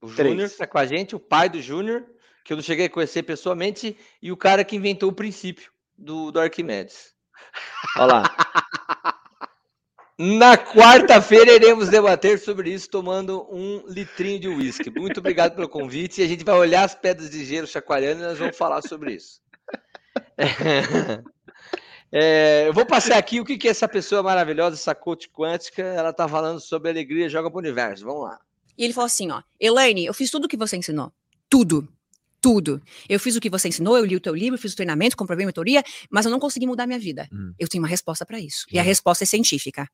[0.00, 0.08] O.
[0.08, 2.06] Júnior tá com a gente, o pai do Júnior,
[2.44, 6.30] que eu não cheguei a conhecer pessoalmente, e o cara que inventou o princípio do,
[6.30, 7.14] do Arquimedes.
[7.96, 8.22] Olha lá.
[10.18, 14.88] Na quarta-feira iremos debater sobre isso tomando um litrinho de uísque.
[14.88, 16.22] Muito obrigado pelo convite.
[16.22, 19.12] E a gente vai olhar as pedras de gelo chacoalhando e nós vamos falar sobre
[19.12, 19.42] isso.
[22.18, 26.14] É, eu vou passar aqui o que, que essa pessoa maravilhosa, essa coach quântica, ela
[26.14, 28.06] tá falando sobre alegria joga pro universo.
[28.06, 28.40] Vamos lá.
[28.78, 31.12] E ele falou assim, ó, Elaine, eu fiz tudo o que você ensinou.
[31.46, 31.86] Tudo.
[32.40, 32.80] Tudo.
[33.06, 35.44] Eu fiz o que você ensinou, eu li o teu livro, fiz o treinamento, comprovei
[35.44, 37.28] minha teoria, mas eu não consegui mudar minha vida.
[37.58, 38.64] Eu tenho uma resposta para isso.
[38.72, 39.86] E a resposta é científica.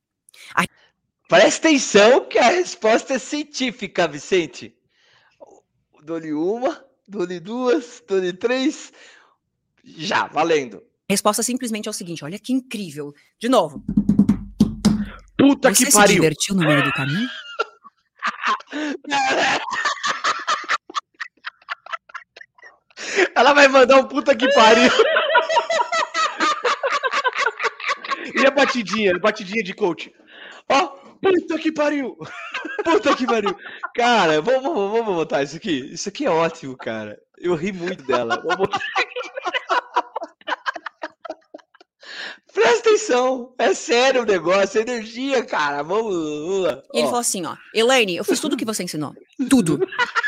[1.28, 4.76] Presta atenção que a resposta é científica, Vicente.
[6.04, 8.92] dou-lhe uma, dou-lhe duas, dou-lhe três.
[9.82, 10.84] Já, valendo.
[11.12, 13.12] A resposta simplesmente é o seguinte: olha que incrível.
[13.38, 13.84] De novo.
[15.36, 16.14] Puta Você que se pariu!
[16.14, 17.28] divertiu no meio do caminho?
[23.36, 24.90] Ela vai mandar um puta que pariu.
[28.34, 30.10] E a batidinha, batidinha de coach.
[30.70, 30.88] Ó,
[31.20, 32.16] puta que pariu.
[32.84, 33.54] Puta que pariu.
[33.94, 35.92] Cara, vamos, vamos, vamos botar isso aqui.
[35.92, 37.20] Isso aqui é ótimo, cara.
[37.36, 38.36] Eu ri muito dela.
[38.36, 38.80] Vamos botar
[43.58, 45.82] É sério o negócio, é energia, cara.
[45.82, 46.82] Vamos, vamos lá.
[46.92, 49.14] E ele Ó, falou assim, ó, Elaine, eu fiz tudo o que você ensinou.
[49.48, 49.80] Tudo.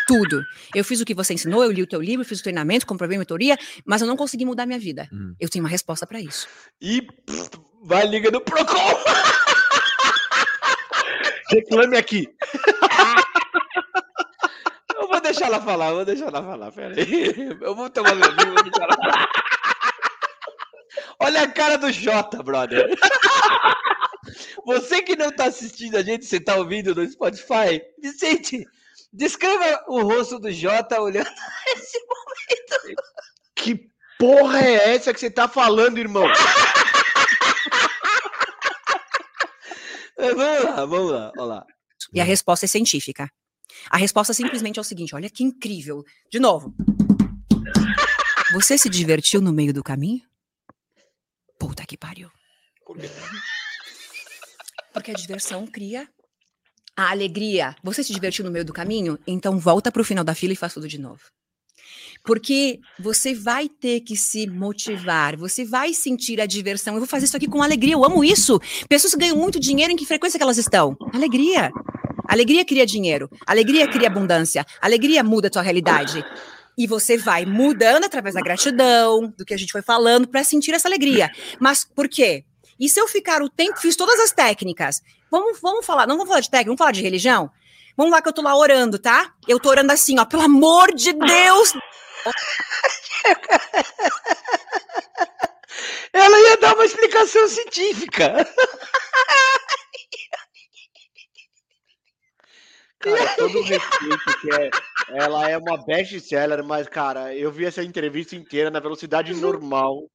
[0.07, 0.43] Tudo.
[0.75, 3.17] Eu fiz o que você ensinou, eu li o teu livro, fiz o treinamento, comprovei
[3.17, 3.57] a mentoria,
[3.87, 5.09] mas eu não consegui mudar minha vida.
[5.41, 6.47] Eu tenho uma resposta pra isso.
[6.81, 7.51] E pff,
[7.83, 8.75] vai liga do Procon.
[11.51, 12.29] Reclame aqui.
[14.97, 16.73] Eu vou deixar ela falar, eu vou deixar ela falar.
[16.73, 17.57] Pera aí.
[17.61, 19.29] Eu vou tomar meu vinho, vou deixar ela falar.
[21.25, 22.87] Olha a cara do Jota, brother.
[24.67, 28.67] Você que não tá assistindo a gente, você tá ouvindo no Spotify, Vicente,
[29.11, 31.29] descreva o rosto do Jota olhando
[31.77, 33.03] esse momento.
[33.55, 36.27] Que porra é essa que você tá falando, irmão?
[40.19, 41.67] Vamos lá, vamos lá, olha lá.
[42.13, 43.31] E a resposta é científica.
[43.91, 46.05] A resposta simplesmente é o seguinte: olha que incrível.
[46.31, 46.75] De novo.
[48.53, 50.23] Você se divertiu no meio do caminho?
[51.59, 52.31] Puta que pariu.
[54.93, 56.09] Porque a diversão cria
[56.97, 57.75] a alegria.
[57.83, 59.19] Você se divertiu no meio do caminho?
[59.27, 61.23] Então volta pro final da fila e faz tudo de novo.
[62.25, 66.95] Porque você vai ter que se motivar, você vai sentir a diversão.
[66.95, 68.59] Eu vou fazer isso aqui com alegria, eu amo isso.
[68.89, 70.97] Pessoas que ganham muito dinheiro, em que frequência que elas estão?
[71.13, 71.71] Alegria.
[72.27, 76.25] Alegria cria dinheiro, alegria cria abundância, alegria muda a tua realidade.
[76.77, 80.73] E você vai mudando através da gratidão, do que a gente foi falando, para sentir
[80.73, 81.31] essa alegria.
[81.61, 82.45] Mas por quê?
[82.79, 85.01] E se eu ficar o tempo, fiz todas as técnicas.
[85.31, 87.51] Vamos, vamos falar, não vamos falar de técnica, vamos falar de religião?
[87.97, 89.33] Vamos lá que eu tô lá orando, tá?
[89.47, 91.73] Eu tô orando assim, ó, pelo amor de Deus.
[96.13, 98.47] Ela ia dar uma explicação científica.
[103.05, 104.71] Cara, todo respeito que é.
[105.11, 110.11] Ela é uma best-seller, mas, cara, eu vi essa entrevista inteira na velocidade normal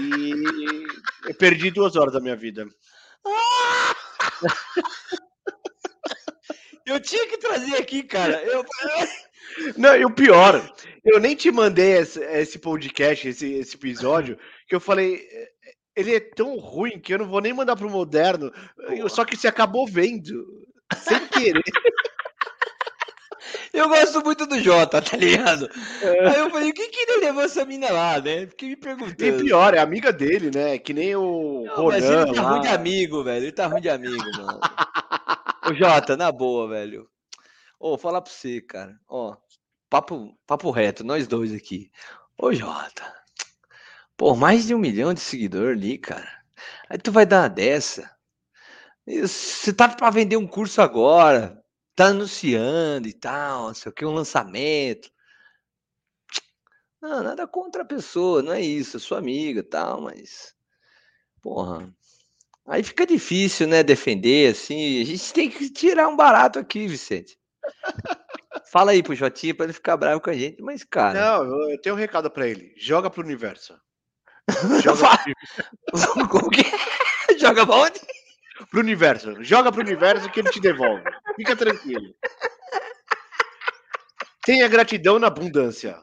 [0.00, 0.84] e
[1.28, 2.66] eu perdi duas horas da minha vida.
[6.84, 8.42] Eu tinha que trazer aqui, cara.
[8.42, 8.64] Eu...
[9.76, 10.60] Não, e o pior,
[11.04, 14.36] eu nem te mandei esse, esse podcast, esse, esse episódio,
[14.68, 15.26] que eu falei.
[15.30, 15.48] "É,
[15.94, 18.50] Ele é tão ruim que eu não vou nem mandar pro moderno.
[19.08, 20.44] Só que você acabou vendo.
[20.96, 21.62] Sem querer.
[23.72, 25.68] Eu gosto muito do Jota, tá ligado?
[26.02, 28.46] Aí eu falei, o que que ele levou essa mina lá, né?
[28.46, 29.24] Fiquei me perguntando.
[29.24, 30.78] E pior, é amiga dele, né?
[30.78, 32.50] Que nem o Não, mas Ronan ele tá lá.
[32.50, 33.44] ruim de amigo, velho.
[33.44, 34.60] Ele tá ruim de amigo, mano.
[35.68, 37.08] Ô, Jota, na boa, velho.
[37.78, 38.94] Ô, falar pra você, cara.
[39.08, 39.36] Ó,
[39.88, 41.90] papo, papo reto, nós dois aqui.
[42.38, 43.12] Ô, Jota.
[44.16, 46.28] Pô, mais de um milhão de seguidor ali, cara.
[46.88, 48.10] Aí tu vai dar uma dessa.
[49.06, 51.61] Você tá pra vender um curso agora.
[51.94, 55.10] Tá anunciando e tal, não sei o que, um lançamento.
[57.00, 60.54] Não, nada contra a pessoa, não é isso, é sua amiga e tal, mas.
[61.42, 61.92] Porra.
[62.66, 65.02] Aí fica difícil, né, defender, assim.
[65.02, 67.36] A gente tem que tirar um barato aqui, Vicente.
[68.70, 71.20] Fala aí pro Jotinha pra ele ficar bravo com a gente, mas, cara.
[71.38, 72.72] Não, eu- tenho um recado pra ele.
[72.78, 73.76] Joga pro universo.
[74.82, 75.08] Joga
[76.30, 77.38] Como que é?
[77.38, 78.00] Joga pra onde?
[78.70, 79.42] Pro universo.
[79.42, 81.04] Joga pro universo que ele te devolve.
[81.36, 82.14] Fica tranquilo.
[84.44, 85.96] Tenha gratidão na abundância.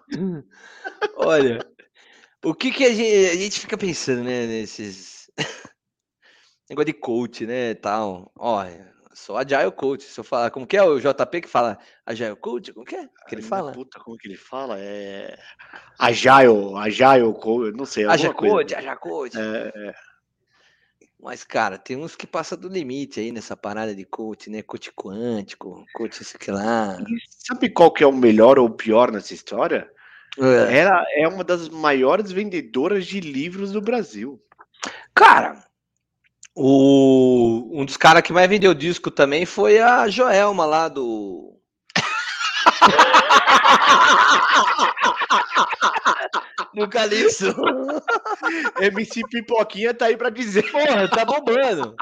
[1.16, 1.60] Olha,
[2.43, 5.30] o que que a gente, a gente fica pensando, né, nesses
[6.70, 8.32] negócio de coach, né, tal.
[8.38, 10.03] Olha, sou agile coach.
[10.03, 12.72] Se eu falar, como que é o JP que fala agile coach?
[12.72, 13.72] Como que é que ele Ai, fala?
[13.74, 14.76] Puta, como que ele fala?
[14.80, 15.38] É.
[15.99, 18.05] Agile, Agile, co- não sei.
[18.05, 19.38] Agile coach, agile coach.
[19.38, 19.93] É, é.
[21.22, 24.61] Mas, cara, tem uns que passam do limite aí nessa parada de coach, né?
[24.61, 26.97] Coach quântico, coach isso que lá.
[27.28, 29.89] Sabe qual que é o melhor ou o pior nessa história?
[30.39, 30.78] É.
[30.78, 34.41] Ela é uma das maiores vendedoras de livros do Brasil.
[35.13, 35.61] Cara,
[36.55, 41.59] o, um dos caras que mais vendeu disco também foi a Joelma lá do.
[46.74, 47.53] do Calypso.
[48.80, 50.70] MC Pipoquinha tá aí pra dizer.
[50.72, 51.95] Porra, tá bombando.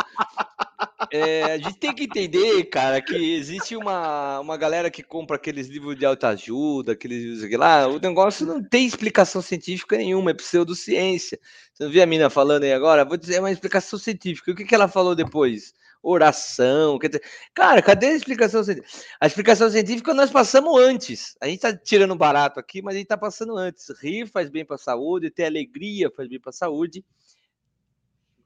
[1.11, 5.67] É, a gente tem que entender, cara, que existe uma, uma galera que compra aqueles
[5.67, 7.87] livros de autoajuda, aqueles livros aqui lá.
[7.87, 11.39] O negócio não tem explicação científica nenhuma, é pseudociência.
[11.73, 13.05] Você não viu a mina falando aí agora?
[13.05, 14.51] Vou dizer é uma explicação científica.
[14.51, 15.73] O que, que ela falou depois?
[16.01, 16.99] Oração.
[16.99, 17.23] Quer dizer,
[17.53, 18.89] cara, cadê a explicação científica?
[19.19, 21.35] A explicação científica nós passamos antes.
[21.41, 23.89] A gente tá tirando barato aqui, mas a gente tá passando antes.
[24.01, 27.03] Rir faz bem para a saúde, ter alegria faz bem para a saúde.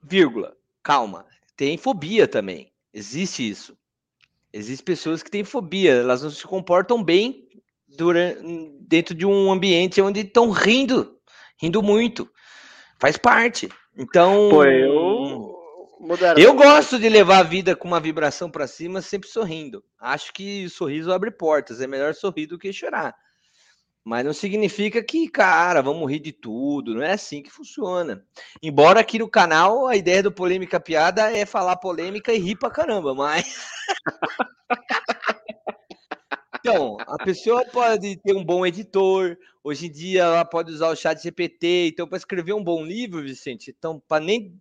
[0.02, 0.56] Vírgula.
[0.82, 1.24] Calma
[1.62, 2.72] tem fobia também.
[2.92, 3.78] Existe isso.
[4.52, 7.48] Existem pessoas que têm fobia, elas não se comportam bem
[7.88, 8.42] durante,
[8.80, 11.16] dentro de um ambiente onde estão rindo,
[11.60, 12.28] rindo muito.
[12.98, 13.68] Faz parte.
[13.96, 14.48] Então.
[14.50, 15.51] Pô, eu.
[16.36, 19.84] Eu gosto de levar a vida com uma vibração para cima, sempre sorrindo.
[20.00, 21.80] Acho que o sorriso abre portas.
[21.80, 23.14] É melhor sorrir do que chorar.
[24.04, 26.92] Mas não significa que, cara, vamos rir de tudo.
[26.92, 28.24] Não é assim que funciona.
[28.60, 32.68] Embora aqui no canal a ideia do Polêmica Piada é falar polêmica e rir pra
[32.68, 33.64] caramba, mas.
[36.58, 39.38] então, a pessoa pode ter um bom editor.
[39.62, 41.90] Hoje em dia ela pode usar o chat GPT.
[41.92, 44.60] Então, para escrever um bom livro, Vicente, então, para nem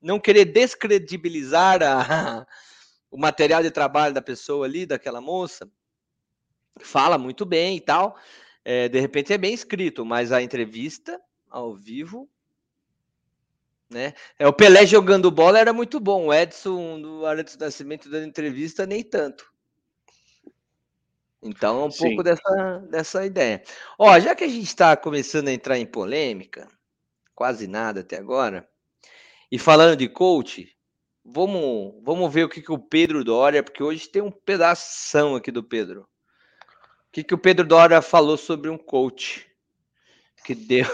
[0.00, 2.46] não querer descredibilizar a,
[3.10, 5.70] o material de trabalho da pessoa ali, daquela moça,
[6.80, 8.16] fala muito bem e tal
[8.68, 12.28] é, de repente é bem escrito, mas a entrevista ao vivo,
[13.88, 14.12] né?
[14.36, 16.26] É o Pelé jogando bola era muito bom.
[16.26, 19.48] O Edson do Arantes Nascimento dando entrevista nem tanto.
[21.40, 22.08] Então, é um Sim.
[22.08, 23.62] pouco dessa, dessa ideia.
[23.96, 26.66] Ó, já que a gente está começando a entrar em polêmica,
[27.36, 28.68] quase nada até agora,
[29.50, 30.76] e falando de coach,
[31.24, 35.50] vamos, vamos ver o que, que o Pedro Dória, porque hoje tem um pedaço aqui
[35.50, 36.08] do Pedro
[37.16, 39.50] que, que o Pedro Dora falou sobre um coach
[40.44, 40.84] que deu.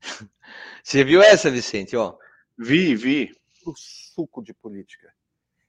[0.84, 1.96] Você viu essa, Vicente?
[1.96, 2.16] Ó.
[2.56, 3.36] Vi, vi.
[3.66, 5.12] O suco de política.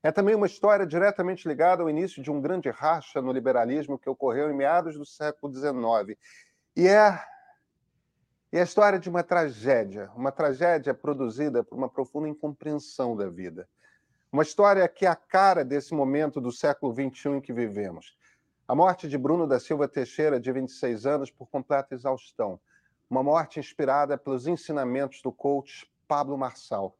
[0.03, 4.07] É também uma história diretamente ligada ao início de um grande racha no liberalismo que
[4.07, 6.19] ocorreu em meados do século XIX.
[6.75, 7.19] E é,
[8.55, 13.67] e a história de uma tragédia, uma tragédia produzida por uma profunda incompreensão da vida.
[14.31, 18.17] Uma história que é a cara desse momento do século XXI em que vivemos.
[18.65, 22.57] A morte de Bruno da Silva Teixeira, de 26 anos, por completa exaustão.
[23.09, 26.95] Uma morte inspirada pelos ensinamentos do coach Pablo Marçal.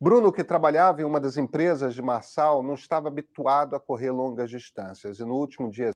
[0.00, 4.48] Bruno, que trabalhava em uma das empresas de Marçal, não estava habituado a correr longas
[4.48, 5.18] distâncias.
[5.18, 5.92] E no último dia.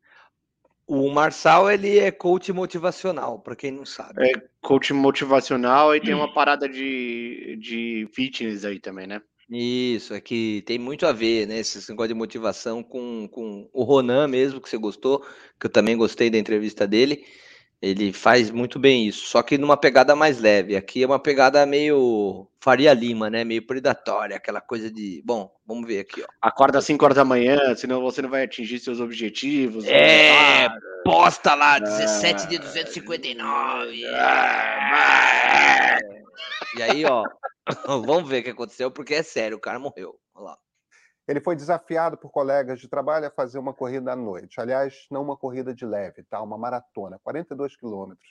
[0.88, 4.26] O Marçal, ele é coach motivacional, para quem não sabe.
[4.26, 4.32] É
[4.62, 9.20] coach motivacional e tem uma parada de, de fitness aí também, né?
[9.50, 11.58] Isso, é que tem muito a ver, né?
[11.58, 15.24] Esse negócio de motivação com, com o Ronan mesmo, que você gostou,
[15.60, 17.22] que eu também gostei da entrevista dele.
[17.80, 20.74] Ele faz muito bem isso, só que numa pegada mais leve.
[20.74, 23.44] Aqui é uma pegada meio Faria Lima, né?
[23.44, 25.22] Meio predatória, aquela coisa de.
[25.24, 26.26] Bom, vamos ver aqui, ó.
[26.42, 29.84] Acorda às 5 horas da manhã, senão você não vai atingir seus objetivos.
[29.86, 30.68] É,
[31.04, 34.04] posta lá, 17 de 259.
[34.04, 35.98] É,
[36.76, 37.22] e aí, ó,
[37.86, 40.18] Vamos ver o que aconteceu, porque é sério, o cara morreu.
[40.34, 40.58] Olha lá.
[41.28, 44.58] Ele foi desafiado por colegas de trabalho a fazer uma corrida à noite.
[44.58, 46.40] Aliás, não uma corrida de leve, tá?
[46.40, 48.30] Uma maratona, 42 quilômetros.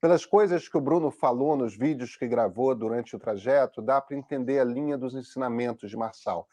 [0.00, 4.16] Pelas coisas que o Bruno falou nos vídeos que gravou durante o trajeto, dá para
[4.16, 6.48] entender a linha dos ensinamentos de Marçal.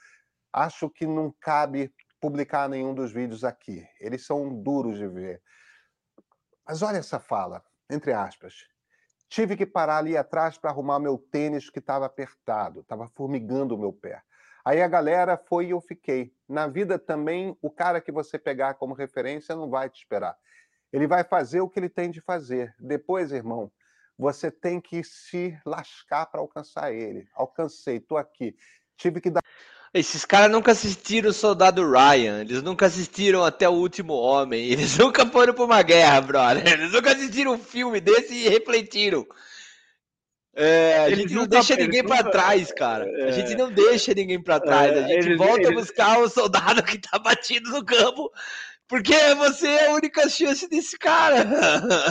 [0.52, 3.88] Acho que não cabe publicar nenhum dos vídeos aqui.
[4.02, 5.42] Eles são duros de ver.
[6.68, 8.66] Mas olha essa fala, entre aspas.
[9.30, 13.78] Tive que parar ali atrás para arrumar meu tênis que estava apertado, estava formigando o
[13.78, 14.22] meu pé.
[14.66, 16.34] Aí a galera foi e eu fiquei.
[16.48, 20.36] Na vida também, o cara que você pegar como referência não vai te esperar.
[20.92, 22.74] Ele vai fazer o que ele tem de fazer.
[22.80, 23.72] Depois, irmão,
[24.18, 27.28] você tem que se lascar para alcançar ele.
[27.34, 28.56] Alcancei, tô aqui.
[28.96, 29.42] Tive que dar.
[29.94, 34.98] Esses caras nunca assistiram o Soldado Ryan, eles nunca assistiram até o Último Homem, eles
[34.98, 36.66] nunca foram para uma guerra, brother.
[36.66, 39.26] Eles nunca assistiram um filme desse e refletiram.
[40.56, 43.06] É, a gente não deixa ninguém para trás, cara.
[43.26, 44.96] A gente não deixa ninguém para trás.
[44.98, 48.32] A gente volta a buscar o soldado que tá batido no campo,
[48.88, 51.40] porque você é a única chance desse cara.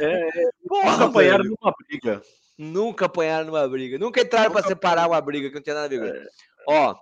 [0.02, 0.30] É,
[0.66, 2.22] Porra, nunca apanharam numa briga.
[2.58, 3.98] Nunca apanharam numa briga.
[3.98, 6.16] Nunca entraram para separar uma briga que não tinha nada a ver.
[6.16, 6.26] É.
[6.68, 6.96] Ó,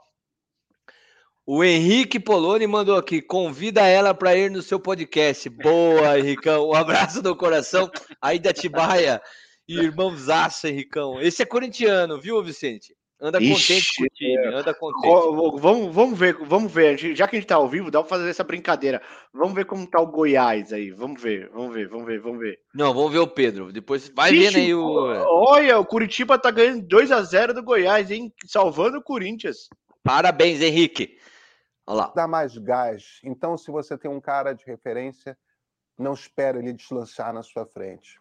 [1.46, 5.48] o Henrique Poloni mandou aqui, convida ela para ir no seu podcast.
[5.48, 6.68] Boa, Henricão.
[6.68, 9.20] Um abraço no coração aí da Tibaia.
[9.72, 11.20] Irmãozaço, Henricão.
[11.20, 12.94] Esse é corintiano, viu, Vicente?
[13.22, 15.60] Anda Ixi, contente com o time, anda contente.
[15.60, 16.96] Vamos, vamos ver, vamos ver.
[17.14, 19.02] Já que a gente tá ao vivo, dá pra fazer essa brincadeira.
[19.30, 20.90] Vamos ver como tá o Goiás aí.
[20.90, 22.58] Vamos ver, vamos ver, vamos ver, vamos ver.
[22.74, 23.70] Não, vamos ver o Pedro.
[23.70, 24.82] Depois vai Ixi, vendo aí o.
[24.82, 28.32] Olha, o Curitiba tá ganhando 2 a 0 do Goiás, hein?
[28.46, 29.68] Salvando o Corinthians.
[30.02, 31.18] Parabéns, Henrique.
[31.86, 32.12] Olha lá.
[32.16, 33.20] Dá mais gás.
[33.22, 35.36] Então, se você tem um cara de referência,
[35.98, 38.18] não espere ele deslanchar na sua frente.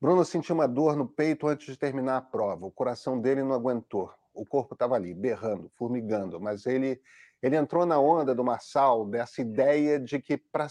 [0.00, 2.64] Bruno sentiu uma dor no peito antes de terminar a prova.
[2.64, 4.10] O coração dele não aguentou.
[4.32, 7.00] O corpo estava ali, berrando, formigando, mas ele
[7.42, 10.66] ele entrou na onda do Marçal dessa ideia de que para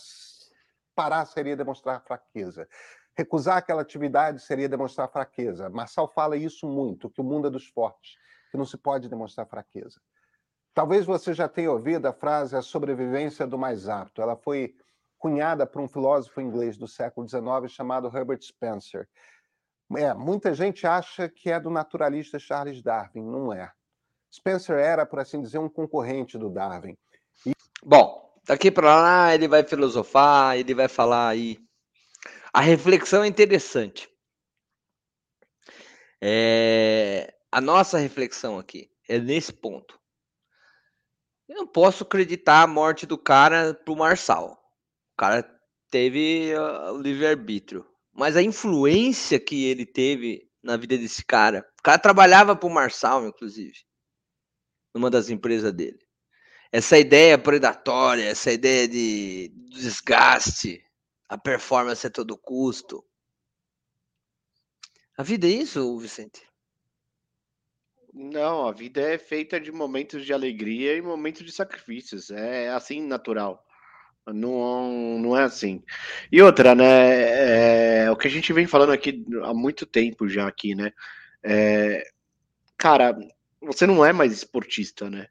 [0.95, 2.67] parar seria demonstrar fraqueza.
[3.17, 5.69] Recusar aquela atividade seria demonstrar fraqueza.
[5.69, 8.17] Marçal fala isso muito, que o mundo é dos fortes,
[8.51, 9.99] que não se pode demonstrar fraqueza.
[10.73, 14.21] Talvez você já tenha ouvido a frase a sobrevivência do mais apto.
[14.21, 14.75] Ela foi
[15.20, 19.07] cunhada por um filósofo inglês do século XIX chamado Herbert Spencer.
[19.95, 23.72] É, muita gente acha que é do naturalista Charles Darwin, não é.
[24.34, 26.95] Spencer era, por assim dizer, um concorrente do Darwin.
[27.45, 27.53] E...
[27.84, 31.59] Bom, daqui para lá ele vai filosofar, ele vai falar aí.
[32.53, 34.07] A reflexão é interessante.
[36.22, 37.34] É...
[37.51, 39.99] A nossa reflexão aqui é nesse ponto.
[41.47, 44.59] Eu não posso acreditar a morte do cara pro Marçal.
[45.20, 45.43] O cara
[45.91, 47.86] teve uh, o livre-arbítrio.
[48.13, 51.70] Mas a influência que ele teve na vida desse cara.
[51.78, 53.74] O cara trabalhava pro Marçal, inclusive
[54.93, 55.99] numa das empresas dele.
[56.72, 60.82] Essa ideia predatória, essa ideia de desgaste,
[61.28, 63.03] a performance a todo custo.
[65.17, 66.41] A vida é isso, Vicente?
[68.13, 72.32] Não, a vida é feita de momentos de alegria e momentos de sacrifícios.
[72.32, 73.65] É assim natural.
[74.28, 75.84] Não, não é assim.
[76.32, 78.03] E outra, né?
[78.05, 80.91] É, o que a gente vem falando aqui há muito tempo já aqui, né?
[81.43, 82.03] É,
[82.78, 83.17] cara,
[83.61, 85.28] você não é mais esportista, né?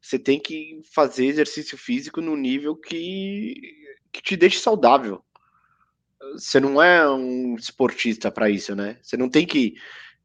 [0.00, 3.54] Você tem que fazer exercício físico no nível que,
[4.12, 5.24] que te deixe saudável.
[6.32, 8.98] Você não é um esportista para isso, né?
[9.02, 9.74] Você não tem que.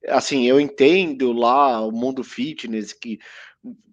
[0.08, 3.20] Assim, eu entendo lá o mundo fitness que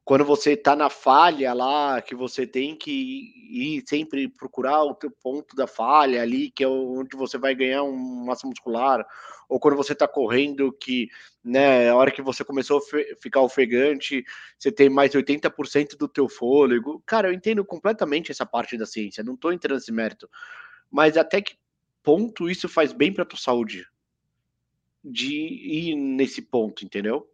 [0.07, 5.11] quando você está na falha lá, que você tem que ir sempre procurar o teu
[5.11, 9.05] ponto da falha ali, que é onde você vai ganhar um massa muscular,
[9.49, 11.09] ou quando você está correndo, que
[11.43, 14.25] né, a hora que você começou a ficar ofegante,
[14.57, 17.03] você tem mais 80% do teu fôlego.
[17.05, 20.31] Cara, eu entendo completamente essa parte da ciência, não estou entrando nesse mérito,
[20.89, 21.57] mas até que
[22.01, 23.85] ponto isso faz bem para tua saúde?
[25.03, 27.29] De ir nesse ponto, entendeu?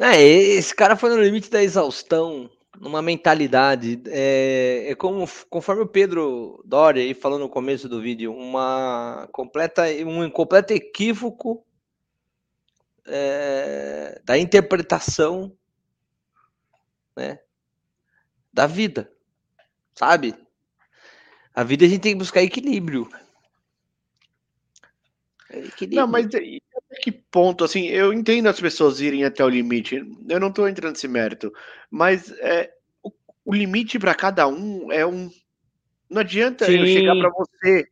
[0.00, 2.48] É, esse cara foi no limite da exaustão,
[2.80, 4.00] numa mentalidade.
[4.06, 9.82] É, é como conforme o Pedro Doria aí falou no começo do vídeo, uma completa,
[10.06, 11.64] um completo equívoco
[13.04, 15.52] é, da interpretação
[17.16, 17.40] né,
[18.52, 19.10] da vida,
[19.94, 20.34] sabe?
[21.52, 23.08] A vida a gente tem que buscar equilíbrio.
[25.50, 26.02] equilíbrio.
[26.02, 26.28] Não, mas
[27.02, 30.94] que ponto, assim, eu entendo as pessoas irem até o limite, eu não estou entrando
[30.94, 31.52] nesse mérito,
[31.90, 32.70] mas é,
[33.02, 33.12] o,
[33.44, 35.30] o limite para cada um é um.
[36.08, 36.78] Não adianta Sim.
[36.78, 37.86] eu chegar para você.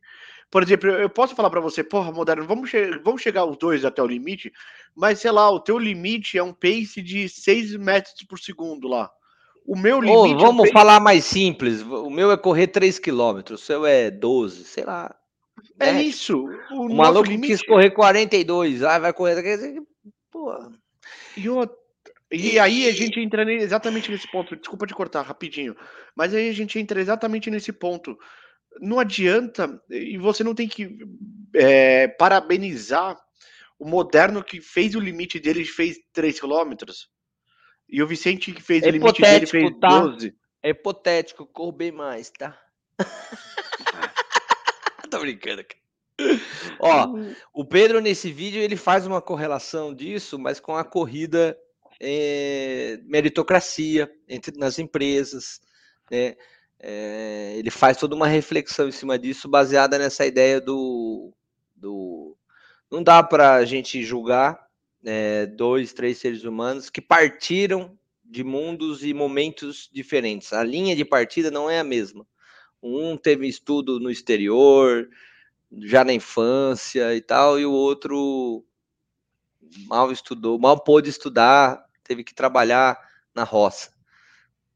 [0.49, 3.83] Por exemplo, eu posso falar para você, porra, moderno, vamos, che vamos chegar os dois
[3.83, 4.51] até o limite,
[4.95, 9.11] mas sei lá, o teu limite é um pace de 6 metros por segundo lá.
[9.65, 10.35] O meu limite.
[10.35, 11.81] Oh, vamos é um falar mais simples.
[11.81, 15.13] O meu é correr 3 km, o seu é 12, sei lá.
[15.79, 16.03] É né?
[16.03, 16.45] isso.
[16.71, 17.53] O, o maluco limite...
[17.53, 19.81] quis correr 42, ah, vai correr.
[20.31, 20.53] Pô.
[21.35, 21.69] E, o...
[22.31, 24.55] e aí a gente entra exatamente nesse ponto.
[24.55, 25.75] Desculpa te cortar rapidinho,
[26.15, 28.17] mas aí a gente entra exatamente nesse ponto.
[28.79, 30.99] Não adianta, e você não tem que
[31.55, 33.17] é, parabenizar
[33.79, 36.73] o moderno que fez o limite dele fez 3 km.
[37.89, 39.99] E o Vicente que fez é o limite dele fez tá?
[40.01, 40.35] 12.
[40.61, 42.59] É hipotético, corro bem mais, tá?
[45.17, 45.87] Tô brincando, cara.
[46.79, 47.13] Ó,
[47.53, 51.57] o Pedro nesse vídeo ele faz uma correlação disso, mas com a corrida
[51.99, 55.61] é, meritocracia entre nas empresas,
[56.09, 56.35] né?
[56.79, 61.33] É, ele faz toda uma reflexão em cima disso, baseada nessa ideia do,
[61.75, 62.37] do
[62.89, 64.67] não dá para a gente julgar
[65.03, 70.53] é, dois, três seres humanos que partiram de mundos e momentos diferentes.
[70.53, 72.27] A linha de partida não é a mesma.
[72.81, 75.09] Um teve estudo no exterior,
[75.81, 78.65] já na infância e tal, e o outro
[79.85, 82.97] mal estudou, mal pôde estudar, teve que trabalhar
[83.33, 83.91] na roça.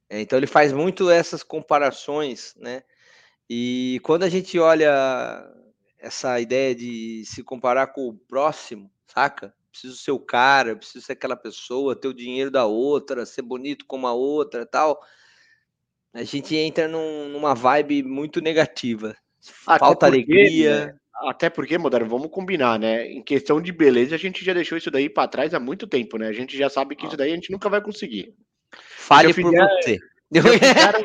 [0.10, 2.84] Então ele faz muito essas comparações, né?
[3.50, 4.92] E quando a gente olha
[5.98, 9.54] essa ideia de se comparar com o próximo, saca?
[9.72, 13.86] Preciso ser o cara, preciso ser aquela pessoa, ter o dinheiro da outra, ser bonito
[13.86, 15.02] como a outra, tal
[16.14, 19.16] a gente entra num, numa vibe muito negativa.
[19.42, 20.86] Falta porque, alegria.
[20.88, 20.96] Né,
[21.30, 23.08] Até porque, Moderno, vamos combinar, né?
[23.08, 26.18] Em questão de beleza, a gente já deixou isso daí pra trás há muito tempo,
[26.18, 26.28] né?
[26.28, 28.34] A gente já sabe que isso daí a gente nunca vai conseguir.
[28.72, 29.98] Fale por fizer- você.
[30.32, 30.98] Se eu fizer,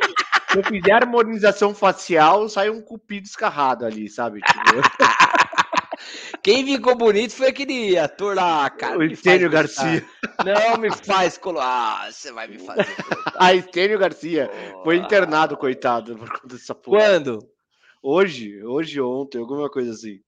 [0.51, 4.41] se eu fizer harmonização facial, sai um cupido escarrado ali, sabe?
[4.41, 4.61] Tipo,
[6.43, 8.99] Quem ficou bonito foi aquele ator lá, cara.
[8.99, 9.51] O Estênio.
[9.51, 10.07] Garcia.
[10.45, 12.07] Não me faz colocar.
[12.07, 12.87] Ah, você vai me fazer.
[13.37, 14.51] a Estênio Garcia
[14.83, 16.99] foi internado, coitado, por conta dessa porra.
[16.99, 17.39] Quando?
[18.03, 20.21] Hoje, hoje, ontem, alguma coisa assim.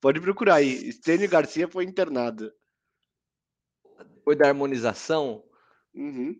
[0.00, 0.88] Pode procurar aí.
[0.88, 2.52] Estênio Garcia foi internado.
[4.24, 5.42] Foi da harmonização?
[5.94, 6.38] Uhum.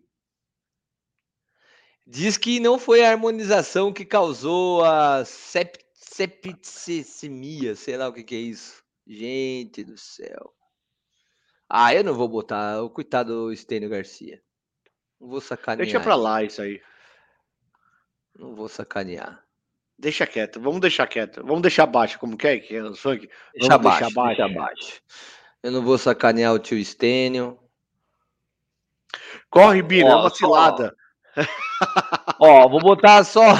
[2.05, 5.77] Diz que não foi a harmonização que causou a sep
[6.19, 8.83] septicemia, sei lá o que, que é isso.
[9.07, 10.53] Gente do céu.
[11.69, 14.41] Ah, eu não vou botar o coitado do Estênio Garcia.
[15.19, 15.85] Não vou sacanear.
[15.85, 16.81] Deixa pra lá isso aí.
[18.35, 19.41] Não vou sacanear.
[19.97, 21.41] Deixa quieto, vamos deixar quieto.
[21.45, 23.29] Vamos deixar baixo, como que é que é o funk?
[23.53, 25.01] Deixa abaixo, deixar deixa abaixo.
[25.63, 27.57] Eu não vou sacanear o tio Estênio.
[29.49, 30.95] Corre, Bina, é uma cilada.
[32.39, 33.53] Ó, vou botar só.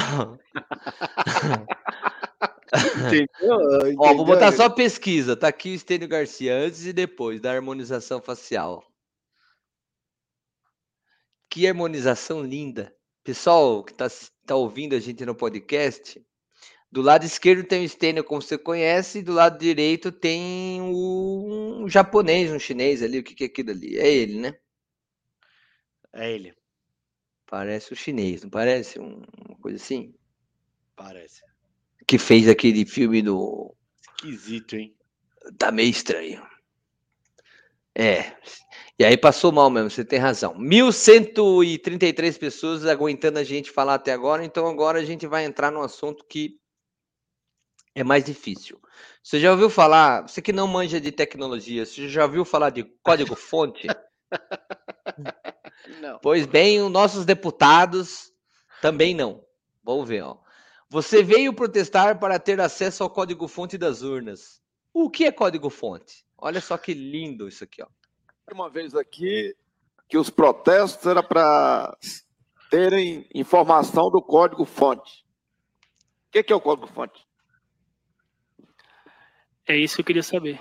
[3.06, 3.96] Entendeu?
[3.98, 5.36] Ó, vou botar só pesquisa.
[5.36, 8.84] Tá aqui o Estênio Garcia, antes e depois da harmonização facial.
[11.48, 12.94] Que harmonização linda.
[13.24, 16.24] Pessoal que tá, assis- tá ouvindo a gente no podcast,
[16.90, 21.82] do lado esquerdo tem o Estênio, como você conhece, e do lado direito tem o,
[21.82, 23.18] um japonês, um chinês ali.
[23.18, 23.98] O que, que é aquilo ali?
[23.98, 24.58] É ele, né?
[26.12, 26.54] É ele,
[27.46, 28.98] Parece o chinês, não parece?
[29.00, 30.14] Um- uma coisa assim?
[30.94, 31.42] parece.
[32.10, 33.72] Que fez aquele filme do.
[34.16, 34.92] Esquisito, hein?
[35.56, 36.44] Tá meio estranho.
[37.94, 38.36] É.
[38.98, 40.54] E aí passou mal mesmo, você tem razão.
[40.54, 45.82] 1.133 pessoas aguentando a gente falar até agora, então agora a gente vai entrar num
[45.82, 46.58] assunto que
[47.94, 48.80] é mais difícil.
[49.22, 52.82] Você já ouviu falar, você que não manja de tecnologia, você já ouviu falar de
[53.04, 53.86] código-fonte?
[56.02, 56.18] Não.
[56.18, 58.32] Pois bem, os nossos deputados
[58.82, 59.44] também não.
[59.84, 60.38] Vamos ver, ó.
[60.90, 64.60] Você veio protestar para ter acesso ao código-fonte das urnas.
[64.92, 66.26] O que é código-fonte?
[66.36, 67.86] Olha só que lindo isso aqui, ó.
[68.52, 69.54] uma vez aqui
[70.08, 71.96] que os protestos era para
[72.68, 75.24] terem informação do código-fonte.
[76.26, 77.24] O que, que é o código-fonte?
[79.68, 80.60] É isso que eu queria saber.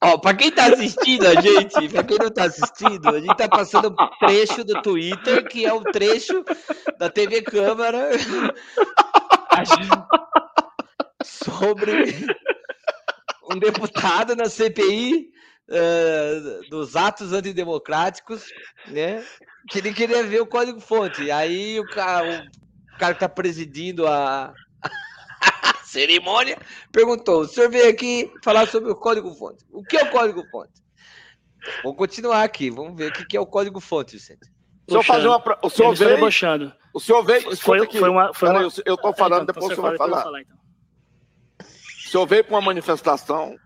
[0.00, 3.48] Ó, para quem tá assistindo a gente, para quem não tá assistindo, a gente tá
[3.48, 6.44] passando um trecho do Twitter, que é um trecho
[6.98, 8.10] da TV Câmara
[11.24, 12.26] sobre
[13.50, 15.30] um deputado na CPI
[15.70, 18.46] eh, dos atos antidemocráticos,
[18.88, 19.24] né?
[19.70, 21.30] Que ele queria ver o código-fonte.
[21.30, 22.46] Aí o cara,
[22.94, 24.52] o cara que tá presidindo a,
[25.94, 26.58] cerimônia,
[26.92, 29.64] perguntou: o senhor veio aqui falar sobre o código-fonte.
[29.72, 30.72] O que é o código-fonte?
[31.82, 34.50] Vamos continuar aqui, vamos ver o que é o código-fonte, Vicente.
[34.86, 36.72] O senhor, fazer uma, o senhor veio, debochando.
[36.92, 39.68] o senhor veio, Foi- foi uma- foi Peraí, uma- eu estou falando, Então, depois o
[39.68, 40.24] você senhor vai eu falar.
[40.24, 40.56] vou então.
[42.06, 43.56] O senhor veio para uma manifestação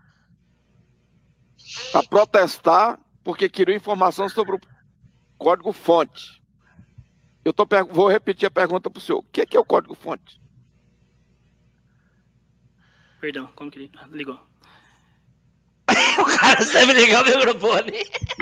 [1.91, 4.59] para protestar porque queria informação sobre o
[5.37, 6.41] código-fonte.
[7.43, 9.19] Eu tô, vou repetir a pergunta para o senhor.
[9.19, 10.38] O que é, que é o código-fonte?
[13.19, 14.39] Perdão, como que ele ligou?
[16.19, 17.91] O cara sabe ligar o microfone.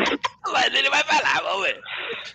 [0.51, 1.81] Mas ele vai falar, vamos ver.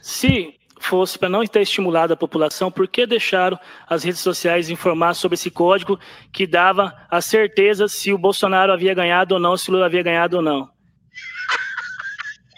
[0.00, 3.58] Se fosse para não ter estimulado a população, por que deixaram
[3.88, 5.98] as redes sociais informar sobre esse código
[6.32, 10.02] que dava a certeza se o Bolsonaro havia ganhado ou não, se o Lula havia
[10.02, 10.70] ganhado ou não?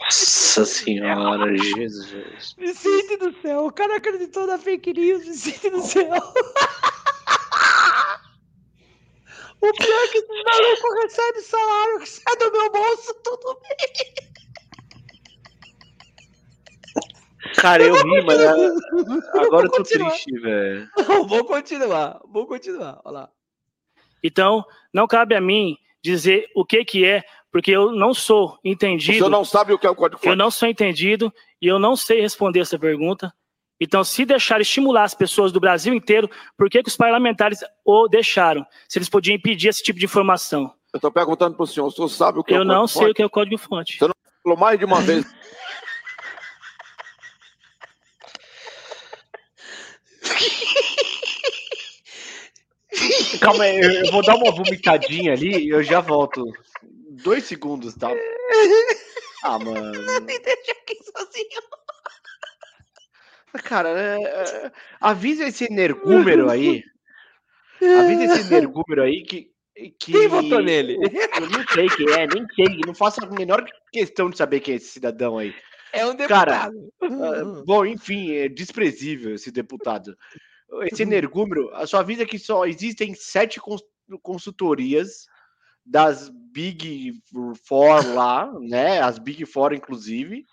[0.00, 2.54] Nossa senhora, Jesus.
[2.58, 6.12] Vicente do céu, o cara acreditou na fake news, Vicente do céu.
[9.66, 14.14] O pior é que esses malucos recebem salário que sai do meu bolso, tudo bem.
[17.56, 18.40] Cara, eu ri, mas
[19.34, 20.10] agora eu tô continuar.
[20.10, 20.88] triste, velho.
[21.28, 23.30] Vou continuar, vou continuar, olha lá.
[24.22, 28.58] Então, não cabe a mim dizer o que que é, porque eu não sou O
[28.64, 29.12] entendido.
[29.14, 30.28] senhor não sabe o que é o código-fonte?
[30.28, 33.32] Eu não sou entendido e eu não sei responder essa pergunta.
[33.84, 38.08] Então, se deixar estimular as pessoas do Brasil inteiro, por que, que os parlamentares o
[38.08, 38.64] deixaram?
[38.88, 40.72] Se eles podiam impedir esse tipo de informação.
[40.90, 41.86] Eu estou perguntando para o senhor.
[41.88, 43.12] O senhor sabe o que é Eu o não sei código-fonte?
[43.12, 43.98] o que é o código-fonte.
[43.98, 45.26] Senhor não falou mais de uma vez.
[53.40, 56.44] Calma aí, eu eu vou dar uma vomitadinha ali e eu já volto.
[57.22, 58.10] Dois segundos, tá?
[59.46, 59.90] Ah, mano.
[60.22, 61.60] Me deixa aqui sozinho.
[63.62, 66.82] Cara, é, é, avisa esse energúmero aí.
[67.98, 69.50] Avisa esse energúmero aí que.
[69.98, 70.94] que Quem votou nele?
[70.94, 72.80] Eu não sei quem é, nem sei.
[72.86, 75.54] Não faço a menor questão de saber quem é esse cidadão aí.
[75.92, 77.22] É um Cara, deputado.
[77.22, 80.16] ah, bom, enfim, é desprezível esse deputado.
[80.90, 83.84] Esse energúmero, a sua vida é que só existem sete cons-
[84.20, 85.26] consultorias
[85.86, 87.12] das Big
[87.64, 89.00] Four lá, né?
[89.00, 90.44] As Big Four, inclusive,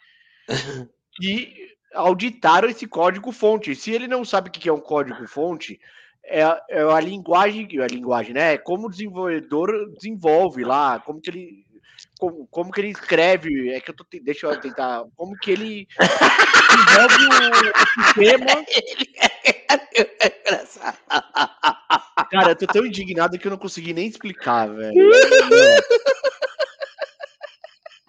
[1.16, 3.76] que auditaram esse código-fonte.
[3.76, 5.80] Se ele não sabe o que é um código-fonte,
[6.24, 8.54] é, a- é a linguagem, a linguagem, né?
[8.54, 11.66] É como o desenvolvedor desenvolve lá, como que ele,
[12.20, 13.70] como, como que ele escreve.
[13.72, 15.88] É que eu tô, deixa eu tentar, como que ele
[16.70, 18.46] desenvolve o, o sistema.
[22.32, 24.94] Cara, eu tô tão indignado que eu não consegui nem explicar, velho.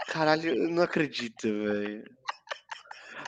[0.09, 2.05] Caralho, eu não acredito, velho.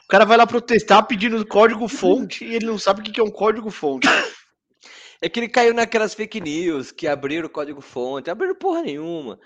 [0.04, 3.24] O cara vai lá protestar pedindo código fonte e ele não sabe o que é
[3.24, 4.06] um código fonte.
[5.22, 9.38] É que ele caiu naquelas fake news que abriram o código fonte, abriram porra nenhuma.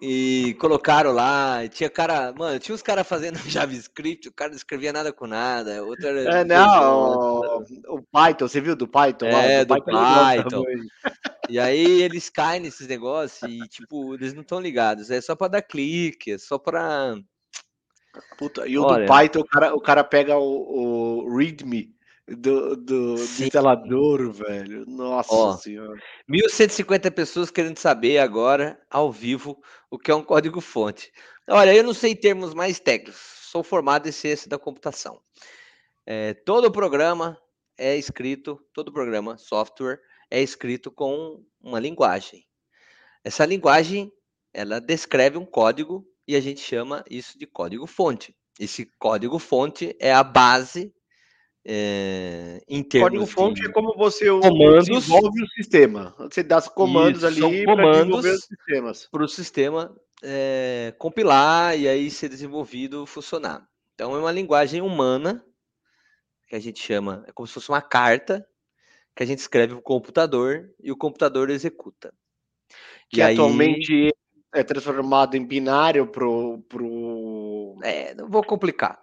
[0.00, 4.56] E colocaram lá, e tinha cara, mano, tinha uns caras fazendo JavaScript, o cara não
[4.56, 7.64] escrevia nada com nada, outro era É, não, o,
[7.96, 9.24] o Python, você viu do Python?
[9.24, 10.64] É, O do é legal Python.
[11.48, 15.10] E aí eles caem nesses negócios e, tipo, eles não estão ligados.
[15.10, 17.14] É só pra dar clique, é só pra.
[18.36, 19.04] Puta, e o Olha.
[19.04, 21.94] do Python, o cara, o cara pega o, o README
[22.28, 24.84] do, do, instalador, velho.
[24.86, 25.98] Nossa Ó, senhora.
[26.28, 29.60] 1.150 pessoas querendo saber agora, ao vivo,
[29.90, 31.12] o que é um código-fonte.
[31.48, 33.20] Olha, eu não sei termos mais técnicos,
[33.50, 35.20] sou formado em ciência da computação.
[36.06, 37.38] É, todo programa
[37.76, 42.44] é escrito, todo programa, software, é escrito com uma linguagem.
[43.24, 44.12] Essa linguagem,
[44.52, 48.34] ela descreve um código e a gente chama isso de código-fonte.
[48.60, 50.92] Esse código-fonte é a base
[51.64, 54.86] é, em termos Código-fonte é como você comandos.
[54.88, 56.14] desenvolve o sistema.
[56.18, 59.08] Você dá os comandos Isso, ali para desenvolver os sistemas.
[59.10, 63.64] para o sistema eh, compilar e aí ser desenvolvido funcionar.
[63.94, 65.44] Então é uma linguagem humana
[66.48, 68.44] que a gente chama, é como se fosse uma carta
[69.14, 72.12] que a gente escreve para o computador e o computador executa.
[73.08, 74.12] Que E aí- atualmente
[74.52, 76.62] é transformado em binário pro.
[76.68, 77.78] pro...
[77.82, 79.00] É, não vou complicar.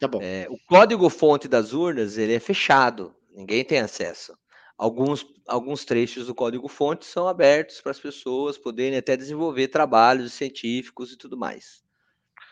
[0.00, 0.20] Tá bom.
[0.22, 4.36] É, o código-fonte das urnas ele é fechado, ninguém tem acesso.
[4.76, 11.12] Alguns, alguns trechos do código-fonte são abertos para as pessoas poderem até desenvolver trabalhos científicos
[11.12, 11.82] e tudo mais.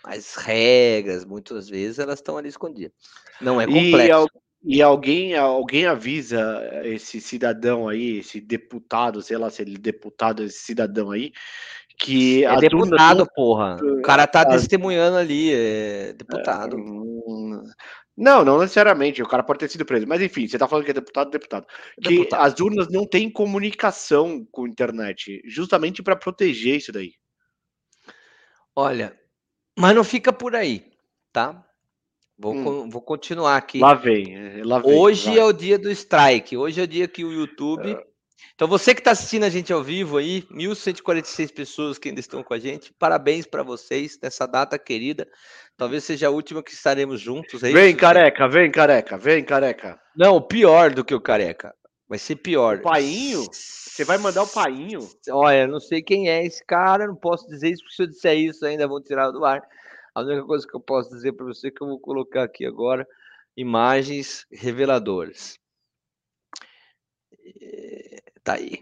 [0.04, 2.92] Mas regras, muitas vezes, elas estão ali escondidas.
[3.40, 4.12] Não é E, complexo.
[4.12, 4.28] al-
[4.64, 10.42] e alguém, alguém avisa esse cidadão aí, esse deputado, sei lá se ele é deputado,
[10.42, 11.32] esse cidadão aí,
[11.98, 13.76] que É deputado, porra.
[13.82, 16.76] O cara tá as- testemunhando ali, é deputado.
[18.16, 19.22] Não, não necessariamente.
[19.22, 20.06] O cara pode ter sido preso.
[20.06, 21.66] Mas enfim, você tá falando que é deputado, deputado.
[22.02, 22.40] Que Deputado.
[22.46, 27.12] as urnas não têm comunicação com a internet, justamente para proteger isso daí.
[28.74, 29.14] Olha,
[29.78, 30.84] mas não fica por aí,
[31.32, 31.62] tá?
[32.38, 32.90] Vou, Hum.
[32.90, 33.78] vou continuar aqui.
[33.78, 34.92] Lá vem, eh, lá vem.
[34.94, 35.38] Hoje vai.
[35.38, 36.56] é o dia do strike.
[36.56, 37.96] Hoje é o dia que o YouTube.
[38.54, 42.42] Então, você que está assistindo a gente ao vivo aí, 1.146 pessoas que ainda estão
[42.42, 45.28] com a gente, parabéns para vocês nessa data querida.
[45.76, 47.72] Talvez seja a última que estaremos juntos aí.
[47.72, 50.00] Vem, careca, vem, careca, vem, careca.
[50.16, 51.74] Não, pior do que o careca.
[52.08, 52.78] Vai ser pior.
[52.78, 53.44] O painho?
[53.52, 55.00] Você vai mandar o painho?
[55.30, 58.38] Olha, não sei quem é esse cara, não posso dizer isso, porque se eu disser
[58.38, 59.62] isso ainda vão tirar do ar.
[60.14, 62.64] A única coisa que eu posso dizer para você é que eu vou colocar aqui
[62.64, 63.06] agora
[63.56, 65.58] imagens reveladoras.
[67.44, 68.78] Eh, Tá aí.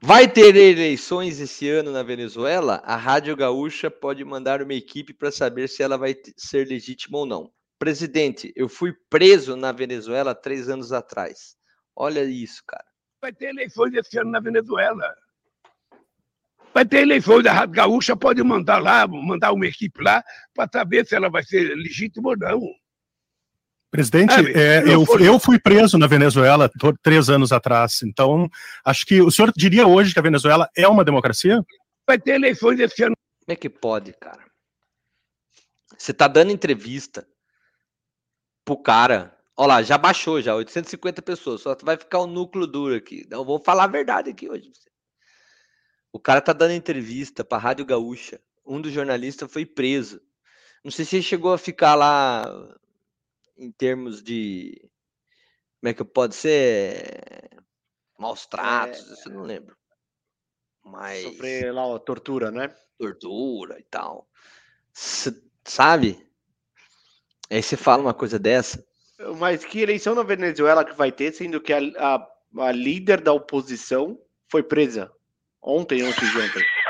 [0.00, 2.80] Vai ter eleições esse ano na Venezuela?
[2.84, 7.26] A Rádio Gaúcha pode mandar uma equipe para saber se ela vai ser legítima ou
[7.26, 7.52] não.
[7.76, 11.56] Presidente, eu fui preso na Venezuela três anos atrás.
[11.96, 12.84] Olha isso, cara.
[13.20, 15.12] Vai ter eleições esse ano na Venezuela.
[16.72, 20.22] Vai ter eleições, a Rádio Gaúcha pode mandar lá, mandar uma equipe lá,
[20.54, 22.60] para saber se ela vai ser legítima ou não.
[23.92, 26.70] Presidente, é, não eu, eu fui preso na Venezuela
[27.02, 28.00] três anos atrás.
[28.02, 28.48] Então,
[28.82, 31.62] acho que o senhor diria hoje que a Venezuela é uma democracia?
[32.06, 33.14] Vai ter eleições esse ano.
[33.44, 34.42] Como é que pode, cara?
[35.98, 37.28] Você tá dando entrevista
[38.64, 39.36] pro cara.
[39.54, 41.60] Olha lá, já baixou já, 850 pessoas.
[41.60, 43.26] Só vai ficar o núcleo duro aqui.
[43.30, 44.72] Não, vou falar a verdade aqui hoje.
[46.10, 48.40] O cara tá dando entrevista pra Rádio Gaúcha.
[48.64, 50.18] Um dos jornalistas foi preso.
[50.82, 52.42] Não sei se ele chegou a ficar lá
[53.62, 54.80] em termos de.
[55.80, 57.50] Como é que pode ser?
[58.18, 59.76] Maus tratos, isso eu não lembro.
[60.84, 61.22] Mas.
[61.22, 62.74] Sofrer lá, ó, tortura, né?
[62.98, 64.28] tortura e tal.
[64.94, 66.24] S- sabe?
[67.50, 68.84] Aí você fala uma coisa dessa.
[69.38, 72.28] Mas que eleição na Venezuela que vai ter, sendo que a, a,
[72.64, 75.12] a líder da oposição foi presa
[75.60, 76.81] ontem, ontem de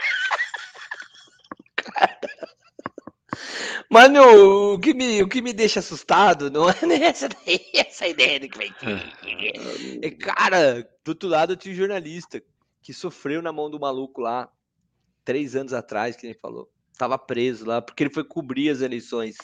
[3.92, 4.18] ontem.
[4.18, 8.06] Mano, o que, me, o que me deixa assustado não é nem essa, daí, essa
[8.06, 10.04] ideia do que vai ter.
[10.04, 12.42] É, cara, do outro lado tinha um jornalista
[12.80, 14.50] que sofreu na mão do maluco lá,
[15.24, 16.70] três anos atrás, que ele falou.
[16.98, 19.36] Tava preso lá, porque ele foi cobrir as eleições.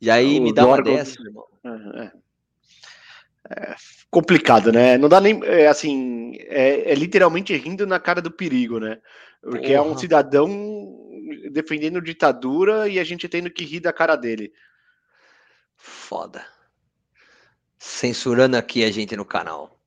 [0.00, 1.46] E aí O me dá uma dessa, meu irmão.
[1.64, 2.12] É,
[3.50, 3.76] é
[4.10, 4.98] complicado, né?
[4.98, 5.42] Não dá nem.
[5.44, 9.00] É, assim, é, é literalmente rindo na cara do perigo, né?
[9.42, 9.98] Porque é um Porra.
[9.98, 10.48] cidadão
[11.50, 14.52] defendendo ditadura e a gente tendo que rir da cara dele.
[15.76, 16.44] Foda.
[17.78, 19.78] Censurando aqui a gente no canal.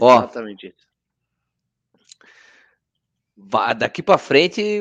[0.00, 0.86] Ó, Exatamente isso.
[3.76, 4.80] daqui pra frente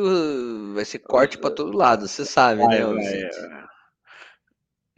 [0.74, 2.86] vai ser corte pra todo lado, você sabe, Vai, né?
[2.86, 3.64] vai, é.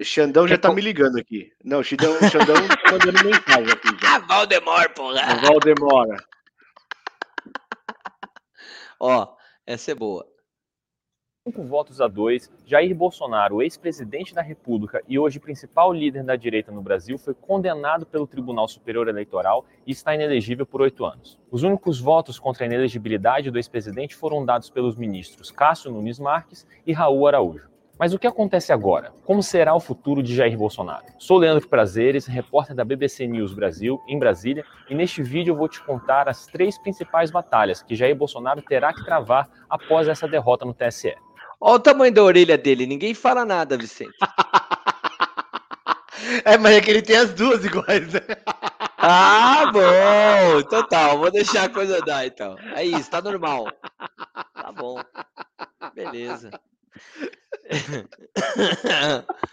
[0.03, 1.53] Xandão já tá me ligando aqui.
[1.63, 4.15] Não, Xandão, Xandão tá mandando mensagem aqui já.
[4.15, 5.21] Ah, Valdemar, porra!
[5.37, 6.17] O Valdemora.
[8.99, 9.35] Ó,
[9.65, 10.27] essa é boa.
[11.47, 16.71] Cinco votos a dois, Jair Bolsonaro, ex-presidente da República e hoje principal líder da direita
[16.71, 21.39] no Brasil, foi condenado pelo Tribunal Superior Eleitoral e está inelegível por oito anos.
[21.51, 26.65] Os únicos votos contra a inelegibilidade do ex-presidente foram dados pelos ministros Cássio Nunes Marques
[26.83, 27.69] e Raul Araújo.
[27.99, 29.13] Mas o que acontece agora?
[29.23, 31.05] Como será o futuro de Jair Bolsonaro?
[31.19, 35.69] Sou Leandro Prazeres, repórter da BBC News Brasil, em Brasília, e neste vídeo eu vou
[35.69, 40.65] te contar as três principais batalhas que Jair Bolsonaro terá que travar após essa derrota
[40.65, 41.13] no TSE.
[41.59, 44.15] Olha o tamanho da orelha dele, ninguém fala nada, Vicente.
[46.43, 48.21] É, mas é que ele tem as duas iguais, né?
[49.07, 50.59] Ah, bom!
[50.61, 52.55] Então tá, vou deixar a coisa dar então.
[52.75, 53.67] É isso, tá normal.
[54.55, 54.99] Tá bom.
[55.93, 56.49] Beleza.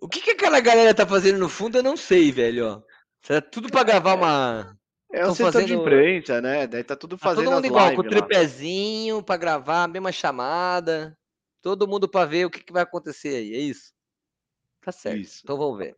[0.00, 2.66] O que, que aquela galera tá fazendo no fundo, eu não sei, velho.
[2.66, 2.82] ó.
[3.22, 4.76] Será tudo pra gravar uma.
[5.12, 6.66] É o setor de fazendo- imprensa, né?
[6.66, 9.88] Daí tá tudo Tá todo fazendo mundo as igual, com o tripézinho pra gravar a
[9.88, 11.16] mesma chamada.
[11.62, 13.92] Todo mundo pra ver o que, que vai acontecer aí, é isso?
[14.82, 15.28] Tá certo.
[15.42, 15.96] Então vamos ver.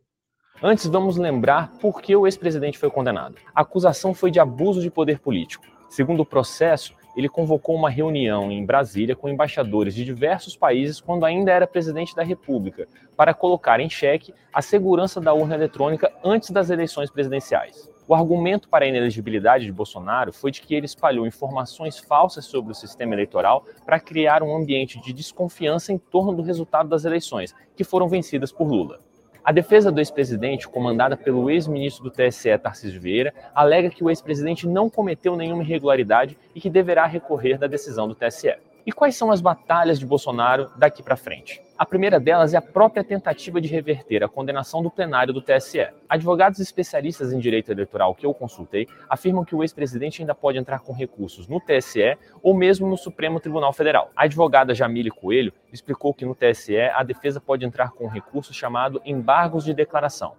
[0.61, 3.37] Antes, vamos lembrar por que o ex-presidente foi condenado.
[3.55, 5.65] A acusação foi de abuso de poder político.
[5.89, 11.25] Segundo o processo, ele convocou uma reunião em Brasília com embaixadores de diversos países quando
[11.25, 16.49] ainda era presidente da República, para colocar em xeque a segurança da urna eletrônica antes
[16.49, 17.89] das eleições presidenciais.
[18.05, 22.71] O argumento para a inelegibilidade de Bolsonaro foi de que ele espalhou informações falsas sobre
[22.71, 27.55] o sistema eleitoral para criar um ambiente de desconfiança em torno do resultado das eleições,
[27.75, 28.99] que foram vencidas por Lula.
[29.45, 34.65] A defesa do ex-presidente, comandada pelo ex-ministro do TSE, Tarcísio Vieira, alega que o ex-presidente
[34.65, 38.55] não cometeu nenhuma irregularidade e que deverá recorrer da decisão do TSE.
[38.85, 41.61] E quais são as batalhas de Bolsonaro daqui para frente?
[41.77, 45.87] A primeira delas é a própria tentativa de reverter a condenação do plenário do TSE.
[46.09, 50.79] Advogados especialistas em direito eleitoral que eu consultei afirmam que o ex-presidente ainda pode entrar
[50.79, 54.11] com recursos no TSE ou mesmo no Supremo Tribunal Federal.
[54.17, 58.53] A advogada Jamile Coelho explicou que no TSE a defesa pode entrar com um recurso
[58.53, 60.35] chamado embargos de declaração.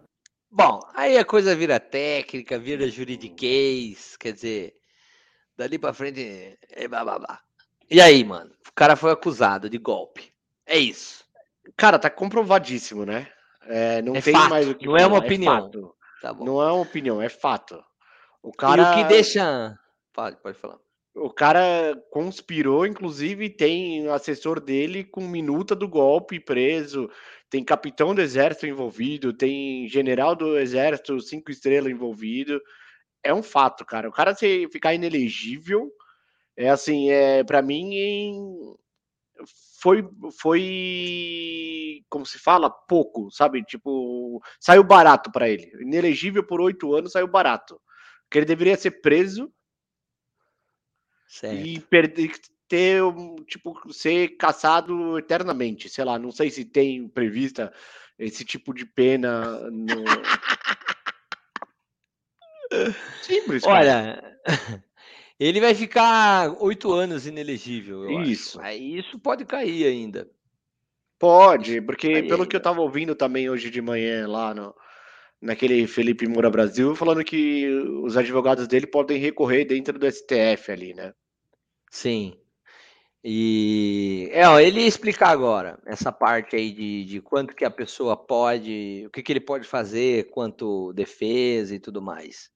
[0.50, 4.74] Bom, aí a coisa vira técnica, vira juridiquês, quer dizer,
[5.56, 7.43] dali pra frente é blá blá blá.
[7.94, 8.50] E aí, mano?
[8.68, 10.32] O cara foi acusado de golpe.
[10.66, 11.24] É isso.
[11.76, 13.30] Cara, tá comprovadíssimo, né?
[13.62, 15.62] É, não É tem fato, mais o que não é uma falar, opinião.
[15.62, 15.94] fato.
[16.20, 16.32] Tá.
[16.34, 17.82] Não é uma opinião, é fato.
[18.42, 19.78] O E cara, o que deixa.
[20.12, 20.78] Pode, pode falar.
[21.14, 27.08] o cara conspirou, inclusive tem assessor dele com minuta do golpe preso,
[27.48, 32.60] tem capitão do exército envolvido, tem general do exército cinco estrelas envolvido.
[33.22, 34.08] É um fato, cara.
[34.08, 35.90] O cara se ficar inelegível
[36.56, 37.90] é assim, é para mim
[39.80, 40.08] foi
[40.40, 43.62] foi como se fala pouco, sabe?
[43.64, 45.70] Tipo saiu barato pra ele.
[45.80, 47.80] Inelegível por oito anos saiu barato,
[48.24, 49.52] porque ele deveria ser preso
[51.52, 52.32] e perder
[52.68, 53.02] ter
[53.46, 57.72] tipo ser caçado eternamente, sei lá, não sei se tem prevista
[58.18, 60.04] esse tipo de pena no
[63.22, 64.40] Simples, cara.
[65.38, 68.10] Ele vai ficar oito anos inelegível.
[68.10, 68.30] eu acho.
[68.30, 68.60] Isso.
[68.60, 70.28] Aí isso pode cair ainda.
[71.18, 74.74] Pode, porque pelo que eu tava ouvindo também hoje de manhã lá no,
[75.40, 77.66] naquele Felipe Moura Brasil, falando que
[78.02, 81.12] os advogados dele podem recorrer dentro do STF ali, né?
[81.90, 82.36] Sim.
[83.22, 87.70] E é, ó, ele ia explicar agora essa parte aí de, de quanto que a
[87.70, 92.50] pessoa pode, o que, que ele pode fazer quanto defesa e tudo mais.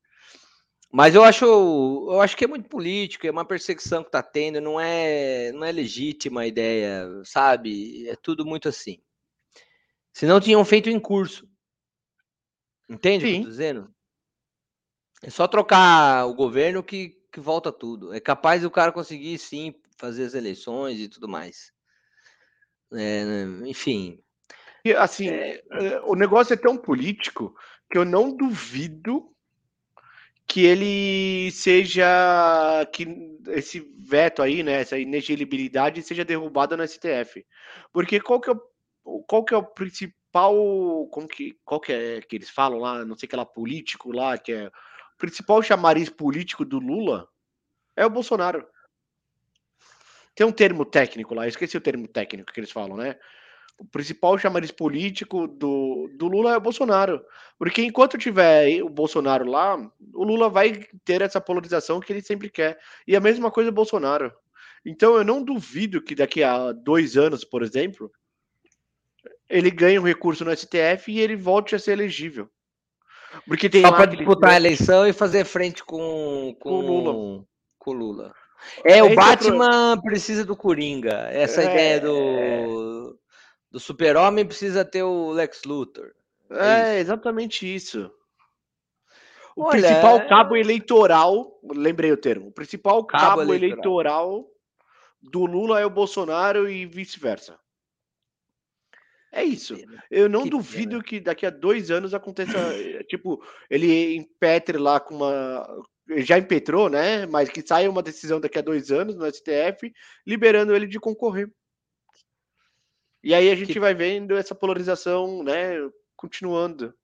[0.90, 4.60] Mas eu acho, eu acho que é muito político, é uma perseguição que tá tendo,
[4.60, 8.09] não é, não é legítima a ideia, sabe?
[8.09, 8.98] É tudo muito assim.
[10.15, 11.47] Se não tinham feito em curso.
[12.89, 13.94] Entende o que eu tô dizendo?
[15.23, 18.15] É só trocar o governo que, que volta tudo.
[18.15, 21.70] É capaz do cara conseguir sim fazer as eleições e tudo mais.
[22.94, 23.24] É,
[23.66, 24.23] enfim.
[24.85, 25.62] E, assim, é,
[26.05, 27.55] o negócio é tão político
[27.90, 29.31] que eu não duvido
[30.48, 32.06] que ele seja
[32.90, 33.06] que
[33.48, 37.46] esse veto aí, né, essa inelegibilidade seja derrubada no STF.
[37.92, 38.54] Porque qual que é
[39.04, 40.54] o, qual que é o principal
[41.10, 44.38] como que qual que é que eles falam lá, não sei que lá político lá,
[44.38, 47.28] que é o principal chamariz político do Lula
[47.94, 48.66] é o Bolsonaro.
[50.34, 53.18] Tem um termo técnico lá, esqueci o termo técnico que eles falam, né?
[53.78, 57.24] O principal chamariz político do, do Lula é o Bolsonaro.
[57.56, 59.76] Porque enquanto tiver o Bolsonaro lá,
[60.14, 62.78] o Lula vai ter essa polarização que ele sempre quer.
[63.06, 64.32] E a mesma coisa o Bolsonaro.
[64.84, 68.10] Então eu não duvido que daqui a dois anos, por exemplo,
[69.48, 72.50] ele ganhe um recurso no STF e ele volte a ser elegível.
[73.46, 77.44] Porque tem Só para disputar a eleição e fazer frente com, com, Com o Lula.
[77.78, 78.34] com Lula.
[78.84, 81.28] É, é o Batman precisa do Coringa.
[81.30, 81.64] Essa É.
[81.64, 83.18] ideia do,
[83.70, 86.12] do super-homem precisa ter o Lex Luthor.
[86.51, 88.11] É, exatamente isso.
[89.55, 94.31] O Olha, principal é- cabo eleitoral, lembrei o termo, o principal Cabo cabo, eleitoral.
[94.31, 94.51] eleitoral.
[95.20, 97.59] do Lula é o Bolsonaro e vice-versa.
[99.32, 99.74] É isso.
[100.11, 102.53] Eu não Que duvido que daqui a dois anos aconteça,
[103.01, 105.66] eh, tipo, ele impetre lá com uma.
[106.19, 107.27] Já impetrou, né?
[107.27, 109.93] Mas que saia uma decisão daqui a dois anos no STF,
[110.27, 111.51] liberando ele de concorrer.
[113.23, 115.74] E aí a gente vai vendo essa polarização, né?
[116.16, 116.95] Continuando.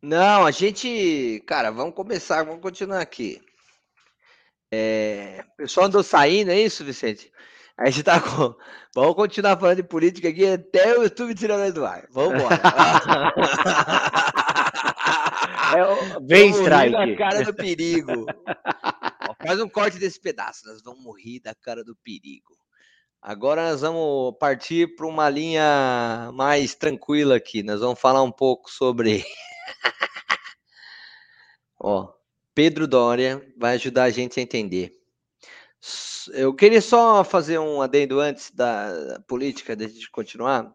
[0.00, 1.42] Não, a gente.
[1.46, 3.40] Cara, vamos começar, vamos continuar aqui.
[4.70, 7.32] É, o pessoal andou saindo, é isso, Vicente?
[7.76, 8.54] A gente tá com.
[8.94, 12.06] Vamos continuar falando de política aqui até o YouTube tirando nós do ar.
[12.12, 12.60] Vamos embora.
[16.22, 16.92] Vem, Vamos rir strike.
[16.92, 18.26] da cara do perigo.
[19.28, 20.66] Ó, faz um corte desse pedaço.
[20.66, 22.56] Nós vamos morrer da cara do perigo.
[23.26, 27.62] Agora nós vamos partir para uma linha mais tranquila aqui.
[27.62, 29.24] Nós vamos falar um pouco sobre.
[31.80, 32.12] Ó,
[32.54, 34.92] Pedro Dória vai ajudar a gente a entender.
[36.34, 40.70] Eu queria só fazer um adendo antes da política, da gente continuar.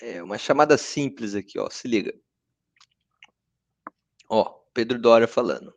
[0.00, 1.68] É uma chamada simples aqui, ó.
[1.68, 2.14] Se liga.
[4.30, 5.74] Ó, Pedro Dória falando.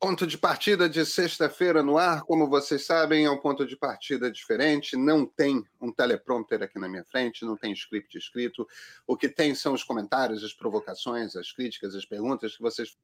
[0.00, 4.30] Ponto de partida de sexta-feira no ar, como vocês sabem, é um ponto de partida
[4.30, 4.96] diferente.
[4.96, 8.64] Não tem um teleprompter aqui na minha frente, não tem script escrito.
[9.08, 12.96] O que tem são os comentários, as provocações, as críticas, as perguntas que vocês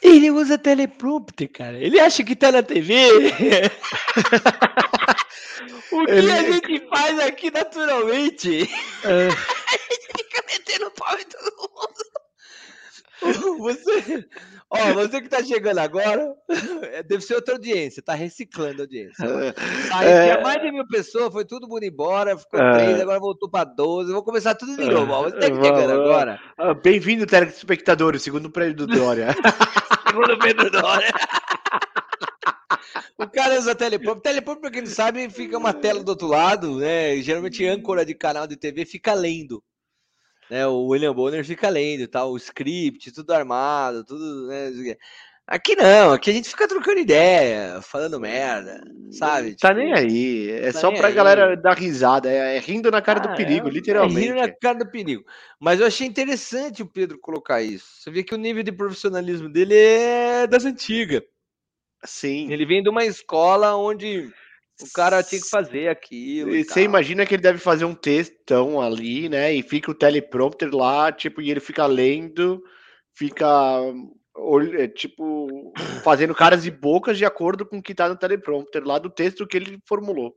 [0.00, 1.76] Ele usa teleprompter, cara.
[1.76, 2.94] Ele acha que tá na TV.
[5.90, 8.70] o que Ele- a gente faz aqui naturalmente?
[9.02, 9.26] É.
[9.66, 12.13] a gente fica metendo pau em todo mundo.
[13.58, 14.26] Você,
[14.70, 16.34] ó, você que tá chegando agora,
[16.92, 19.24] é, deve ser outra audiência, tá reciclando a audiência.
[19.92, 20.24] Aí É.
[20.32, 22.72] tinha mais de mil pessoas, foi tudo mundo embora, ficou É.
[22.74, 24.12] três, agora voltou pra 12.
[24.12, 25.12] Vou começar tudo de novo.
[25.12, 25.22] ó.
[25.22, 26.38] Você tá chegando agora.
[26.58, 29.28] Ah, Bem-vindo, telespectadores, segundo o prédio do Dória.
[30.14, 31.12] Segundo Pedro Dória.
[33.18, 34.22] O cara usa teleprompter.
[34.32, 37.16] Teleprompter, pra quem não sabe, fica uma tela do outro lado, né?
[37.16, 39.62] Geralmente âncora de canal de TV fica lendo.
[40.50, 40.66] Né?
[40.66, 44.70] O William Bonner fica lendo, tal, o script, tudo armado, tudo, né?
[45.46, 49.54] Aqui não, aqui a gente fica trocando ideia, falando merda, sabe?
[49.56, 50.50] Tá Tipo, nem aí.
[50.50, 51.14] É tá só pra aí.
[51.14, 52.30] galera dar risada.
[52.30, 54.20] É, é rindo na cara Ah, do perigo, é, literalmente.
[54.26, 55.22] É rir na cara do perigo.
[55.60, 57.84] Mas eu achei interessante o Pedro colocar isso.
[58.00, 61.22] Você vê que o nível de profissionalismo dele é das antigas.
[62.04, 62.50] Sim.
[62.50, 64.32] Ele vem de uma escola onde
[64.80, 66.54] o cara tinha que fazer aquilo.
[66.54, 69.52] E E você imagina que ele deve fazer um textão ali, né?
[69.54, 72.62] E fica o teleprompter lá, tipo, e ele fica lendo,
[73.16, 73.80] fica
[74.78, 75.72] é, tipo
[76.02, 79.46] fazendo caras e bocas de acordo com o que tá no teleprompter lá do texto
[79.46, 80.34] que ele formulou.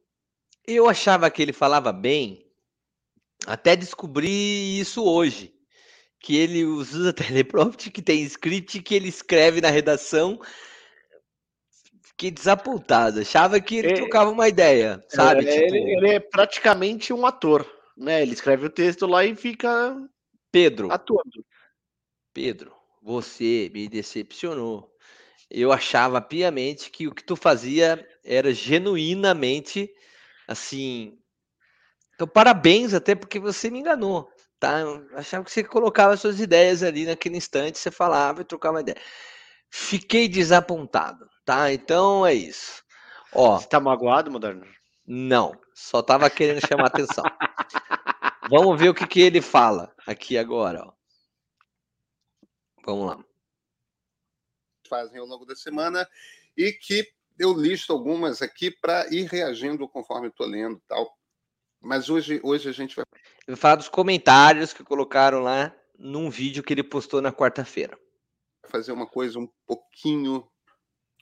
[0.67, 2.45] Eu achava que ele falava bem,
[3.45, 5.53] até descobri isso hoje.
[6.19, 10.39] Que ele usa teleprompter, que tem script que ele escreve na redação.
[12.17, 13.19] Fiquei desapontado.
[13.19, 15.47] Achava que ele É, trocava uma ideia, sabe?
[15.47, 17.63] É, tipo, ele, ele é praticamente um ator,
[17.95, 18.23] né?
[18.23, 19.95] Ele escreve o texto lá e fica
[20.51, 20.91] Pedro.
[20.91, 21.45] atuando.
[22.33, 22.73] Pedro,
[23.03, 24.91] você me decepcionou.
[25.47, 29.87] Eu achava piamente que o que tu fazia era genuinamente
[30.47, 31.19] assim.
[32.15, 34.27] Então, parabéns, até porque você me enganou.
[34.59, 34.79] tá?
[34.79, 38.97] Eu achava que você colocava suas ideias ali naquele instante, você falava e trocava ideia.
[39.69, 41.71] Fiquei desapontado, tá?
[41.73, 42.83] Então é isso.
[43.33, 44.67] Ó, Você tá magoado, Moderno?
[45.05, 47.23] não, só tava querendo chamar atenção.
[48.49, 50.93] Vamos ver o que, que ele fala aqui agora, ó.
[52.85, 53.23] Vamos lá.
[54.89, 56.07] fazem ao longo da semana
[56.57, 57.05] e que
[57.39, 61.17] eu listo algumas aqui para ir reagindo conforme estou lendo e tal.
[61.81, 63.05] Mas hoje, hoje a gente vai
[63.47, 67.97] Ele vai falar dos comentários que colocaram lá num vídeo que ele postou na quarta-feira.
[68.65, 70.49] fazer uma coisa um pouquinho,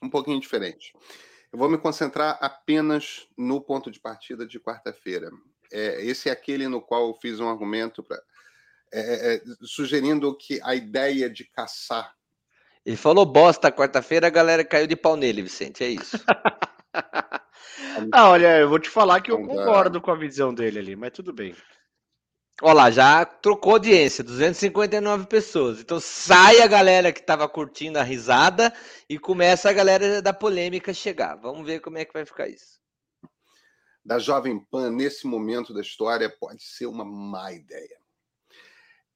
[0.06, 0.94] um pouquinho diferente.
[1.52, 5.30] Eu vou me concentrar apenas no ponto de partida de quarta-feira.
[5.72, 8.18] É, esse é aquele no qual eu fiz um argumento pra,
[8.94, 12.14] é, é, sugerindo que a ideia de caçar
[12.86, 15.84] Ele falou bosta quarta-feira, a galera caiu de pau nele, Vicente.
[15.84, 16.18] É isso.
[18.11, 20.95] Ah, olha, eu vou te falar que eu Então, concordo com a visão dele ali,
[20.95, 21.53] mas tudo bem.
[22.61, 25.82] Olha lá, já trocou audiência, 259 pessoas.
[25.82, 28.73] Então sai a galera que tava curtindo a risada
[29.10, 31.36] e começa a galera da polêmica chegar.
[31.36, 32.80] Vamos ver como é que vai ficar isso.
[34.06, 37.99] da Jovem Pan nesse momento da história pode ser uma má ideia.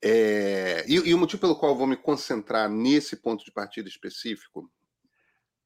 [0.02, 4.70] É, e, e o motivo pelo qual vou me concentrar nesse ponto de partida específico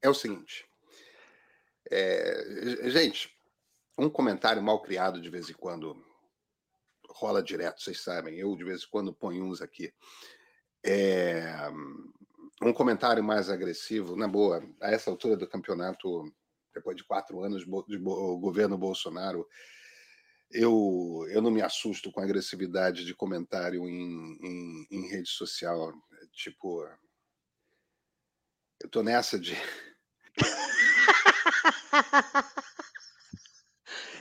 [0.01, 0.65] é o seguinte.
[1.89, 3.35] É, gente,
[3.97, 6.12] um comentário mal criado de vez em quando
[7.13, 8.35] rola direto, vocês sabem.
[8.37, 9.93] Eu, de vez em quando, ponho uns aqui.
[10.85, 11.43] É,
[12.61, 16.31] um comentário mais agressivo, na boa, a essa altura do campeonato,
[16.73, 19.47] depois de quatro anos de governo Bolsonaro,
[20.51, 25.93] eu, eu não me assusto com a agressividade de comentário em, em, em rede social.
[26.31, 26.87] Tipo,
[28.81, 29.55] eu tô nessa de.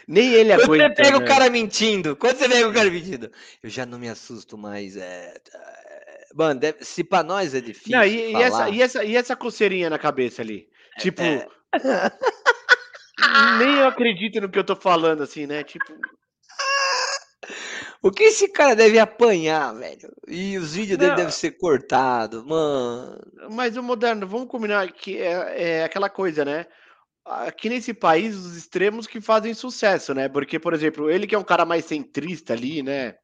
[0.09, 0.89] Nem ele Quando aguenta.
[0.89, 1.25] você pega né?
[1.25, 3.31] o cara mentindo, quando você pega o cara mentindo,
[3.63, 4.97] eu já não me assusto mais.
[4.97, 5.35] É...
[5.55, 7.93] é, Mano, deve- se pra nós é difícil.
[7.97, 10.67] Não, e, e essa, e, essa, e essa coceirinha na cabeça ali?
[10.99, 11.47] Tipo, é.
[13.59, 15.63] nem eu acredito no que eu tô falando, assim, né?
[15.63, 15.93] Tipo,
[18.03, 20.11] O que esse cara deve apanhar, velho?
[20.27, 21.17] E os vídeos dele Não.
[21.17, 23.21] devem ser cortados, mano.
[23.51, 26.67] mas o moderno, vamos combinar que é, é aquela coisa, né?
[27.25, 30.29] Aqui nesse país, os extremos que fazem sucesso, né?
[30.29, 33.15] Porque, por exemplo, ele que é um cara mais centrista ali, né?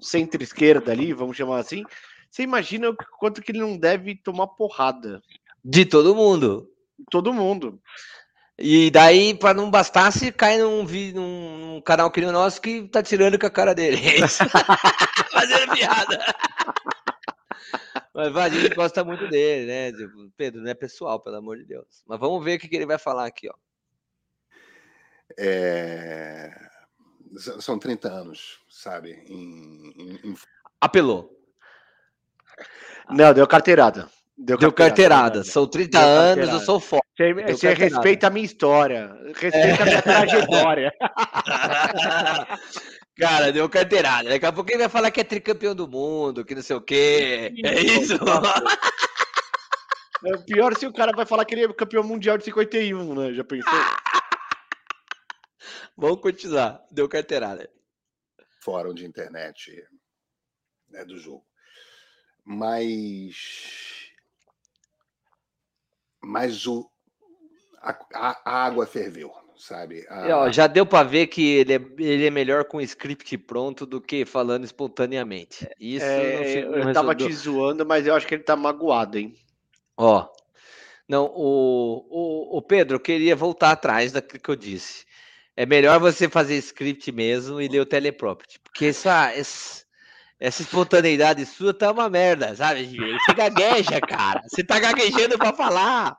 [0.00, 1.84] Centro-esquerda ali, vamos chamar assim.
[2.30, 5.22] Você imagina o quanto que ele não deve tomar porrada.
[5.64, 6.68] De todo mundo.
[7.10, 7.80] Todo mundo.
[8.58, 12.88] E daí, pra não bastasse, cai num, num, num canal que nem o nosso que
[12.88, 13.98] tá tirando com a cara dele.
[15.32, 16.24] Fazendo piada.
[18.14, 19.92] Mas vai, a gente gosta muito dele, né?
[19.92, 22.02] Tipo, Pedro, não é pessoal, pelo amor de Deus.
[22.06, 23.54] Mas vamos ver o que, que ele vai falar aqui, ó.
[25.38, 26.52] é,
[27.60, 29.12] São 30 anos, sabe?
[29.26, 30.34] Em, em- em
[30.80, 31.30] Apelou.
[33.08, 34.08] Não, deu carteirada.
[34.36, 35.44] Deu, Deu carteirada.
[35.44, 36.64] São 30 Deu anos, eu carteirada.
[36.64, 37.06] sou forte.
[37.16, 37.84] Você, você carteirada.
[37.84, 39.16] respeita a minha história.
[39.34, 40.92] Respeita a minha trajetória.
[43.22, 44.28] Cara, deu carteirada.
[44.30, 46.80] Daqui a pouco ele vai falar que é tricampeão do mundo, que não sei o
[46.80, 47.54] quê.
[47.64, 48.14] É isso?
[50.24, 53.32] É pior se o cara vai falar que ele é campeão mundial de 51, né?
[53.32, 53.70] Já pensou?
[55.96, 56.84] Vamos continuar.
[56.90, 57.70] Deu carteirada.
[58.60, 59.86] fórum de internet
[60.88, 61.46] né, do jogo.
[62.44, 63.36] Mas.
[66.20, 66.90] Mas o,
[67.78, 69.32] a, a- a água ferveu,
[69.62, 70.06] sabe?
[70.08, 73.36] A- E, ó, já deu pra ver que ele é, ele é melhor com script
[73.38, 75.68] pronto do que falando espontaneamente.
[75.78, 78.56] Isso É, não fica- não eu tava te zoando, mas eu acho que ele tá
[78.56, 79.34] magoado, hein?
[79.96, 80.26] Ó,
[81.08, 85.04] não, o, o, o Pedro, eu queria voltar atrás daquilo que eu disse.
[85.56, 89.84] É melhor você fazer script mesmo e ler o teleprompter, porque essa, essa,
[90.40, 92.86] essa espontaneidade sua tá uma merda, sabe?
[93.26, 94.42] Você gagueja, cara.
[94.48, 96.16] Você tá gaguejando pra falar.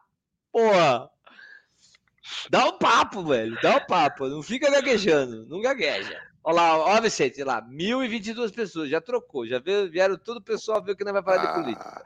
[0.52, 1.10] Porra.
[2.50, 3.58] Dá um papo, velho.
[3.62, 4.28] Dá um papo.
[4.28, 5.45] Não fica gaguejando.
[5.48, 6.20] Não gagueja.
[6.45, 10.41] Olha lá, ó, Vicente, olha lá, 1.022 pessoas, já trocou, já veio- vieram todo o
[10.44, 12.04] pessoal ver que não vai falar de política.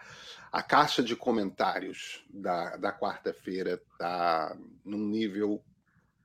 [0.51, 5.63] a caixa de comentários da, da quarta-feira está num nível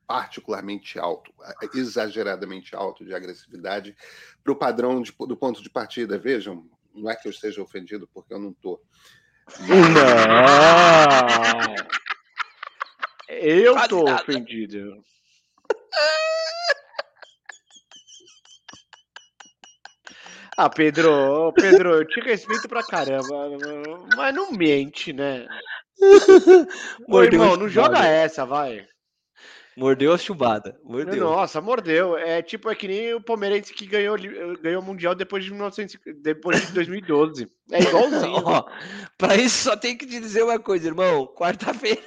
[0.05, 1.33] particularmente alto,
[1.73, 3.95] exageradamente alto de agressividade
[4.43, 6.19] para o padrão de- do ponto de partida.
[6.19, 8.79] Vejam, não é que eu esteja ofendido, porque eu não estou.
[9.59, 9.73] Não!
[13.41, 14.21] Eu Quase tô nada.
[14.21, 15.03] ofendido.
[20.55, 23.49] Ah, Pedro, Pedro, eu te respeito pra caramba,
[24.15, 25.47] mas não mente, né?
[27.09, 28.85] Ô, irmão, não joga essa, vai.
[29.75, 30.79] Mordeu a chubada.
[30.83, 31.23] Mordeu.
[31.23, 32.15] Nossa, mordeu.
[32.15, 34.15] É tipo, é que nem o palmeirense que ganhou,
[34.61, 37.49] ganhou o Mundial depois de, 1900, depois de 2012.
[37.71, 38.43] É igualzinho.
[38.45, 38.63] Ó,
[39.17, 41.25] pra isso só tem que te dizer uma coisa, irmão.
[41.25, 42.03] Quarta-feira.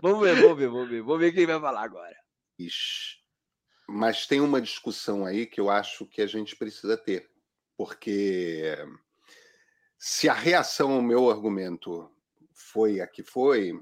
[0.00, 1.02] Vamos ver, vamos ver, vamos ver.
[1.02, 2.16] Vamos ver quem vai falar agora.
[2.58, 3.18] Ixi.
[3.88, 7.30] Mas tem uma discussão aí que eu acho que a gente precisa ter.
[7.76, 8.76] Porque
[9.98, 12.10] se a reação ao meu argumento
[12.52, 13.72] foi a que foi,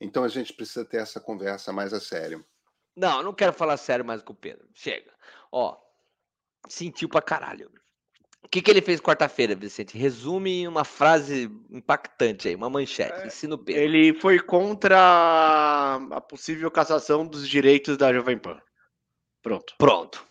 [0.00, 2.44] então a gente precisa ter essa conversa mais a sério.
[2.96, 4.68] Não, eu não quero falar sério mais com o Pedro.
[4.74, 5.12] Chega.
[5.52, 5.76] Ó,
[6.68, 7.70] sentiu pra caralho.
[8.48, 9.98] O que, que ele fez quarta-feira, Vicente?
[9.98, 13.26] Resume em uma frase impactante aí, uma manchete.
[13.26, 13.82] Ensina o Pedro.
[13.82, 18.58] Ele foi contra a possível cassação dos direitos da Jovem Pan.
[19.42, 19.74] Pronto.
[19.76, 20.26] Pronto.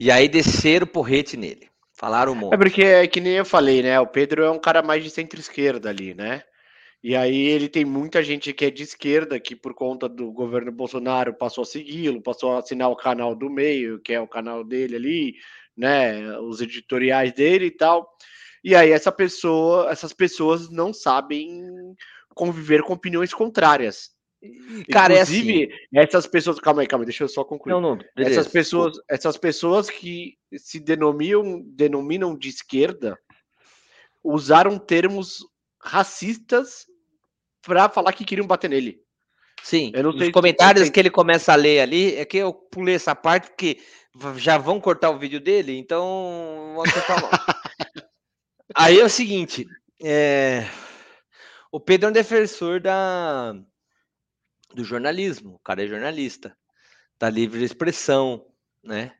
[0.00, 1.70] E aí desceram o porrete nele.
[1.92, 2.54] Falaram um monte.
[2.54, 4.00] É porque, é que nem eu falei, né?
[4.00, 6.42] O Pedro é um cara mais de centro-esquerda ali, né?
[7.04, 10.72] E aí ele tem muita gente que é de esquerda, que por conta do governo
[10.72, 14.64] Bolsonaro passou a segui-lo, passou a assinar o canal do meio, que é o canal
[14.64, 15.34] dele ali,
[15.76, 16.38] né?
[16.38, 18.08] Os editoriais dele e tal.
[18.64, 21.64] E aí essa pessoa, essas pessoas não sabem
[22.34, 24.10] conviver com opiniões contrárias.
[24.90, 26.60] cara, é Inclusive, essas pessoas.
[26.60, 27.72] Calma aí, calma aí, deixa eu só concluir.
[27.72, 28.40] Não, não, beleza.
[28.40, 33.18] essas pessoas, essas pessoas que se denominam, denominam de esquerda
[34.22, 35.44] usaram termos
[35.80, 36.86] racistas
[37.60, 39.00] para falar que queriam bater nele.
[39.62, 42.96] Sim, Eu não os comentários que ele começa a ler ali, é que eu pulei
[42.96, 43.78] essa parte porque
[44.36, 47.36] já vão cortar o vídeo dele, então vamos cortar logo.
[48.74, 49.66] Aí é o seguinte,
[50.02, 50.66] é,
[51.70, 53.54] o Pedro é um defensor da,
[54.74, 56.56] do jornalismo, o cara é jornalista,
[57.18, 58.46] da livre expressão,
[58.82, 59.12] né?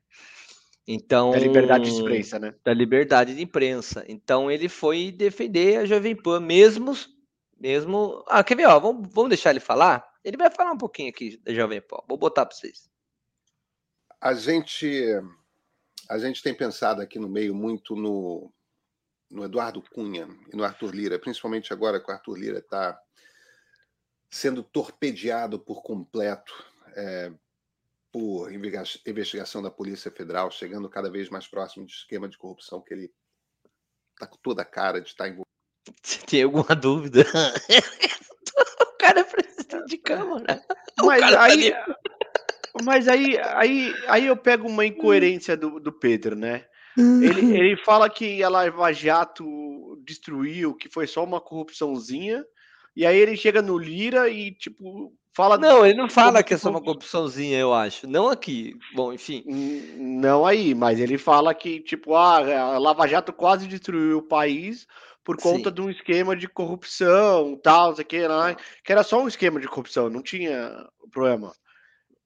[0.87, 2.55] Então, Da liberdade de imprensa, né?
[2.65, 4.05] Da liberdade de imprensa.
[4.09, 6.93] Então ele foi defender a Jovem Pan, mesmo,
[7.59, 8.25] mesmo.
[8.27, 8.67] Ah, quer ver?
[8.67, 10.05] Ó, vamos, vamos deixar ele falar.
[10.25, 11.99] Ele vai falar um pouquinho aqui da Jovem Pan.
[12.09, 12.91] Vou botar para vocês.
[14.23, 14.87] A gente,
[16.09, 18.53] a gente tem pensado aqui no meio muito no,
[19.29, 22.97] no Eduardo Cunha e no Arthur Lira, principalmente agora que o Arthur Lira está
[24.31, 26.55] sendo torpedeado por completo
[26.95, 27.33] é,
[28.13, 32.81] por investiga- investigação da Polícia Federal, chegando cada vez mais próximo de esquema de corrupção
[32.81, 33.13] que ele
[34.13, 35.49] está com toda a cara de estar envolvido.
[36.03, 37.25] Se tem alguma dúvida.
[38.81, 40.63] o cara é presidente de Câmara.
[41.03, 41.97] O Mas tá aí, ali-
[42.83, 46.65] mas aí, aí, aí eu pego uma incoerência do, do Pedro, né?
[46.97, 49.45] Ele, ele fala que a Lava Jato
[50.05, 52.45] destruiu, que foi só uma corrupçãozinha,
[52.95, 55.57] e aí ele chega no Lira e, tipo, fala.
[55.57, 58.07] Não, ele não fala que é só uma corrupçãozinha, eu acho.
[58.07, 58.75] Não aqui.
[58.95, 59.43] Bom, enfim.
[59.97, 62.39] Não aí, mas ele fala que, tipo, ah,
[62.75, 64.87] a Lava Jato quase destruiu o país
[65.25, 65.75] por conta Sim.
[65.75, 69.29] de um esquema de corrupção, tal, não sei o que, lá, que era só um
[69.29, 70.75] esquema de corrupção, não tinha
[71.13, 71.53] problema.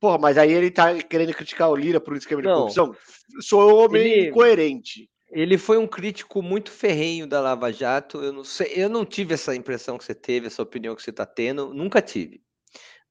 [0.00, 2.54] Porra, mas aí ele tá querendo criticar o Lira por um esquema de Não.
[2.54, 2.94] corrupção?
[3.40, 5.08] Sou meio Ele- incoerente.
[5.30, 8.22] Ele foi um crítico muito ferrenho da Lava Jato.
[8.22, 11.10] Eu não sei, eu não tive essa impressão que você teve, essa opinião que você
[11.10, 12.40] está tendo, nunca tive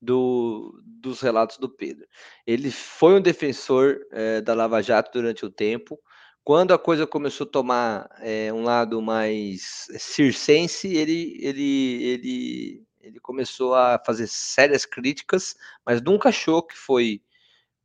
[0.02, 2.06] do, dos relatos do Pedro.
[2.48, 6.00] Ele foi um defensor eh, da Lava Jato durante o tempo.
[6.44, 13.20] Quando a coisa começou a tomar eh, um lado mais circense, ele, ele, ele, ele
[13.20, 15.56] começou a fazer sérias críticas,
[15.86, 17.22] mas nunca achou que foi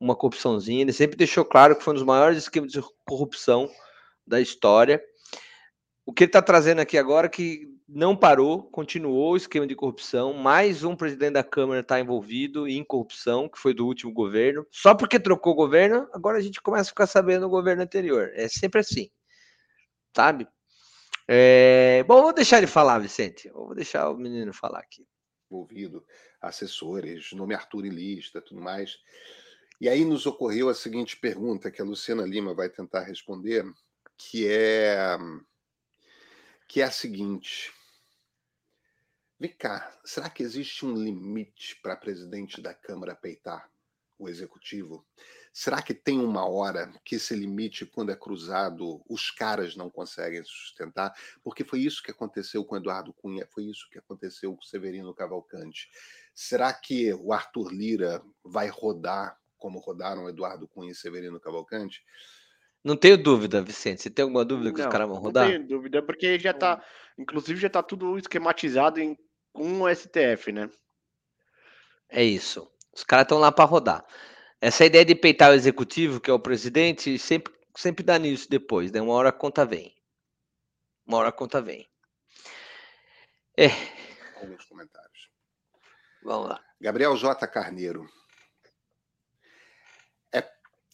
[0.01, 0.81] uma corrupçãozinha.
[0.81, 3.71] Ele sempre deixou claro que foi um dos maiores esquemas de corrupção
[4.27, 5.03] da história.
[6.07, 9.75] O que ele está trazendo aqui agora é que não parou, continuou o esquema de
[9.75, 10.33] corrupção.
[10.33, 14.67] Mais um presidente da Câmara está envolvido em corrupção, que foi do último governo.
[14.71, 18.31] Só porque trocou o governo, agora a gente começa a ficar sabendo o governo anterior.
[18.35, 19.11] É sempre assim,
[20.17, 20.49] sabe?
[21.33, 23.49] É, Bom, vou deixar ele falar, Vicente.
[23.51, 25.07] Vou deixar o menino falar aqui.
[25.51, 26.07] Envolvido,
[26.41, 28.99] assessores, nome Arthur em lista, tudo mais.
[29.81, 33.65] E aí nos ocorreu a seguinte pergunta que a Luciana Lima vai tentar responder,
[34.17, 35.19] que é
[36.69, 37.73] que é a seguinte:
[39.39, 43.69] Vem cá, será que existe um limite para presidente da Câmara peitar
[44.19, 45.05] o executivo?
[45.53, 50.43] Será que tem uma hora que esse limite, quando é cruzado, os caras não conseguem
[50.45, 51.13] sustentar?
[51.43, 55.89] Porque foi isso que aconteceu com Eduardo Cunha, foi isso que aconteceu com Severino Cavalcante.
[56.35, 62.03] Será que o Arthur Lira vai rodar como rodaram Eduardo Cunha e Severino Cavalcante?
[62.83, 64.03] Não tenho dúvida, Vicente.
[64.03, 65.49] Você tem alguma dúvida que os Não, caras vão não rodar?
[65.49, 66.83] tenho dúvida, porque já tá,
[67.19, 69.19] inclusive já tá tudo esquematizado em,
[69.53, 70.71] com o STF, né?
[72.09, 72.67] É isso.
[72.93, 74.05] Os caras estão lá para rodar.
[74.61, 78.93] Essa ideia de peitar o executivo, que é o presidente, sempre, sempre dá nisso depois,
[78.93, 79.01] né?
[79.01, 79.97] Uma hora a conta vem.
[81.07, 81.89] Uma hora a conta vem.
[83.57, 83.69] É.
[84.37, 85.31] alguns comentários.
[86.23, 86.61] Vamos lá.
[86.79, 87.47] Gabriel J.
[87.47, 88.07] Carneiro.
[90.31, 90.47] É,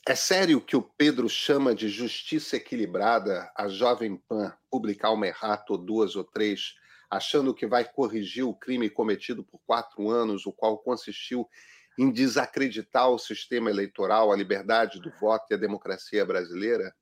[0.06, 5.72] é sério que o Pedro chama de justiça equilibrada a Jovem Pan publicar uma errata
[5.72, 6.76] ou duas ou três,
[7.10, 11.48] achando que vai corrigir o crime cometido por quatro anos, o qual consistiu
[11.98, 16.94] em desacreditar o sistema eleitoral, a liberdade do voto e a democracia brasileira?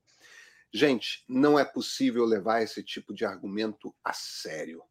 [0.72, 4.82] Gente, não é possível levar esse tipo de argumento a sério.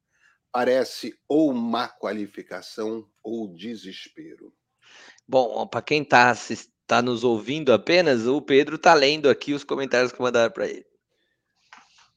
[0.51, 4.53] Parece ou má qualificação ou desespero.
[5.27, 6.33] Bom, para quem está
[6.87, 10.85] tá nos ouvindo apenas, o Pedro está lendo aqui os comentários que mandaram para ele.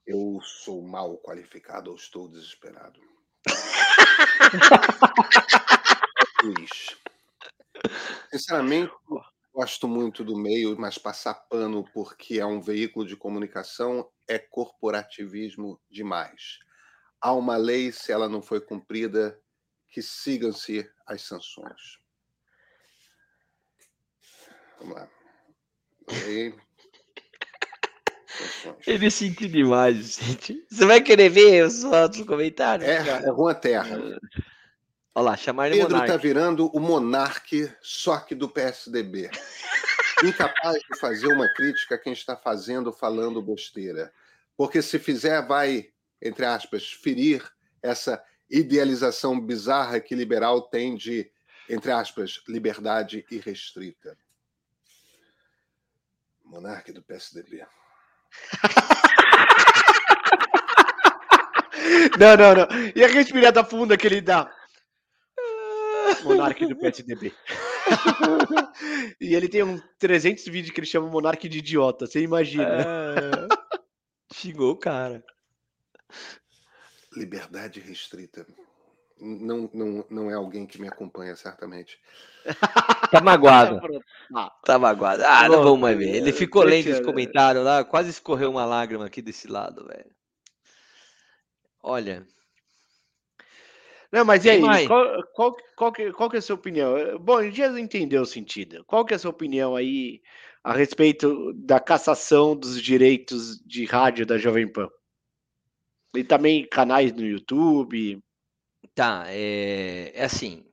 [0.06, 3.00] Eu sou mal qualificado ou estou desesperado?
[6.44, 6.96] Luiz.
[8.30, 8.92] Sinceramente,
[9.52, 15.80] gosto muito do meio, mas passar pano porque é um veículo de comunicação é corporativismo
[15.90, 16.58] demais.
[17.20, 19.40] Há uma lei, se ela não foi cumprida,
[19.88, 21.98] que sigam-se as sanções.
[24.78, 25.08] Vamos lá.
[26.26, 26.54] Lei.
[29.10, 30.66] Sentiu demais, gente.
[30.68, 32.86] Você vai querer ver os outros comentários?
[32.86, 33.98] É, é Rua Terra.
[35.16, 36.12] Olha lá, chamar ele Pedro monarca.
[36.12, 39.30] está virando o monarque, só que do PSDB.
[40.22, 44.12] Incapaz de fazer uma crítica a quem está fazendo, falando besteira.
[44.58, 45.88] Porque se fizer, vai,
[46.20, 47.42] entre aspas, ferir
[47.82, 51.30] essa idealização bizarra que liberal tem de,
[51.66, 54.18] entre aspas, liberdade irrestrita.
[56.44, 57.64] Monarque do PSDB.
[62.18, 62.66] Não, não, não.
[62.94, 64.50] E a respirada funda que ele dá?
[66.24, 67.32] Monarque do PSDB.
[69.20, 72.64] e ele tem um 300 vídeos que ele chama Monarque de idiota, você imagina.
[72.64, 73.48] É.
[74.34, 75.24] Xingou o cara.
[77.14, 78.46] Liberdade restrita.
[79.18, 81.98] Não, não, não é alguém que me acompanha, certamente.
[83.10, 83.80] Tá magoado.
[84.34, 85.22] Ah, Tá magoado.
[85.24, 86.16] Ah, não vamos mais ver.
[86.16, 90.10] Ele ficou lendo esse comentário lá, quase escorreu uma lágrima aqui desse lado, velho.
[91.82, 92.26] Olha.
[94.16, 94.86] Não, mas e aí?
[94.86, 97.18] Qual, qual, qual, que, qual que é a sua opinião?
[97.18, 98.82] Bom, a gente já entendeu o sentido.
[98.86, 100.22] Qual que é a sua opinião aí
[100.64, 104.88] a respeito da cassação dos direitos de rádio da Jovem Pan?
[106.14, 108.18] E também canais no YouTube.
[108.94, 110.64] Tá, é, é assim.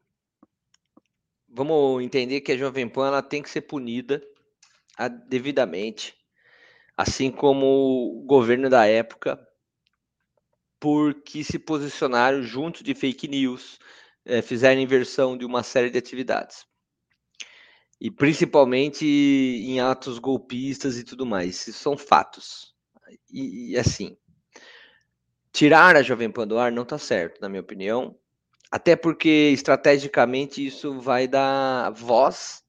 [1.49, 4.23] Vamos entender que a Jovem Pan ela tem que ser punida
[5.27, 6.15] devidamente,
[6.95, 9.37] assim como o governo da época,
[10.83, 13.79] porque se posicionaram junto de fake news,
[14.25, 16.65] eh, fizeram inversão de uma série de atividades.
[18.01, 21.69] E principalmente em atos golpistas e tudo mais.
[21.69, 22.75] Isso são fatos.
[23.31, 24.17] E, e, assim,
[25.53, 28.19] tirar a Jovem Pan do ar não está certo, na minha opinião.
[28.69, 32.61] Até porque estrategicamente isso vai dar voz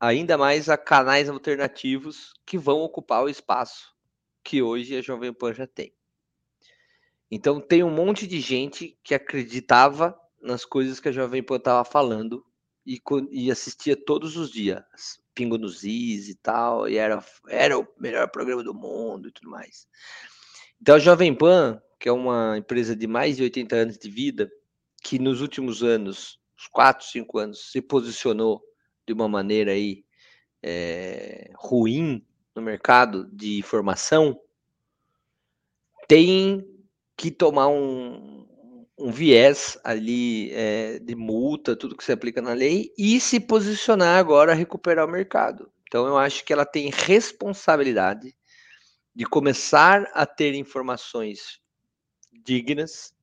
[0.00, 3.94] ainda mais a canais alternativos que vão ocupar o espaço
[4.42, 5.94] que hoje a Jovem Pan já tem.
[7.34, 11.82] Então tem um monte de gente que acreditava nas coisas que a Jovem Pan estava
[11.82, 12.44] falando
[12.84, 13.00] e,
[13.30, 14.84] e assistia todos os dias,
[15.34, 19.48] Pingo nos Is e tal, e era, era o melhor programa do mundo e tudo
[19.48, 19.88] mais.
[20.78, 24.52] Então a Jovem Pan, que é uma empresa de mais de 80 anos de vida,
[25.02, 28.62] que nos últimos anos, uns 4, 5 anos, se posicionou
[29.06, 30.04] de uma maneira aí
[30.62, 32.22] eh, ruim
[32.54, 34.38] no mercado de informação,
[36.06, 36.71] tem
[37.22, 38.44] que tomar um,
[38.98, 44.18] um viés ali eh, de multa, tudo que se aplica na lei, e se posicionar
[44.18, 45.70] agora a recuperar o mercado.
[45.86, 48.36] Então eu acho que ela tem responsabilidade
[49.14, 51.60] de começar a ter informações
[52.44, 53.14] dignas,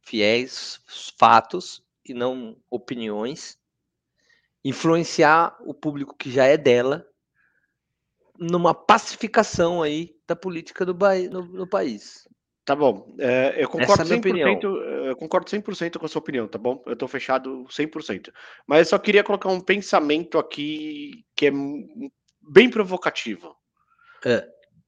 [0.00, 0.80] fiéis,
[1.18, 3.58] fatos e não opiniões,
[4.64, 7.06] influenciar o público que já é dela
[8.38, 10.94] numa pacificação aí da política do
[11.30, 12.26] no, no país.
[12.64, 13.12] Tá bom.
[13.18, 14.76] É, eu Essa concordo é a minha 100%, opinião.
[15.04, 16.80] eu concordo 100% com a sua opinião, tá bom?
[16.86, 18.32] Eu tô fechado 100%.
[18.66, 21.52] Mas eu só queria colocar um pensamento aqui que é
[22.40, 23.54] bem provocativo.
[24.24, 24.46] É.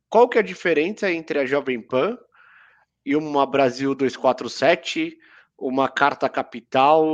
[0.09, 2.17] Qual que é a diferença entre a Jovem Pan
[3.05, 5.19] e uma Brasil 247,
[5.59, 7.05] uma Carta Capital,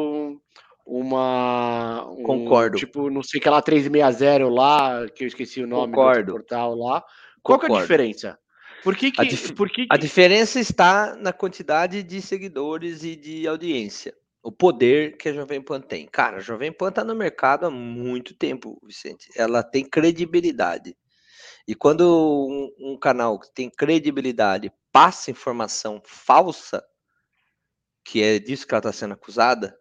[0.84, 2.76] uma um, Concordo.
[2.76, 6.32] tipo, não sei que lá 360 lá, que eu esqueci o nome do Concordo.
[6.32, 7.02] portal lá.
[7.42, 7.82] Qual que é a Concordo.
[7.86, 8.38] diferença?
[8.82, 13.02] Por que que, A, dif- por que a que- diferença está na quantidade de seguidores
[13.04, 14.14] e de audiência.
[14.42, 16.06] O poder que a Jovem Pan tem.
[16.06, 19.28] Cara, a Jovem Pan está no mercado há muito tempo, Vicente.
[19.36, 20.96] Ela tem credibilidade.
[21.68, 26.82] E quando um, um canal que tem credibilidade passa informação falsa,
[28.02, 29.76] que é disso que ela está sendo acusada.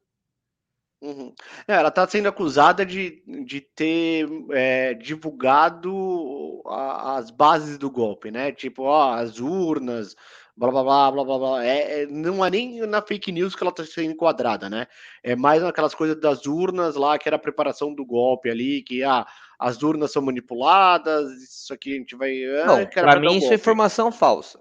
[1.01, 1.33] Uhum.
[1.65, 8.29] É, ela está sendo acusada de, de ter é, divulgado a- as bases do golpe,
[8.29, 8.51] né?
[8.51, 10.13] Tipo, ó, as urnas,
[10.57, 11.65] blá blá blá blá blá blá.
[11.65, 14.87] É, é- não é nem na fake news que ela está sendo enquadrada, né?
[15.23, 19.01] É mais naquelas coisas das urnas lá, que era a preparação do golpe ali, que
[19.01, 19.25] ah,
[19.57, 22.43] as urnas são manipuladas, isso aqui a gente vai.
[22.43, 24.59] ah, para mim isso é informação falsa.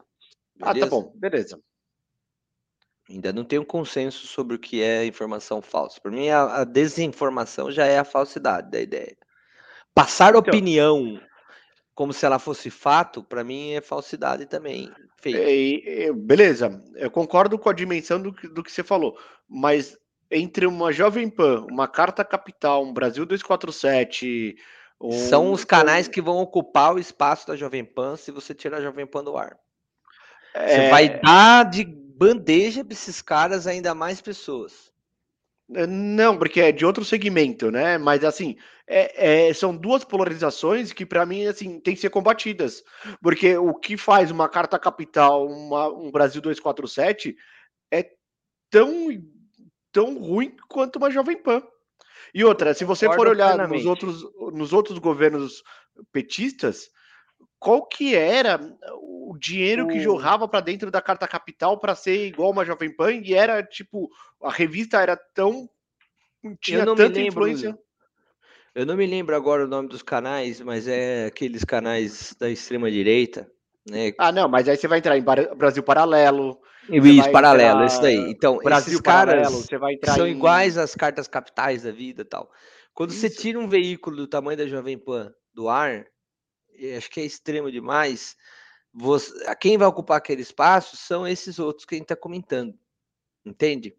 [0.61, 0.91] Ah, tá beleza?
[0.91, 1.61] bom, beleza.
[3.11, 5.99] Ainda não tem um consenso sobre o que é informação falsa.
[6.01, 9.17] Para mim, a, a desinformação já é a falsidade da ideia.
[9.95, 10.41] Passar Então.
[10.41, 11.21] opinião
[11.95, 14.89] como se ela fosse fato, para mim é falsidade também.
[15.25, 19.19] É, é, beleza, eu concordo com a dimensão do, que- do que você falou,
[19.49, 19.99] mas
[20.31, 24.55] entre uma Jovem Pan, uma Carta Capital, um Brasil 247,
[25.29, 28.79] São um- os canais que vão ocupar o espaço da Jovem Pan se você tirar
[28.79, 29.57] a Jovem Pan do ar.
[30.55, 30.91] Você É.
[30.91, 31.85] vai dar de
[32.19, 34.91] bandeja para esses caras ainda mais pessoas.
[35.69, 37.99] Não, porque é de outro segmento, né?
[37.99, 42.83] Mas assim, é- é- são duas polarizações que para mim assim tem que ser combatidas,
[43.23, 47.37] porque o que faz uma carta capital, uma- um Brasil 247
[47.93, 48.11] é
[48.71, 49.09] tão
[49.93, 51.63] tão ruim quanto uma Jovem Pan.
[52.35, 54.23] E outra, se você for olhar nos outros
[54.53, 55.63] nos outros governos
[56.13, 56.91] petistas,
[57.59, 58.61] qual que era
[59.01, 62.95] o dinheiro que O- jorrava para dentro da carta capital para ser igual uma Jovem
[62.95, 64.09] Pan e era tipo
[64.43, 65.69] a revista era tão
[66.61, 67.79] tinha tanta lembro, influência.
[68.75, 72.91] Eu não me lembro agora o nome dos canais, mas é aqueles canais da extrema
[72.91, 73.51] direita,
[73.89, 74.13] né?
[74.19, 76.61] Ah, não, mas aí você vai entrar em Brasil Paralelo.
[76.89, 78.31] Isso, paralelo, isso daí.
[78.31, 81.91] Então, Brasil esses caras Paralelo, você vai entrar são em- iguais às cartas capitais da
[81.91, 82.51] vida e tal.
[82.95, 86.07] Quando você tira um veículo do tamanho da Jovem Pan do ar,
[86.97, 88.37] acho que é extremo demais,
[88.93, 92.79] você, quem vai ocupar aquele espaço são esses outros que a gente está comentando.
[93.45, 93.97] Entende?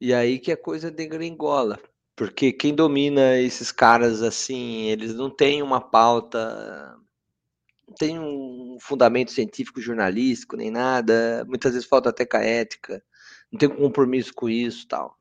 [0.00, 1.80] E aí que a coisa degringola.
[2.16, 6.96] Porque quem domina esses caras assim, eles não têm uma pauta,
[7.86, 13.02] não tem um fundamento científico jornalístico nem nada, muitas vezes falta até com a ética,
[13.52, 15.17] não tem compromisso com isso tal.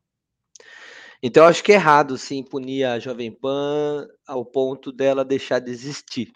[1.21, 5.59] Então eu acho que é errado sim punir a Jovem Pan ao ponto dela deixar
[5.59, 6.31] de existir.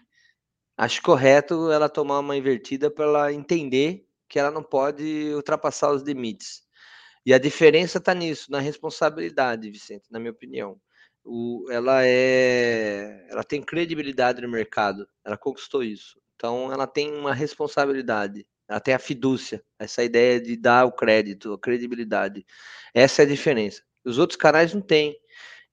[0.78, 6.02] Acho correto ela tomar uma invertida para ela entender que ela não pode ultrapassar os
[6.02, 6.64] limites.
[7.26, 10.80] E a diferença está nisso, na responsabilidade, Vicente, na minha opinião.
[11.24, 16.20] O, ela é, ela tem credibilidade no mercado, ela conquistou isso.
[16.36, 21.54] Então ela tem uma responsabilidade, ela tem a fidúcia, essa ideia de dar o crédito,
[21.54, 22.44] a credibilidade.
[22.96, 23.84] Essa é a diferença.
[24.04, 25.16] Os outros canais não têm.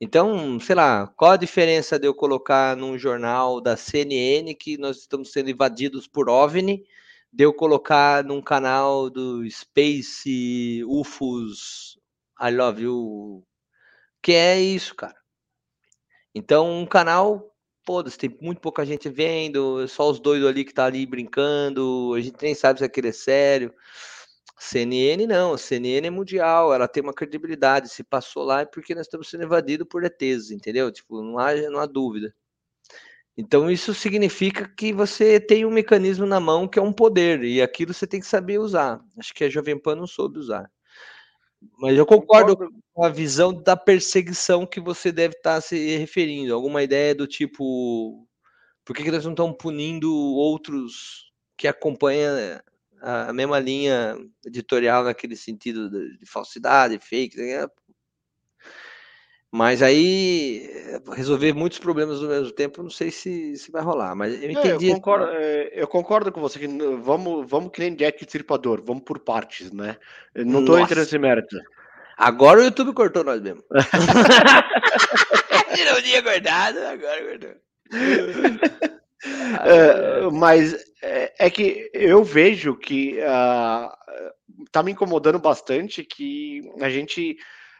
[0.01, 4.99] Então, sei lá, qual a diferença de eu colocar num jornal da CNN que nós
[4.99, 6.85] estamos sendo invadidos por OVNI,
[7.33, 11.99] de eu colocar num canal do Space UFOs
[12.41, 13.45] I Love You,
[14.23, 15.17] que é isso, cara.
[16.35, 17.53] Então, um canal,
[17.85, 22.21] foda-se, tem muito pouca gente vendo, só os doidos ali que tá ali brincando, a
[22.21, 23.75] gente nem sabe se aquele é sério.
[24.59, 27.89] CNN não, a CNN é mundial, ela tem uma credibilidade.
[27.89, 30.91] Se passou lá é porque nós estamos sendo invadidos por ETs, entendeu?
[30.91, 32.35] Tipo, não há, não há dúvida.
[33.37, 37.63] Então isso significa que você tem um mecanismo na mão que é um poder, e
[37.63, 39.01] aquilo você tem que saber usar.
[39.17, 40.69] Acho que a Jovem Pan não soube usar.
[41.79, 42.57] Mas eu concordo,
[42.93, 46.53] com a visão da perseguição que você deve estar se referindo.
[46.53, 48.27] Alguma ideia do tipo,
[48.85, 52.61] por que, que nós não estamos punindo outros que acompanham
[53.01, 54.17] a mesma linha
[54.47, 57.67] editorial naquele sentido de, de falsidade, fake, né?
[59.51, 60.69] mas aí
[61.15, 64.51] resolver muitos problemas ao mesmo tempo, não sei se, se vai rolar, mas eu eu,
[64.51, 64.93] entendi.
[64.93, 69.19] concordo, é, eu concordo com você que vamos, vamos que nem Jack Stripador, vamos por
[69.19, 69.97] partes, né?
[70.35, 70.83] Eu não Nossa.
[70.83, 71.57] entrando nesse mérito.
[72.17, 73.63] Agora o YouTube cortou nós mesmo.
[75.79, 77.55] Não tinha cortado, agora cortou.
[79.25, 83.97] É, mas é, é que eu vejo que ah,
[84.71, 87.37] tá me incomodando bastante que a gente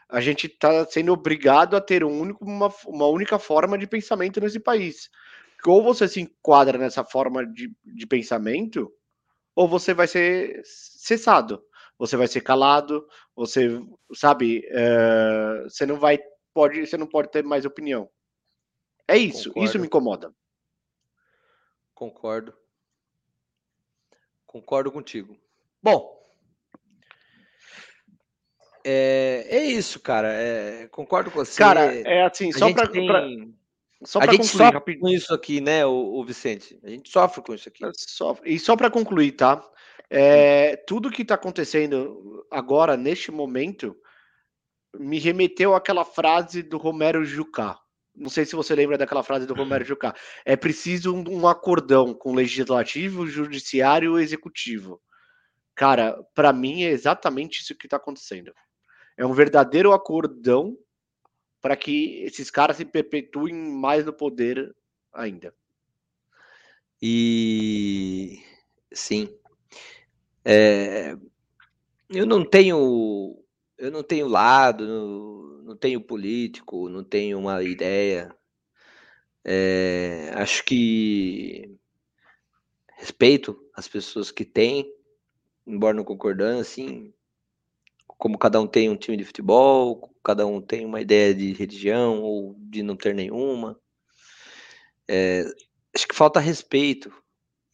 [0.09, 4.41] a gente está sendo obrigado a ter um único, uma, uma única forma de pensamento
[4.41, 5.07] nesse país.
[5.65, 8.91] Ou você se enquadra nessa forma de, de pensamento,
[9.55, 11.61] ou você vai ser cessado.
[11.99, 13.05] Você vai ser calado,
[13.35, 13.79] você
[14.15, 16.17] sabe, é, você não vai
[16.53, 18.09] pode, você não pode ter mais opinião.
[19.07, 19.79] É isso, isso Concordo.
[19.79, 20.33] me incomoda.
[21.99, 22.53] Concordo.
[24.47, 25.37] Concordo contigo.
[25.83, 26.17] Bom,
[28.85, 30.31] é, é isso, cara.
[30.31, 31.57] é, concordo com você.
[31.61, 33.27] Cara, é assim, só pra, tem- pra-
[34.05, 35.01] só a pra gente concluir sofre rapidinho.
[35.01, 36.79] com isso aqui, né, o, Vicente?
[36.81, 37.83] A gente sofre com isso aqui.
[37.97, 39.61] Só- e só para concluir, tá?
[40.09, 43.93] É, tudo que está acontecendo agora, neste momento,
[44.97, 47.77] me remeteu àquela frase do Romero Jucá.
[48.19, 50.13] Não sei se você lembra daquela frase do Romero Jucá.
[50.45, 55.01] É preciso um, um acordão com o legislativo, o judiciário e o executivo.
[55.73, 58.53] Cara, para mim é exatamente isso que está acontecendo.
[59.17, 60.77] É um verdadeiro acordão
[61.61, 64.75] para que esses caras se perpetuem mais no poder
[65.13, 65.53] ainda.
[67.01, 68.39] E
[68.91, 69.33] sim,
[70.43, 71.15] é,
[72.09, 73.38] eu não tenho,
[73.79, 74.85] eu não tenho lado,
[75.63, 78.35] não, tenho político, não tenho uma ideia.
[79.43, 81.77] É, acho que
[82.97, 84.93] respeito as pessoas que têm,
[85.65, 87.13] embora não concordando, assim,
[88.05, 92.21] como cada um tem um time de futebol, cada um tem uma ideia de religião
[92.21, 93.79] ou de não ter nenhuma.
[95.07, 95.45] É,
[95.95, 97.11] acho que falta respeito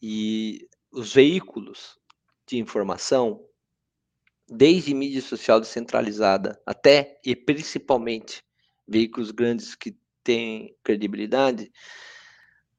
[0.00, 1.98] e os veículos
[2.46, 3.44] de informação,
[4.48, 8.42] desde mídia social descentralizada até e principalmente
[8.86, 11.70] veículos grandes que têm credibilidade,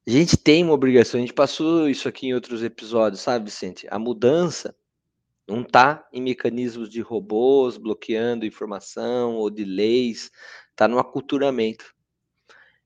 [0.06, 3.86] a gente tem uma obrigação, a gente passou isso aqui em outros episódios, sabe, Vicente?
[3.90, 4.74] A mudança
[5.46, 10.30] não está em mecanismos de robôs bloqueando informação ou de leis,
[10.70, 11.94] está no aculturamento.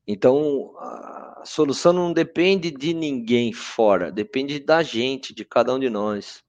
[0.06, 5.88] Então, a solução não depende de ninguém fora, depende da gente, de cada um de
[5.88, 6.42] nós.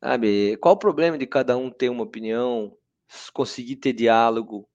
[0.00, 0.56] Sabe?
[0.58, 2.76] Qual o problema de cada um ter uma opinião,
[3.32, 4.68] conseguir ter diálogo?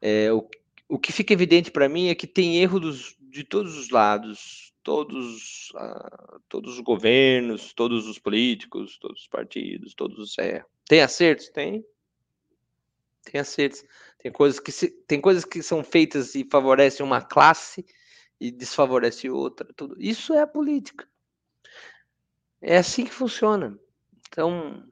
[0.00, 0.48] É, o,
[0.88, 4.74] o que fica evidente para mim é que tem erro dos, de todos os lados,
[4.82, 10.64] todos, uh, todos os governos, todos os políticos, todos os partidos, todos os é.
[10.86, 11.48] Tem acertos?
[11.48, 11.84] Tem.
[13.24, 13.84] Tem acertos.
[14.18, 17.84] Tem coisas que se, tem coisas que são feitas e favorecem uma classe
[18.40, 19.72] e desfavorece outra.
[19.74, 19.96] Tudo.
[19.98, 21.08] Isso é a política.
[22.62, 23.78] É assim que funciona.
[24.28, 24.84] Então,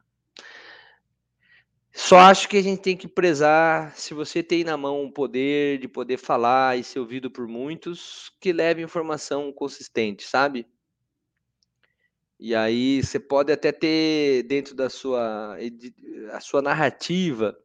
[1.93, 5.79] só acho que a gente tem que prezar, se você tem na mão o poder
[5.79, 10.67] de poder falar e ser ouvido por muitos, que leve informação consistente, sabe?
[12.41, 15.57] E aí você pode até ter dentro da sua
[16.33, 17.59] a sua narrativa,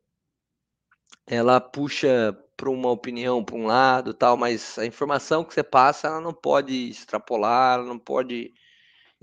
[1.27, 6.07] ela puxa para uma opinião, para um lado, tal, mas a informação que você passa,
[6.07, 8.53] ela não pode extrapolar, ela não pode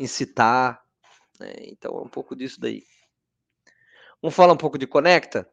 [0.00, 0.82] incitar,
[1.38, 1.52] né?
[1.60, 2.82] Então é um pouco disso daí.
[4.22, 5.48] Vamos falar um pouco de Conecta?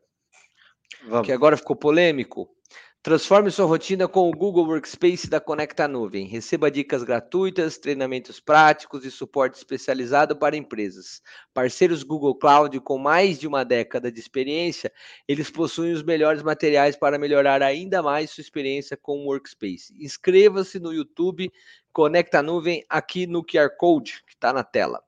[1.05, 1.25] Vamos.
[1.25, 2.49] Que agora ficou polêmico.
[3.03, 6.27] Transforme sua rotina com o Google Workspace da Conecta Nuvem.
[6.27, 11.21] Receba dicas gratuitas, treinamentos práticos e suporte especializado para empresas.
[11.53, 14.91] Parceiros Google Cloud com mais de uma década de experiência,
[15.25, 19.95] eles possuem os melhores materiais para melhorar ainda mais sua experiência com o Workspace.
[19.97, 21.49] Inscreva-se no YouTube
[21.97, 25.03] Conecta Nuvem aqui no QR Code que está na tela.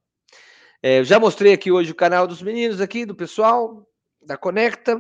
[0.82, 3.88] É, já mostrei aqui hoje o canal dos meninos aqui, do pessoal,
[4.20, 5.00] da Conecta.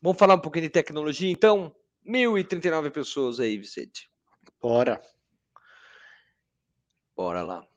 [0.00, 1.76] Vamos falar um pouquinho de tecnologia, então?
[2.06, 4.10] 1.039 pessoas aí, Vicente.
[4.58, 4.98] Bora.
[7.14, 7.73] Bora lá.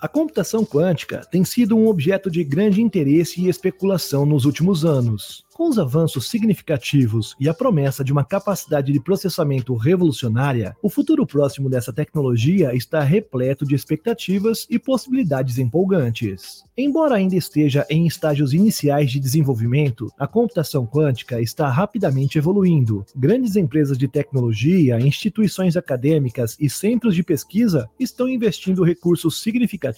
[0.00, 5.44] A computação quântica tem sido um objeto de grande interesse e especulação nos últimos anos.
[5.52, 11.26] Com os avanços significativos e a promessa de uma capacidade de processamento revolucionária, o futuro
[11.26, 16.64] próximo dessa tecnologia está repleto de expectativas e possibilidades empolgantes.
[16.78, 23.04] Embora ainda esteja em estágios iniciais de desenvolvimento, a computação quântica está rapidamente evoluindo.
[23.14, 29.89] Grandes empresas de tecnologia, instituições acadêmicas e centros de pesquisa estão investindo recursos significativos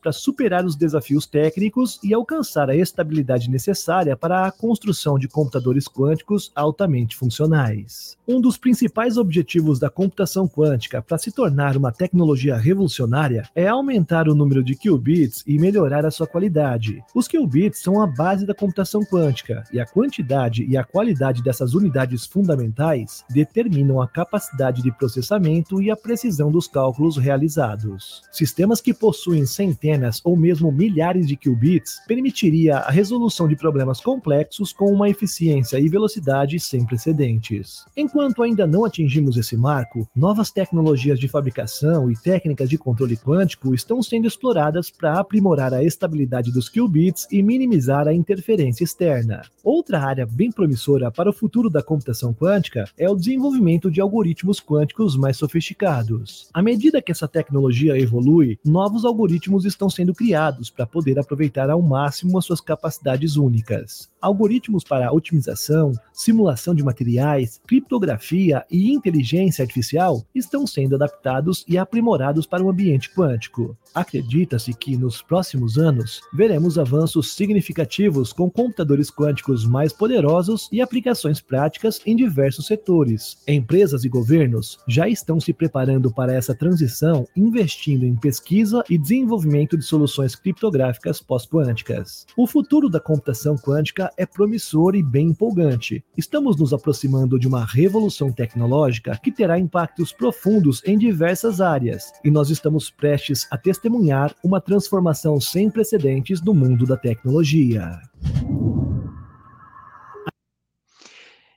[0.00, 5.86] para superar os desafios técnicos e alcançar a estabilidade necessária para a construção de computadores
[5.86, 8.16] quânticos altamente funcionais.
[8.26, 14.28] Um dos principais objetivos da computação quântica para se tornar uma tecnologia revolucionária é aumentar
[14.28, 17.02] o número de qubits e melhorar a sua qualidade.
[17.14, 21.74] Os qubits são a base da computação quântica e a quantidade e a qualidade dessas
[21.74, 28.22] unidades fundamentais determinam a capacidade de processamento e a precisão dos cálculos realizados.
[28.30, 34.72] Sistemas que possuem centenas ou mesmo milhares de qubits permitiria a resolução de problemas complexos
[34.72, 37.84] com uma eficiência e velocidade sem precedentes.
[37.96, 43.74] Enquanto ainda não atingimos esse marco, novas tecnologias de fabricação e técnicas de controle quântico
[43.74, 49.42] estão sendo exploradas para aprimorar a estabilidade dos qubits e minimizar a interferência externa.
[49.62, 54.60] Outra área bem promissora para o futuro da computação quântica é o desenvolvimento de algoritmos
[54.60, 56.48] quânticos mais sofisticados.
[56.52, 59.27] À medida que essa tecnologia evolui, novos algoritmos
[59.64, 64.08] estão sendo criados para poder aproveitar ao máximo as suas capacidades únicas.
[64.20, 72.46] Algoritmos para otimização, simulação de materiais, criptografia e inteligência artificial estão sendo adaptados e aprimorados
[72.46, 73.76] para o ambiente quântico.
[73.94, 81.40] Acredita-se que nos próximos anos veremos avanços significativos com computadores quânticos mais poderosos e aplicações
[81.40, 83.38] práticas em diversos setores.
[83.46, 89.76] Empresas e governos já estão se preparando para essa transição, investindo em pesquisa e desenvolvimento
[89.76, 92.26] de soluções criptográficas pós-quânticas.
[92.36, 96.04] O futuro da computação quântica é promissor e bem empolgante.
[96.16, 102.30] Estamos nos aproximando de uma revolução tecnológica que terá impactos profundos em diversas áreas, e
[102.30, 108.00] nós estamos prestes a testemunhar uma transformação sem precedentes no mundo da tecnologia.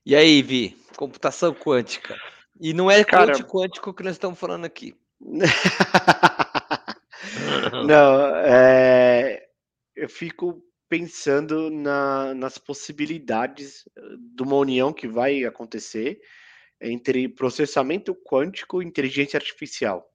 [0.06, 0.76] E aí, Vi?
[0.98, 2.16] Computação quântica.
[2.60, 4.96] E não é Cara- quântico quântico que nós estamos falando aqui.
[7.86, 9.44] Não, é,
[9.96, 10.62] eu fico
[10.92, 14.02] pensando na- nas possibilidades eh,
[14.36, 16.20] de uma união que vai acontecer
[16.82, 20.06] entre processamento quântico e inteligência artificial.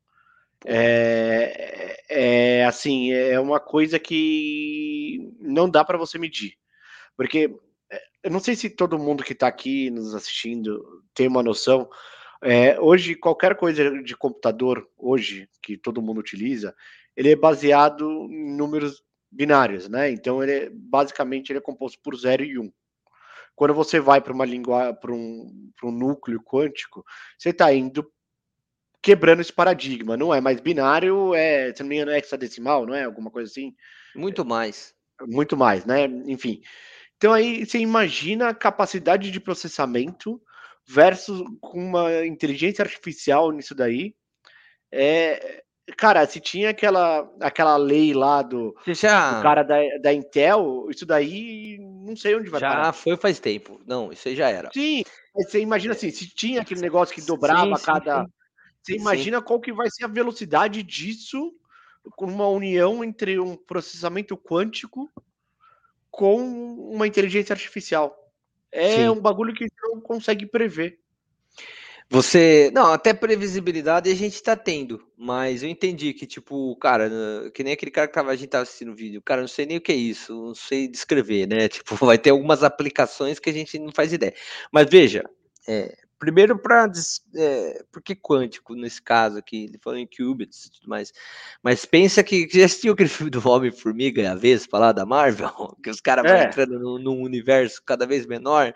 [0.67, 6.55] É, é assim, é uma coisa que não dá para você medir,
[7.17, 7.57] porque
[7.91, 11.89] é, eu não sei se todo mundo que está aqui nos assistindo tem uma noção.
[12.43, 16.75] é, hoje, qualquer coisa de computador, hoje, que todo mundo utiliza,
[17.17, 20.11] ele é baseado em números binários, né?
[20.11, 22.63] Então, ele é, basicamente, ele é composto por 0 e 1.
[22.63, 22.73] Um.
[23.55, 27.03] Quando você vai para uma língua, para um, pra um núcleo quântico,
[27.39, 28.07] você está indo
[29.03, 30.17] quebrando esse paradigma.
[30.17, 33.05] Não é mais binário, é, se não me engano, é hexadecimal, não é?
[33.05, 33.75] Alguma coisa assim?
[34.15, 34.95] Muito mais.
[35.23, 36.05] Muito mais, né?
[36.27, 36.61] Enfim.
[37.17, 40.41] Então aí você imagina a capacidade de processamento
[40.87, 44.15] versus com uma inteligência artificial nisso daí.
[44.93, 45.63] É,
[45.97, 51.05] cara, se tinha aquela, aquela lei lá do, já- do cara da, da Intel, isso
[51.07, 52.93] daí não sei onde vai Já parar.
[52.93, 53.81] foi faz tempo.
[53.87, 54.71] Não, isso aí já era.
[54.73, 55.05] Sim,
[55.35, 58.23] mas você imagina assim, se tinha aquele negócio que dobrava a sim, cada.
[58.23, 58.29] sim.
[58.83, 61.53] Você imagina qual que vai ser a velocidade disso
[62.17, 65.11] com uma união entre um processamento quântico
[66.11, 66.37] com
[66.93, 68.17] uma inteligência artificial.
[68.73, 69.09] É Sim.
[69.09, 70.99] um bagulho que a gente não consegue prever.
[72.09, 72.71] Você.
[72.73, 77.65] Não, até previsibilidade a gente tá tendo, mas eu entendi que, tipo, cara, né, que
[77.65, 79.79] nem aquele cara que tava, a gente tava assistindo o vídeo, cara, não sei nem
[79.79, 81.69] o que é isso, não sei descrever, né?
[81.69, 84.35] Tipo, vai ter algumas aplicações que a gente não faz ideia.
[84.73, 85.25] Mas veja,
[85.67, 86.89] é, primeiro para.
[87.35, 89.65] É, por que quântico nesse caso aqui?
[89.65, 91.13] Ele falou em qubits e tudo mais.
[91.63, 92.49] Mas pensa que.
[92.49, 95.51] Já assistiu aquele filme do Homem-Formiga e a Vespa lá da Marvel?
[95.83, 96.45] Que os caras vão É.
[96.45, 98.73] entrando num, num universo cada vez menor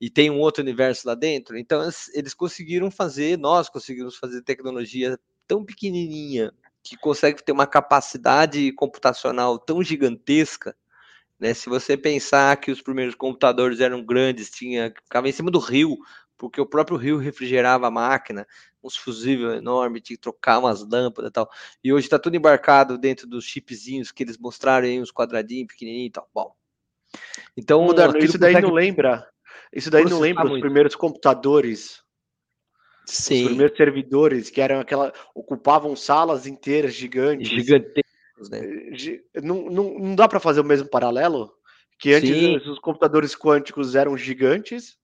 [0.00, 1.58] e tem um outro universo lá dentro.
[1.58, 1.82] Então
[2.14, 6.52] eles, conseguiram fazer, nós conseguimos fazer tecnologia tão pequenininha
[6.82, 10.74] que consegue ter uma capacidade computacional tão gigantesca,
[11.38, 11.52] né?
[11.52, 15.98] Se você pensar que os primeiros computadores eram grandes, tinha ficava em cima do rio,
[16.38, 18.46] porque o próprio rio refrigerava a máquina,
[18.82, 21.50] uns fusível enorme, tinha que trocar umas lâmpadas e tal.
[21.84, 26.08] E hoje está tudo embarcado dentro dos chipzinhos que eles mostraram aí, uns quadradinhos pequenininhos
[26.08, 26.30] e tal.
[26.32, 26.54] Bom.
[27.56, 29.28] Então, aquilo isso daí consegue não lembra.
[29.72, 32.02] Isso daí não lembra os primeiros computadores.
[33.06, 33.42] Sim.
[33.42, 35.12] Os primeiros servidores que eram aquela.
[35.34, 37.48] ocupavam salas inteiras gigantes.
[37.48, 38.60] Gigantescos, né?
[38.92, 41.52] Gi- Não, não, não dá para fazer o mesmo paralelo?
[41.98, 42.56] Que antes Sim.
[42.70, 44.96] os computadores quânticos eram gigantes,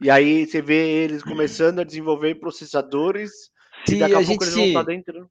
[0.00, 3.30] e aí você vê eles começando a desenvolver processadores,
[3.86, 5.30] e Se daqui a, a pouco eles vão gente- estar dentro.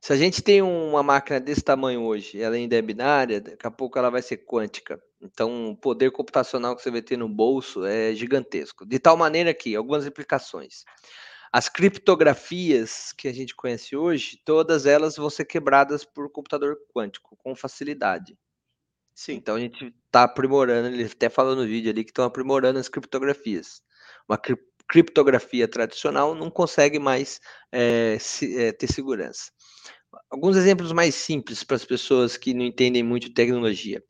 [0.00, 3.70] Se a gente tem uma máquina desse tamanho hoje, ela ainda é binária, daqui a
[3.70, 5.00] pouco ela vai ser quântica.
[5.22, 8.84] Então, o poder computacional que você vai ter no bolso é gigantesco.
[8.86, 10.84] De tal maneira que, algumas implicações.
[11.52, 17.36] As criptografias que a gente conhece hoje, todas elas vão ser quebradas por computador quântico,
[17.36, 18.36] com facilidade.
[19.14, 19.34] Sim.
[19.34, 22.88] Então, a gente está aprimorando, ele até falou no vídeo ali que estão aprimorando as
[22.88, 23.82] criptografias.
[24.28, 24.56] Uma cri-
[24.88, 27.40] criptografia tradicional não consegue mais
[27.72, 29.50] eh, se- eh, ter segurança.
[30.30, 34.02] Alguns exemplos mais simples para as pessoas que não entendem muito tecnologia.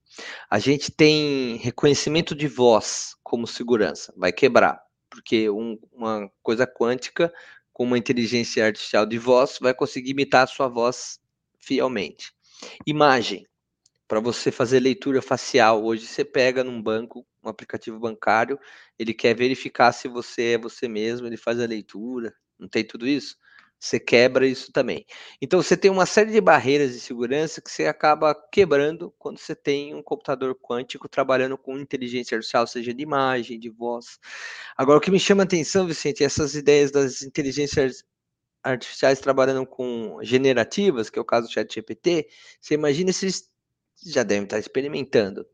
[0.51, 4.81] A gente tem reconhecimento de voz como segurança, vai quebrar,
[5.11, 7.33] porque um- uma coisa quântica
[7.73, 11.21] com uma inteligência artificial de voz vai conseguir imitar a sua voz
[11.61, 12.33] fielmente.
[12.87, 13.47] Imagem,
[14.09, 18.59] para você fazer leitura facial, hoje você pega num banco, um aplicativo bancário,
[18.99, 23.07] ele quer verificar se você é você mesmo, ele faz a leitura, não tem tudo
[23.09, 23.37] isso?
[23.83, 25.05] Você quebra isso também.
[25.41, 29.57] Então você tem uma série de barreiras de segurança que você acaba quebrando quando você
[29.57, 34.21] tem um computador quântico trabalhando com inteligência artificial, seja de imagem, de voz.
[34.77, 38.05] Agora, o que me chama a atenção, Vicente, é essas ideias das inteligências
[38.63, 42.29] artificiais trabalhando com generativas, que é o caso do ChatGPT.
[42.61, 43.51] Você imagina se eles
[44.07, 45.47] já devem estar experimentando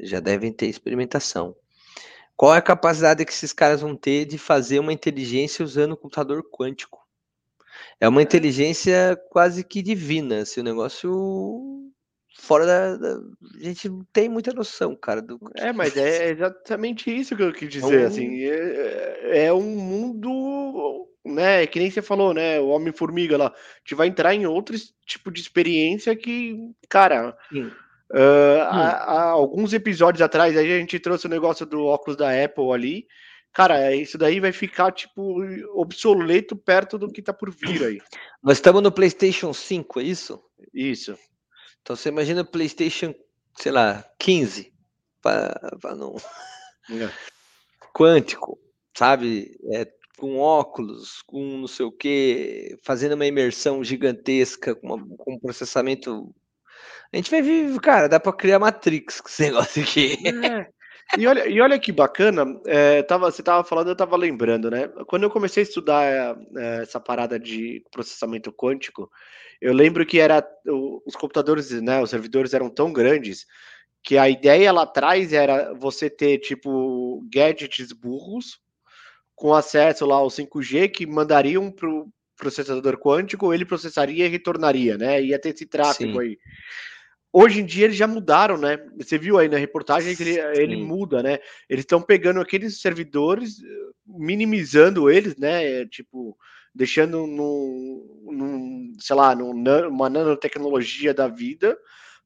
[0.00, 1.56] Já devem ter experimentação.
[2.36, 5.96] Qual é a capacidade que esses caras vão ter de fazer uma inteligência usando o
[5.98, 7.01] computador quântico?
[8.02, 11.92] É uma inteligência quase que divina, assim, o negócio
[12.36, 13.20] fora da, da-
[13.60, 15.22] A gente não tem muita noção, cara.
[15.22, 15.38] Do...
[15.54, 21.06] É, mas é exatamente isso que eu quis dizer, um assim, é, é um mundo,
[21.24, 24.74] né, que nem você falou, né, o Homem-Formiga lá, a gente vai entrar em outro
[25.06, 26.56] tipo de experiência que,
[26.88, 27.36] cara,
[28.12, 32.30] ah, há, há alguns episódios atrás, aí a gente trouxe o negócio do óculos da
[32.44, 33.06] Apple ali,
[33.52, 35.40] cara, isso daí vai ficar, tipo,
[35.74, 38.00] obsoleto perto do que tá por vir aí.
[38.42, 40.42] Nós estamos no PlayStation 5, é isso?
[40.72, 41.16] Isso.
[41.82, 43.14] Então você imagina o PlayStation,
[43.58, 44.72] sei lá, 15,
[45.20, 46.16] para não.
[47.94, 48.58] Quântico,
[48.96, 49.56] sabe?
[49.72, 55.34] É, com óculos, com não sei o quê, fazendo uma imersão gigantesca, com, uma- com
[55.34, 56.34] um processamento.
[57.12, 60.16] A gente vai vir, cara, dá para criar Matrix com esse negócio aqui.
[60.26, 60.68] É.
[61.18, 64.88] E olha, e olha que bacana, é, tava, você tava falando, eu tava lembrando, né?
[65.06, 66.04] Quando eu comecei a estudar
[66.56, 69.10] é, essa parada de processamento quântico,
[69.60, 73.46] eu lembro que era o- os computadores, né, os servidores eram tão grandes
[74.02, 78.58] que a ideia lá atrás era você ter tipo gadgets burros
[79.34, 85.22] com acesso lá ao 5G que mandariam pro processador quântico, ele processaria e retornaria, né?
[85.22, 86.20] Ia ter esse tráfego Sim.
[86.20, 86.38] aí.
[87.32, 88.76] Hoje em dia eles já mudaram, né?
[88.98, 91.38] Você viu aí na reportagem que ele, ele muda, né?
[91.68, 95.86] Eles estão pegando aqueles servidores, eh, minimizando eles, né?
[95.86, 96.36] Tipo,
[96.74, 101.76] deixando num, num sei lá, numa nanotecnologia da vida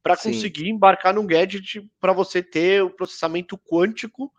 [0.03, 0.33] para Sim.
[0.33, 4.33] conseguir embarcar num gadget para você ter o processamento quântico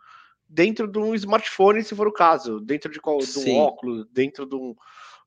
[0.48, 4.46] dentro de um smartphone, se for o caso, dentro de, qual, de um óculos, dentro
[4.46, 4.74] de um,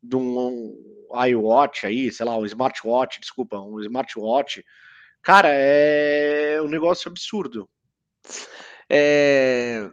[0.02, 0.76] de um
[1.30, 4.64] iWatch aí, sei lá, um smartwatch, desculpa, um smartwatch.
[5.22, 7.70] Cara, é um negócio absurdo.
[8.90, 9.90] É,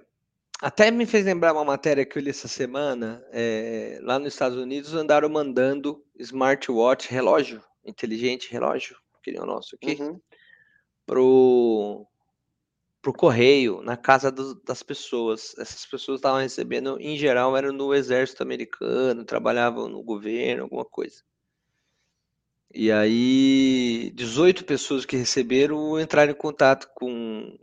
[0.60, 3.24] Até me fez lembrar uma matéria que eu li essa semana.
[3.32, 9.76] é, Lá nos Estados Unidos andaram mandando smartwatch, relógio inteligente, relógio, que nem o nosso
[9.76, 10.20] aqui, Uhum.
[11.06, 12.06] pro,
[13.00, 15.56] pro correio, na casa dos- das pessoas.
[15.58, 21.22] Essas pessoas estavam recebendo, em geral, eram no exército americano, trabalhavam no governo, alguma coisa.
[22.80, 27.58] E aí, 18 pessoas que receberam entraram em contato com,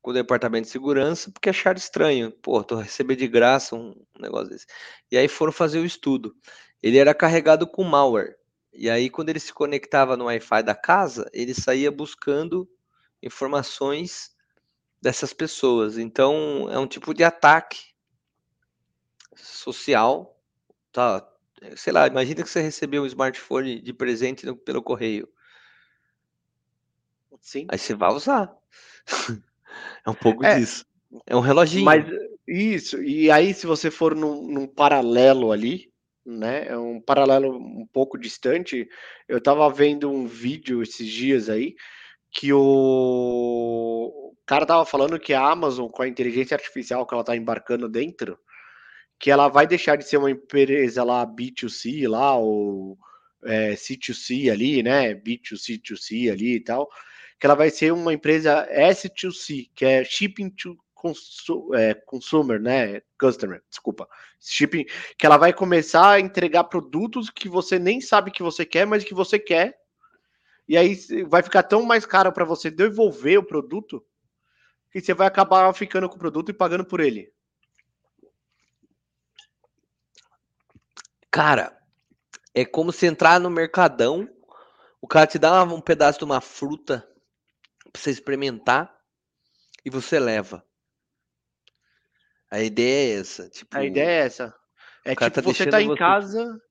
[0.00, 2.30] com o departamento de segurança porque acharam estranho.
[2.30, 4.64] Pô, tô recebendo de graça um negócio desse.
[5.10, 6.32] E aí foram fazer o estudo.
[6.80, 8.36] Ele era carregado com malware.
[8.72, 12.70] E aí, quando ele se conectava no Wi-Fi da casa, ele saía buscando
[13.20, 14.30] informações
[15.02, 15.98] dessas pessoas.
[15.98, 17.80] Então, é um tipo de ataque
[19.34, 20.40] social,
[20.92, 21.28] tá?
[21.76, 25.28] Sei lá, imagina que você recebeu um smartphone de presente no- pelo correio.
[27.40, 27.66] Sim.
[27.70, 28.52] Aí você vai usar.
[30.06, 30.86] É um pouco É, disso.
[31.26, 31.84] É um reloginho.
[31.84, 32.04] Mas
[32.46, 35.90] isso, e aí se você for num, num paralelo ali,
[36.24, 36.68] né?
[36.68, 38.88] É um paralelo um pouco distante.
[39.28, 41.74] Eu tava vendo um vídeo esses dias aí
[42.32, 42.60] que o,
[44.32, 47.88] o cara tava falando que a Amazon, com a inteligência artificial que ela tá embarcando
[47.88, 48.38] dentro,
[49.18, 52.98] que ela vai deixar de ser uma empresa lá B2C lá, ou
[53.44, 55.14] é, C2C ali, né?
[55.14, 56.88] B2C, 2C ali e tal,
[57.38, 60.76] que ela vai ser uma empresa S2C, que é Shipping to
[61.74, 63.00] é, Consumer, né?
[63.18, 64.08] Customer, desculpa.
[64.40, 64.84] Shipping,
[65.16, 69.04] que ela vai começar a entregar produtos que você nem sabe que você quer, mas
[69.04, 69.78] que você quer.
[70.68, 70.98] E aí
[71.28, 74.04] vai ficar tão mais caro para você devolver o produto
[74.90, 77.30] que você vai acabar ficando com o produto e pagando por ele.
[81.36, 81.76] Cara,
[82.54, 84.26] é como se entrar no mercadão,
[85.02, 87.06] o cara te dá um pedaço de uma fruta
[87.92, 88.90] pra você experimentar
[89.84, 90.64] e você leva.
[92.50, 93.50] A ideia é essa.
[93.50, 94.54] Tipo, A ideia é essa.
[95.04, 96.62] É tipo, tá você tá em você- casa,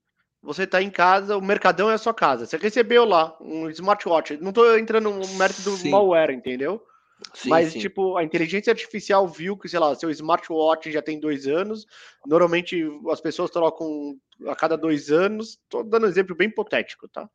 [0.42, 2.44] você tá em casa, o mercadão é a sua casa.
[2.44, 4.36] Você recebeu lá um smartwatch.
[4.38, 5.92] Não tô entrando no mérito do Sim.
[5.92, 6.84] malware, entendeu?
[7.32, 7.78] Sim, Mas, sim.
[7.78, 11.86] tipo, a inteligência artificial viu que, sei lá, seu smartwatch já tem dois anos.
[12.26, 14.16] Normalmente as pessoas trocam
[14.46, 15.58] a cada dois anos.
[15.68, 17.28] Tô dando um exemplo bem hipotético, tá?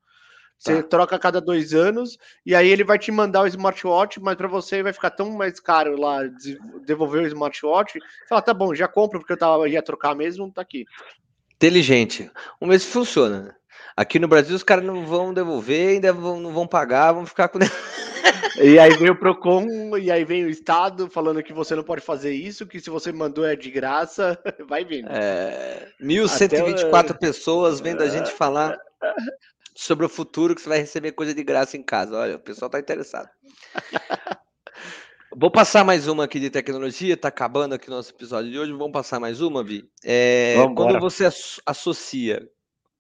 [0.58, 0.90] Você Tá.
[0.90, 4.48] troca a cada dois anos e aí ele vai te mandar o smartwatch, mas para
[4.48, 6.20] você vai ficar tão mais caro lá
[6.86, 7.98] devolver o smartwatch.
[8.30, 10.86] Fala, tá bom, já compro porque eu tava, ia trocar mesmo, tá aqui.
[11.56, 12.30] Inteligente.
[12.62, 13.42] Ver se funciona.
[13.42, 13.56] né?
[13.98, 17.48] Aqui no Brasil os caras não vão devolver, ainda vão, não vão pagar, vão ficar
[17.48, 17.58] com.
[18.62, 22.02] E aí vem o Procon, e aí vem o Estado falando que você não pode
[22.02, 24.38] fazer isso, que se você mandou é de graça,
[24.68, 25.08] vai vendo.
[25.10, 28.78] É, 1.124 pessoas vendo a gente falar
[29.76, 32.18] sobre o futuro que você vai receber coisa de graça em casa.
[32.18, 33.30] Olha, o pessoal tá interessado.
[35.34, 38.74] Vou passar mais uma aqui de tecnologia, tá acabando aqui o nosso episódio de hoje.
[38.74, 39.90] Vamos passar mais uma, Vi?
[40.04, 42.46] É, quando você as- associa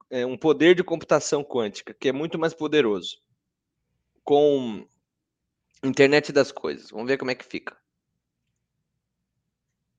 [0.09, 3.17] é, um poder de computação quântica, que é muito mais poderoso,
[4.23, 4.87] com
[5.83, 6.91] internet das coisas.
[6.91, 7.80] Vamos ver como é que fica.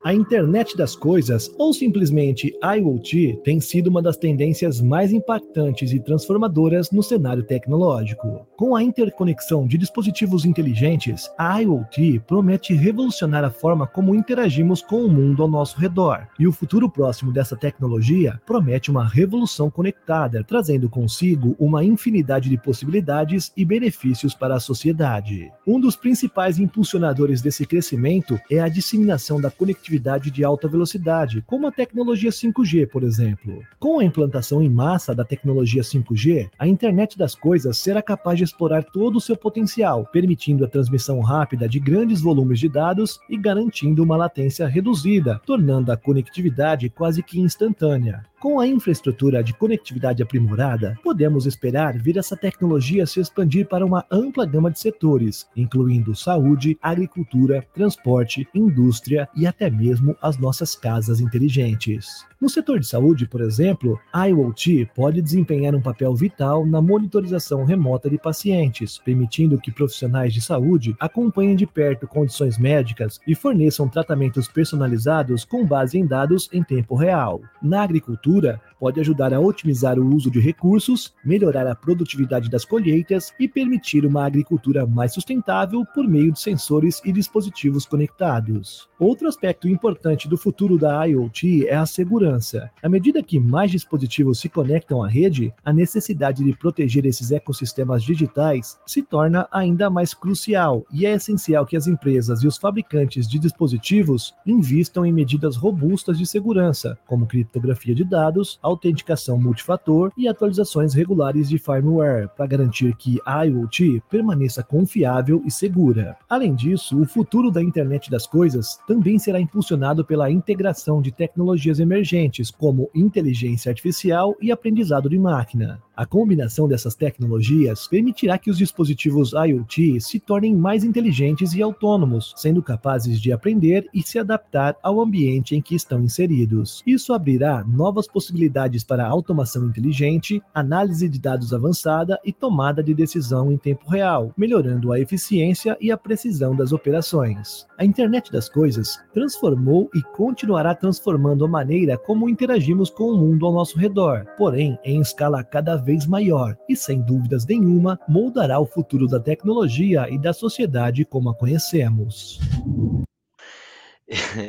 [0.05, 6.01] A internet das coisas, ou simplesmente IoT, tem sido uma das tendências mais impactantes e
[6.01, 8.45] transformadoras no cenário tecnológico.
[8.57, 15.05] Com a interconexão de dispositivos inteligentes, a IoT promete revolucionar a forma como interagimos com
[15.05, 16.27] o mundo ao nosso redor.
[16.37, 22.59] E o futuro próximo dessa tecnologia promete uma revolução conectada, trazendo consigo uma infinidade de
[22.59, 25.53] possibilidades e benefícios para a sociedade.
[25.65, 31.67] Um dos principais impulsionadores desse crescimento é a disseminação da conectividade de alta velocidade, como
[31.67, 33.63] a tecnologia 5G, por exemplo.
[33.79, 38.45] Com a implantação em massa da tecnologia 5G, a internet das coisas será capaz de
[38.45, 43.37] explorar todo o seu potencial, permitindo a transmissão rápida de grandes volumes de dados e
[43.37, 48.25] garantindo uma latência reduzida, tornando a conectividade quase que instantânea.
[48.43, 54.05] Com a infraestrutura de conectividade aprimorada, podemos esperar ver essa tecnologia se expandir para uma
[54.11, 59.82] ampla gama de setores, incluindo saúde, agricultura, transporte, indústria e até mesmo
[60.21, 62.27] as nossas casas inteligentes.
[62.41, 67.65] No setor de saúde, por exemplo, a IoT pode desempenhar um papel vital na monitorização
[67.65, 73.89] remota de pacientes, permitindo que profissionais de saúde acompanhem de perto condições médicas e forneçam
[73.89, 77.41] tratamentos personalizados com base em dados em tempo real.
[77.63, 83.33] Na agricultura, pode ajudar a otimizar o uso de recursos, melhorar a produtividade das colheitas
[83.39, 88.89] e permitir uma agricultura mais sustentável por meio de sensores e dispositivos conectados.
[88.99, 92.73] Outro aspecto importante do futuro da IoT é a segurança.
[92.83, 98.03] À medida que mais dispositivos se conectam à rede, a necessidade de proteger esses ecossistemas
[98.03, 103.29] digitais se torna ainda mais crucial e é essencial que as empresas e os fabricantes
[103.29, 110.27] de dispositivos invistam em medidas robustas de segurança, como criptografia de dados, autenticação multifator e
[110.27, 116.17] atualizações regulares de firmware, para garantir que a IoT permaneça confiável e segura.
[116.29, 121.79] Além disso, o futuro da internet das coisas também será impulsionado pela integração de tecnologias
[121.79, 125.81] emergentes, como inteligência artificial e aprendizado de máquina.
[125.95, 132.33] A combinação dessas tecnologias permitirá que os dispositivos IoT se tornem mais inteligentes e autônomos,
[132.35, 136.83] sendo capazes de aprender e se adaptar ao ambiente em que estão inseridos.
[136.87, 143.53] Isso abrirá novas possibilidades para automação inteligente, análise de dados avançada e tomada de decisão
[143.53, 147.67] em tempo real, melhorando a eficiência e a precisão das operações.
[147.77, 153.45] A internet das coisas transformou e continuará transformando a maneira como interagimos com o mundo
[153.45, 158.67] ao nosso redor, porém em escala cada vez maior e, sem dúvidas nenhuma, moldará o
[158.67, 162.39] futuro da tecnologia e da sociedade como a conhecemos.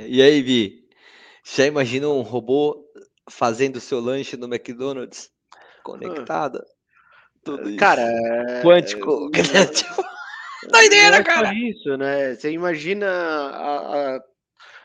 [0.10, 0.84] E aí, Vi?
[1.56, 2.86] Já imaginou um robô
[3.30, 5.30] fazendo seu lanche no McDonald's?
[5.84, 6.66] Conectada?
[7.44, 7.78] Tudo isso.
[7.78, 8.06] Cara,
[8.62, 9.30] Quântico.
[10.72, 11.54] Doideira, é só cara!
[11.54, 12.36] isso, né?
[12.36, 14.24] Você imagina a, a,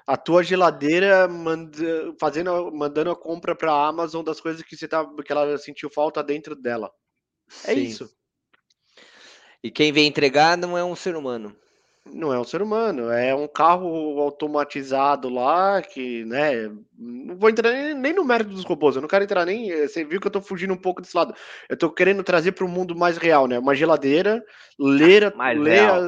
[0.08, 1.76] a tua geladeira manda,
[2.18, 5.90] fazendo, mandando a compra para a Amazon das coisas que você tá, que ela sentiu
[5.90, 6.90] falta dentro dela.
[7.66, 7.82] É Sim.
[7.82, 8.10] isso.
[9.62, 11.54] E quem vem entregar não é um ser humano.
[12.10, 16.68] Não é um ser humano, é um carro automatizado lá que, né?
[16.96, 19.70] Não vou entrar nem, nem no mérito dos robôs, eu não quero entrar nem.
[19.70, 21.34] eh, Você viu que eu tô fugindo um pouco desse lado.
[21.68, 23.58] Eu tô querendo trazer para o mundo mais real, né?
[23.58, 24.42] Uma geladeira,
[24.78, 25.24] ler,
[25.90, 26.00] a-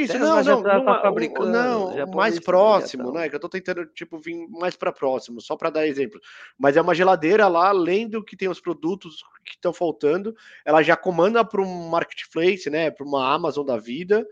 [0.00, 3.28] Isso, não, não, tá- tá numa- fabricando, não, mais já próximo, né?
[3.28, 6.20] Que eu tô tentando, tipo, vir mais para próximo, só para dar exemplo.
[6.58, 10.96] Mas é uma geladeira lá, lendo que tem os produtos que estão faltando, ela já
[10.96, 12.90] comanda para um marketplace, né?
[12.90, 14.26] Para uma Amazon da vida.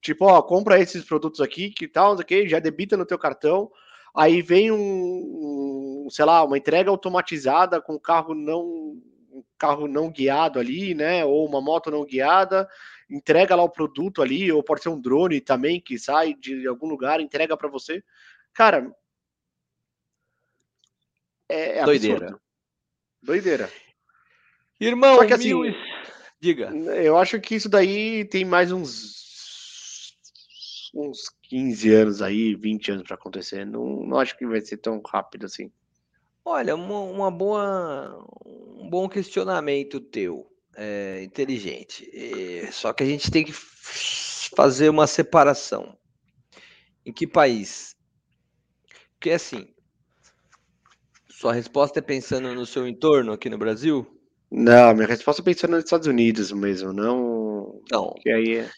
[0.00, 3.04] Tipo, ó, compra esses produtos aqui, que tal, não sei o quê, já debita no
[3.06, 3.70] teu cartão.
[4.14, 8.96] Aí vem um, um, sei lá, uma entrega automatizada com carro não
[9.30, 11.24] um carro não guiado ali, né?
[11.24, 12.68] Ou uma moto não guiada,
[13.10, 16.86] entrega lá o produto ali, ou pode ser um drone também que sai de algum
[16.86, 18.02] lugar, entrega para você.
[18.52, 18.92] Cara,
[21.48, 22.16] é, é Doideira.
[22.16, 22.40] absurdo.
[23.22, 23.72] Doideira.
[24.80, 25.74] Irmão, Só que assim, mil
[26.40, 26.70] Diga.
[26.70, 29.18] eu acho que isso daí tem mais uns
[30.94, 33.64] uns 15 anos aí, 20 anos para acontecer.
[33.64, 35.70] Não, não acho que vai ser tão rápido assim.
[36.44, 42.08] Olha, uma, uma boa, um bom questionamento teu, é, inteligente.
[42.14, 45.98] É, só que a gente tem que fazer uma separação.
[47.04, 47.96] Em que país?
[49.14, 49.66] Porque assim,
[51.28, 54.06] sua resposta é pensando no seu entorno aqui no Brasil?
[54.50, 57.82] Não, minha resposta é pensando nos Estados Unidos mesmo, não.
[57.90, 58.14] Não.
[58.20, 58.70] Que aí é.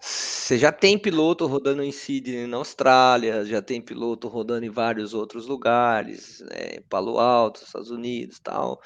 [0.00, 5.12] Você já tem piloto rodando em Sydney, na Austrália, já tem piloto rodando em vários
[5.12, 8.80] outros lugares, né, Palo Alto, Estados Unidos, tal.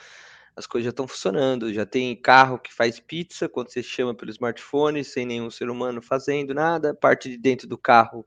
[0.54, 1.72] As coisas já estão funcionando.
[1.72, 6.02] Já tem carro que faz pizza quando você chama pelo smartphone, sem nenhum ser humano
[6.02, 6.94] fazendo nada.
[6.94, 8.26] Parte de dentro do carro,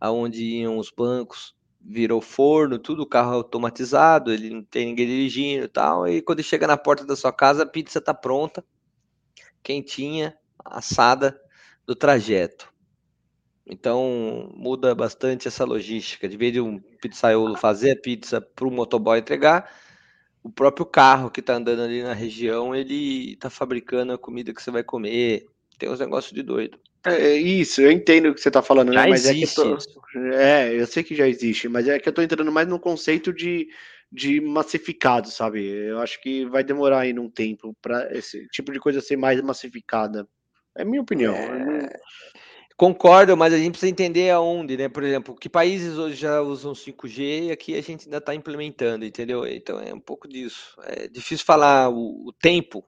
[0.00, 5.68] aonde iam os bancos, virou forno, tudo o carro automatizado, ele não tem ninguém dirigindo,
[5.68, 6.06] tal.
[6.08, 8.64] E quando chega na porta da sua casa, a pizza está pronta,
[9.62, 11.40] quentinha, assada
[11.86, 12.70] do trajeto.
[13.66, 16.28] Então muda bastante essa logística.
[16.28, 19.70] De vez de um pizzaiolo fazer a pizza para o motoboy entregar,
[20.42, 24.62] o próprio carro que está andando ali na região, ele está fabricando a comida que
[24.62, 25.46] você vai comer.
[25.78, 26.78] Tem uns negócios de doido.
[27.04, 29.08] É isso, eu entendo o que você está falando, Já né?
[29.08, 30.34] Mas existe é que eu tô...
[30.34, 33.32] É, eu sei que já existe, mas é que eu tô entrando mais no conceito
[33.32, 33.68] de,
[34.12, 35.66] de massificado, sabe?
[35.66, 39.40] Eu acho que vai demorar ainda um tempo para esse tipo de coisa ser mais
[39.40, 40.28] massificada.
[40.76, 41.34] É minha opinião.
[41.34, 41.88] não-
[42.80, 44.88] Concordo, mas a gente precisa entender aonde, né?
[44.88, 49.04] Por exemplo, que países hoje já usam 5G e aqui a gente ainda está implementando,
[49.04, 49.46] entendeu?
[49.46, 50.80] Então é um pouco disso.
[50.84, 52.82] É difícil falar o, o tempo.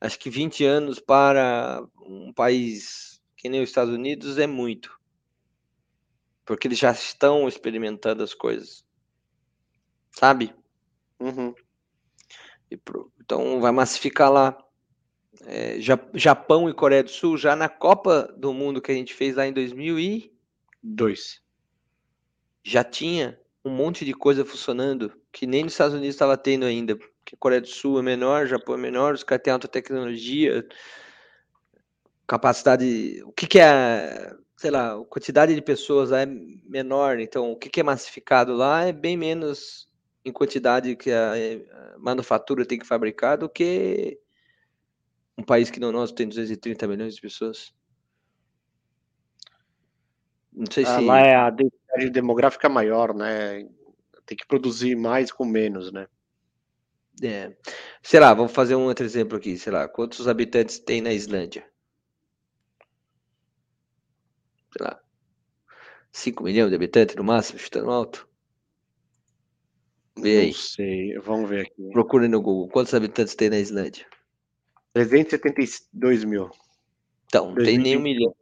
[0.00, 4.96] Acho que 20 anos para um país que nem os Estados Unidos é muito.
[6.46, 8.84] Porque eles já estão experimentando as coisas.
[10.12, 10.54] Sabe?
[11.18, 11.52] Uhum.
[12.70, 12.78] E
[13.20, 14.56] Então vai massificar lá.
[15.46, 19.14] É, Ja- Japão e Coreia do Sul, já na Copa do Mundo que a gente
[19.14, 21.42] fez lá em 2002,
[22.62, 26.96] já tinha um monte de coisa funcionando que nem nos Estados Unidos estava tendo ainda.
[26.96, 30.66] Porque Coreia do Sul é menor, Japão é menor, os caras têm alta tecnologia,
[32.26, 33.22] capacidade.
[33.24, 37.56] O que, que é, sei lá, a quantidade de pessoas lá é menor, então o
[37.56, 39.88] que, que é massificado lá é bem menos
[40.24, 44.18] em quantidade que a, a manufatura tem que fabricar do que
[45.38, 47.72] um país que não nosso tem 230 milhões de pessoas.
[50.52, 51.04] Não sei Ah, se.
[51.04, 53.64] Lá é a densidade demográfica maior, né?
[54.26, 56.08] Tem que produzir mais com menos, né?
[57.22, 57.56] É.
[58.02, 59.56] Sei lá, vamos fazer um outro exemplo aqui.
[59.56, 61.64] Sei lá, quantos habitantes tem na Islândia?
[64.76, 65.00] Sei lá,
[66.10, 68.28] 5 milhões de habitantes no máximo, chutando alto?
[70.20, 70.46] Vê aí.
[70.48, 71.90] Não sei, vamos ver aqui.
[71.92, 72.68] Procure no Google.
[72.68, 74.06] Quantos habitantes tem na Islândia?
[75.06, 76.50] 372 mil.
[77.26, 78.34] Então, não tem nem um 2020.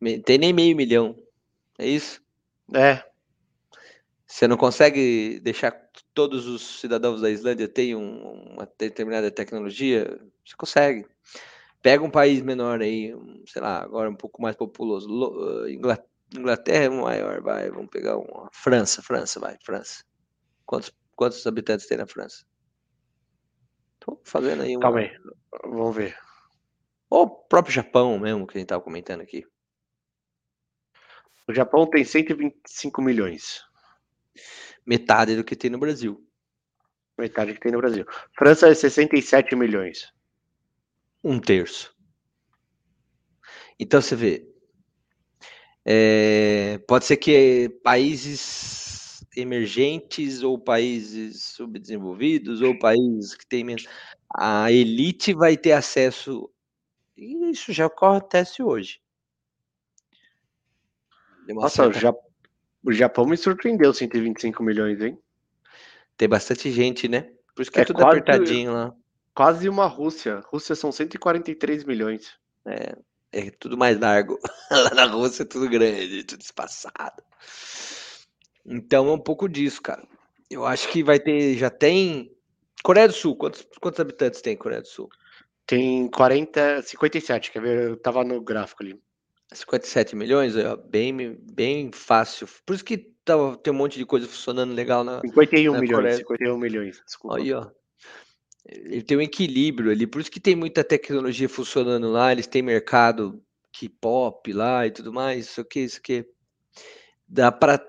[0.00, 0.22] milhão.
[0.22, 1.16] Tem nem meio milhão.
[1.78, 2.20] É isso?
[2.74, 3.02] É.
[4.26, 5.72] Você não consegue deixar
[6.12, 10.20] todos os cidadãos da Islândia tenham uma determinada tecnologia?
[10.44, 11.06] Você consegue.
[11.80, 13.14] Pega um país menor aí,
[13.46, 15.08] sei lá, agora um pouco mais populoso.
[15.08, 16.04] Lo- eh, Ingla-
[16.36, 17.70] Inglaterra é maior, vai.
[17.70, 20.04] Vamos pegar uma França, França, vai, França.
[20.66, 22.44] Quantos, quantos habitantes tem na França?
[24.24, 24.82] Fazendo aí uma...
[24.82, 25.10] Calma aí.
[25.64, 26.16] Vamos ver.
[27.10, 29.46] Ou o próprio Japão mesmo, que a gente tava comentando aqui.
[31.48, 33.62] O Japão tem 125 milhões.
[34.86, 36.22] Metade do que tem no Brasil.
[37.16, 38.04] Metade que tem no Brasil.
[38.36, 40.12] França é 67 milhões.
[41.24, 41.96] Um terço.
[43.80, 44.46] Então você vê.
[45.84, 48.88] é, pode ser que países
[49.40, 53.86] emergentes ou países subdesenvolvidos ou países que têm menos.
[54.34, 56.50] A elite vai ter acesso.
[57.16, 59.00] E isso já acontece hoje.
[61.48, 62.14] Nossa, o, certa- Ja-
[62.84, 65.18] o Japão me surpreendeu 125 milhões, hein?
[66.16, 67.30] Tem bastante gente, né?
[67.54, 68.94] Por isso que é, É tudo quase- apertadinho lá.
[69.34, 70.42] Quase uma Rússia.
[70.46, 72.36] Rússia são 143 milhões.
[72.66, 72.96] É,
[73.32, 74.38] é tudo mais largo.
[74.70, 77.22] Lá na Rússia é tudo grande, tudo espaçado.
[78.68, 80.06] Então é um pouco disso, cara.
[80.50, 82.30] Eu acho que vai ter, já tem.
[82.82, 85.08] Coreia do Sul, quantos, quantos habitantes tem Coreia do Sul?
[85.66, 87.88] Tem 40, 57, quer ver?
[87.90, 88.98] Eu tava no gráfico ali.
[89.52, 92.46] 57 milhões, ó, bem, bem fácil.
[92.64, 95.96] Por isso que tá, tem um monte de coisa funcionando legal na, 51 na milhões,
[95.96, 96.16] Coreia.
[96.16, 97.38] 51 milhões, desculpa.
[97.38, 97.66] Aí, ó.
[98.66, 102.60] Ele tem um equilíbrio ali, por isso que tem muita tecnologia funcionando lá, eles têm
[102.60, 103.42] mercado
[103.72, 106.26] K-pop lá e tudo mais, isso aqui, isso aqui.
[107.26, 107.82] Dá para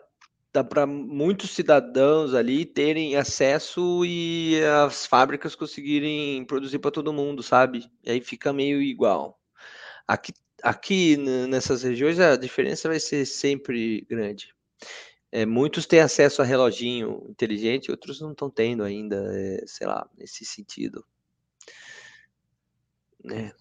[0.51, 7.43] dá para muitos cidadãos ali terem acesso e as fábricas conseguirem produzir para todo mundo,
[7.43, 7.89] sabe?
[8.03, 9.39] E aí fica meio igual.
[10.07, 11.17] Aqui, aqui
[11.47, 14.53] nessas regiões a diferença vai ser sempre grande.
[15.31, 20.09] É, muitos têm acesso a reloginho inteligente, outros não estão tendo ainda, é, sei lá,
[20.17, 21.05] nesse sentido.
[23.23, 23.51] Né?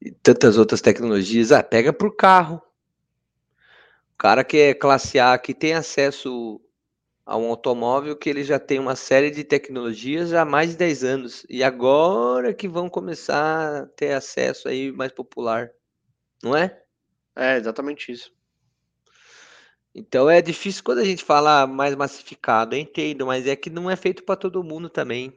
[0.00, 1.52] E tantas outras tecnologias.
[1.52, 2.62] Ah, pega por carro.
[4.14, 6.60] O cara que é classe A, que tem acesso
[7.26, 11.04] a um automóvel que ele já tem uma série de tecnologias há mais de 10
[11.04, 11.46] anos.
[11.48, 15.70] E agora que vão começar a ter acesso aí mais popular.
[16.42, 16.80] Não é?
[17.34, 18.32] É, exatamente isso.
[19.94, 23.90] Então é difícil quando a gente fala mais massificado, eu entendo, mas é que não
[23.90, 25.32] é feito para todo mundo também.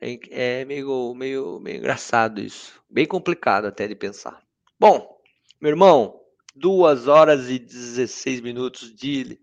[0.00, 2.80] É, é meio, meio, meio engraçado isso.
[2.88, 4.42] Bem complicado até de pensar.
[4.78, 5.20] Bom,
[5.60, 6.23] meu irmão,
[6.54, 9.40] 2 horas e 16 minutos de,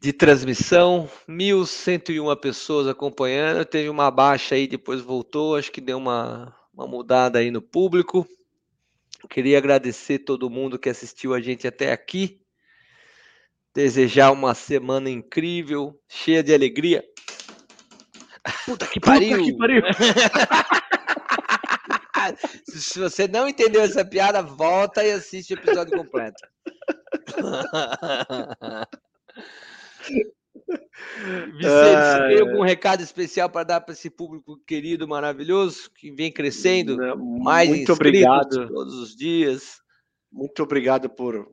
[0.00, 3.64] de transmissão, 1.101 pessoas acompanhando.
[3.64, 5.56] Teve uma baixa aí, depois voltou.
[5.56, 8.26] Acho que deu uma, uma mudada aí no público.
[9.30, 12.40] Queria agradecer todo mundo que assistiu a gente até aqui.
[13.72, 17.04] Desejar uma semana incrível, cheia de alegria.
[18.66, 19.38] Puta que pariu!
[19.38, 19.82] Puta que pariu.
[22.66, 26.42] Se você não entendeu essa piada, volta e assiste o episódio completo.
[31.52, 36.32] Vicente, você tem algum recado especial para dar para esse público querido, maravilhoso, que vem
[36.32, 36.96] crescendo?
[37.42, 38.68] mais muito obrigado.
[38.68, 39.80] todos os dias.
[40.30, 41.50] Muito obrigado por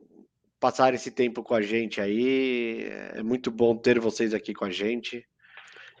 [0.58, 2.86] passar esse tempo com a gente aí.
[3.14, 5.24] É muito bom ter vocês aqui com a gente.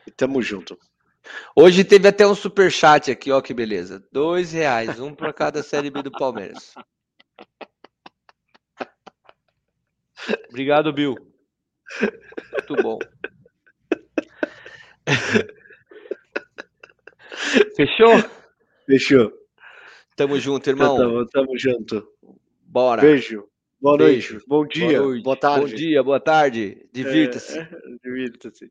[0.06, 0.78] E tamo junto.
[1.54, 4.02] Hoje teve até um super chat aqui, ó que beleza.
[4.12, 6.74] Dois reais, um para cada série B do Palmeiras.
[10.48, 11.14] Obrigado, Bill.
[12.52, 12.98] Muito bom.
[17.76, 18.30] Fechou?
[18.86, 19.32] Fechou.
[20.16, 20.96] Tamo junto, irmão.
[20.96, 22.06] Tamo, tamo junto.
[22.62, 23.02] Bora.
[23.02, 23.48] Beijo.
[23.80, 24.34] Boa Beijo.
[24.34, 24.46] noite.
[24.46, 24.98] Bom dia.
[24.98, 25.22] Boa, noite.
[25.22, 25.70] Boa tarde.
[25.70, 26.88] Bom dia, boa tarde.
[26.92, 27.58] Divirta-se.
[27.58, 27.68] É,
[28.04, 28.70] Divirta-se.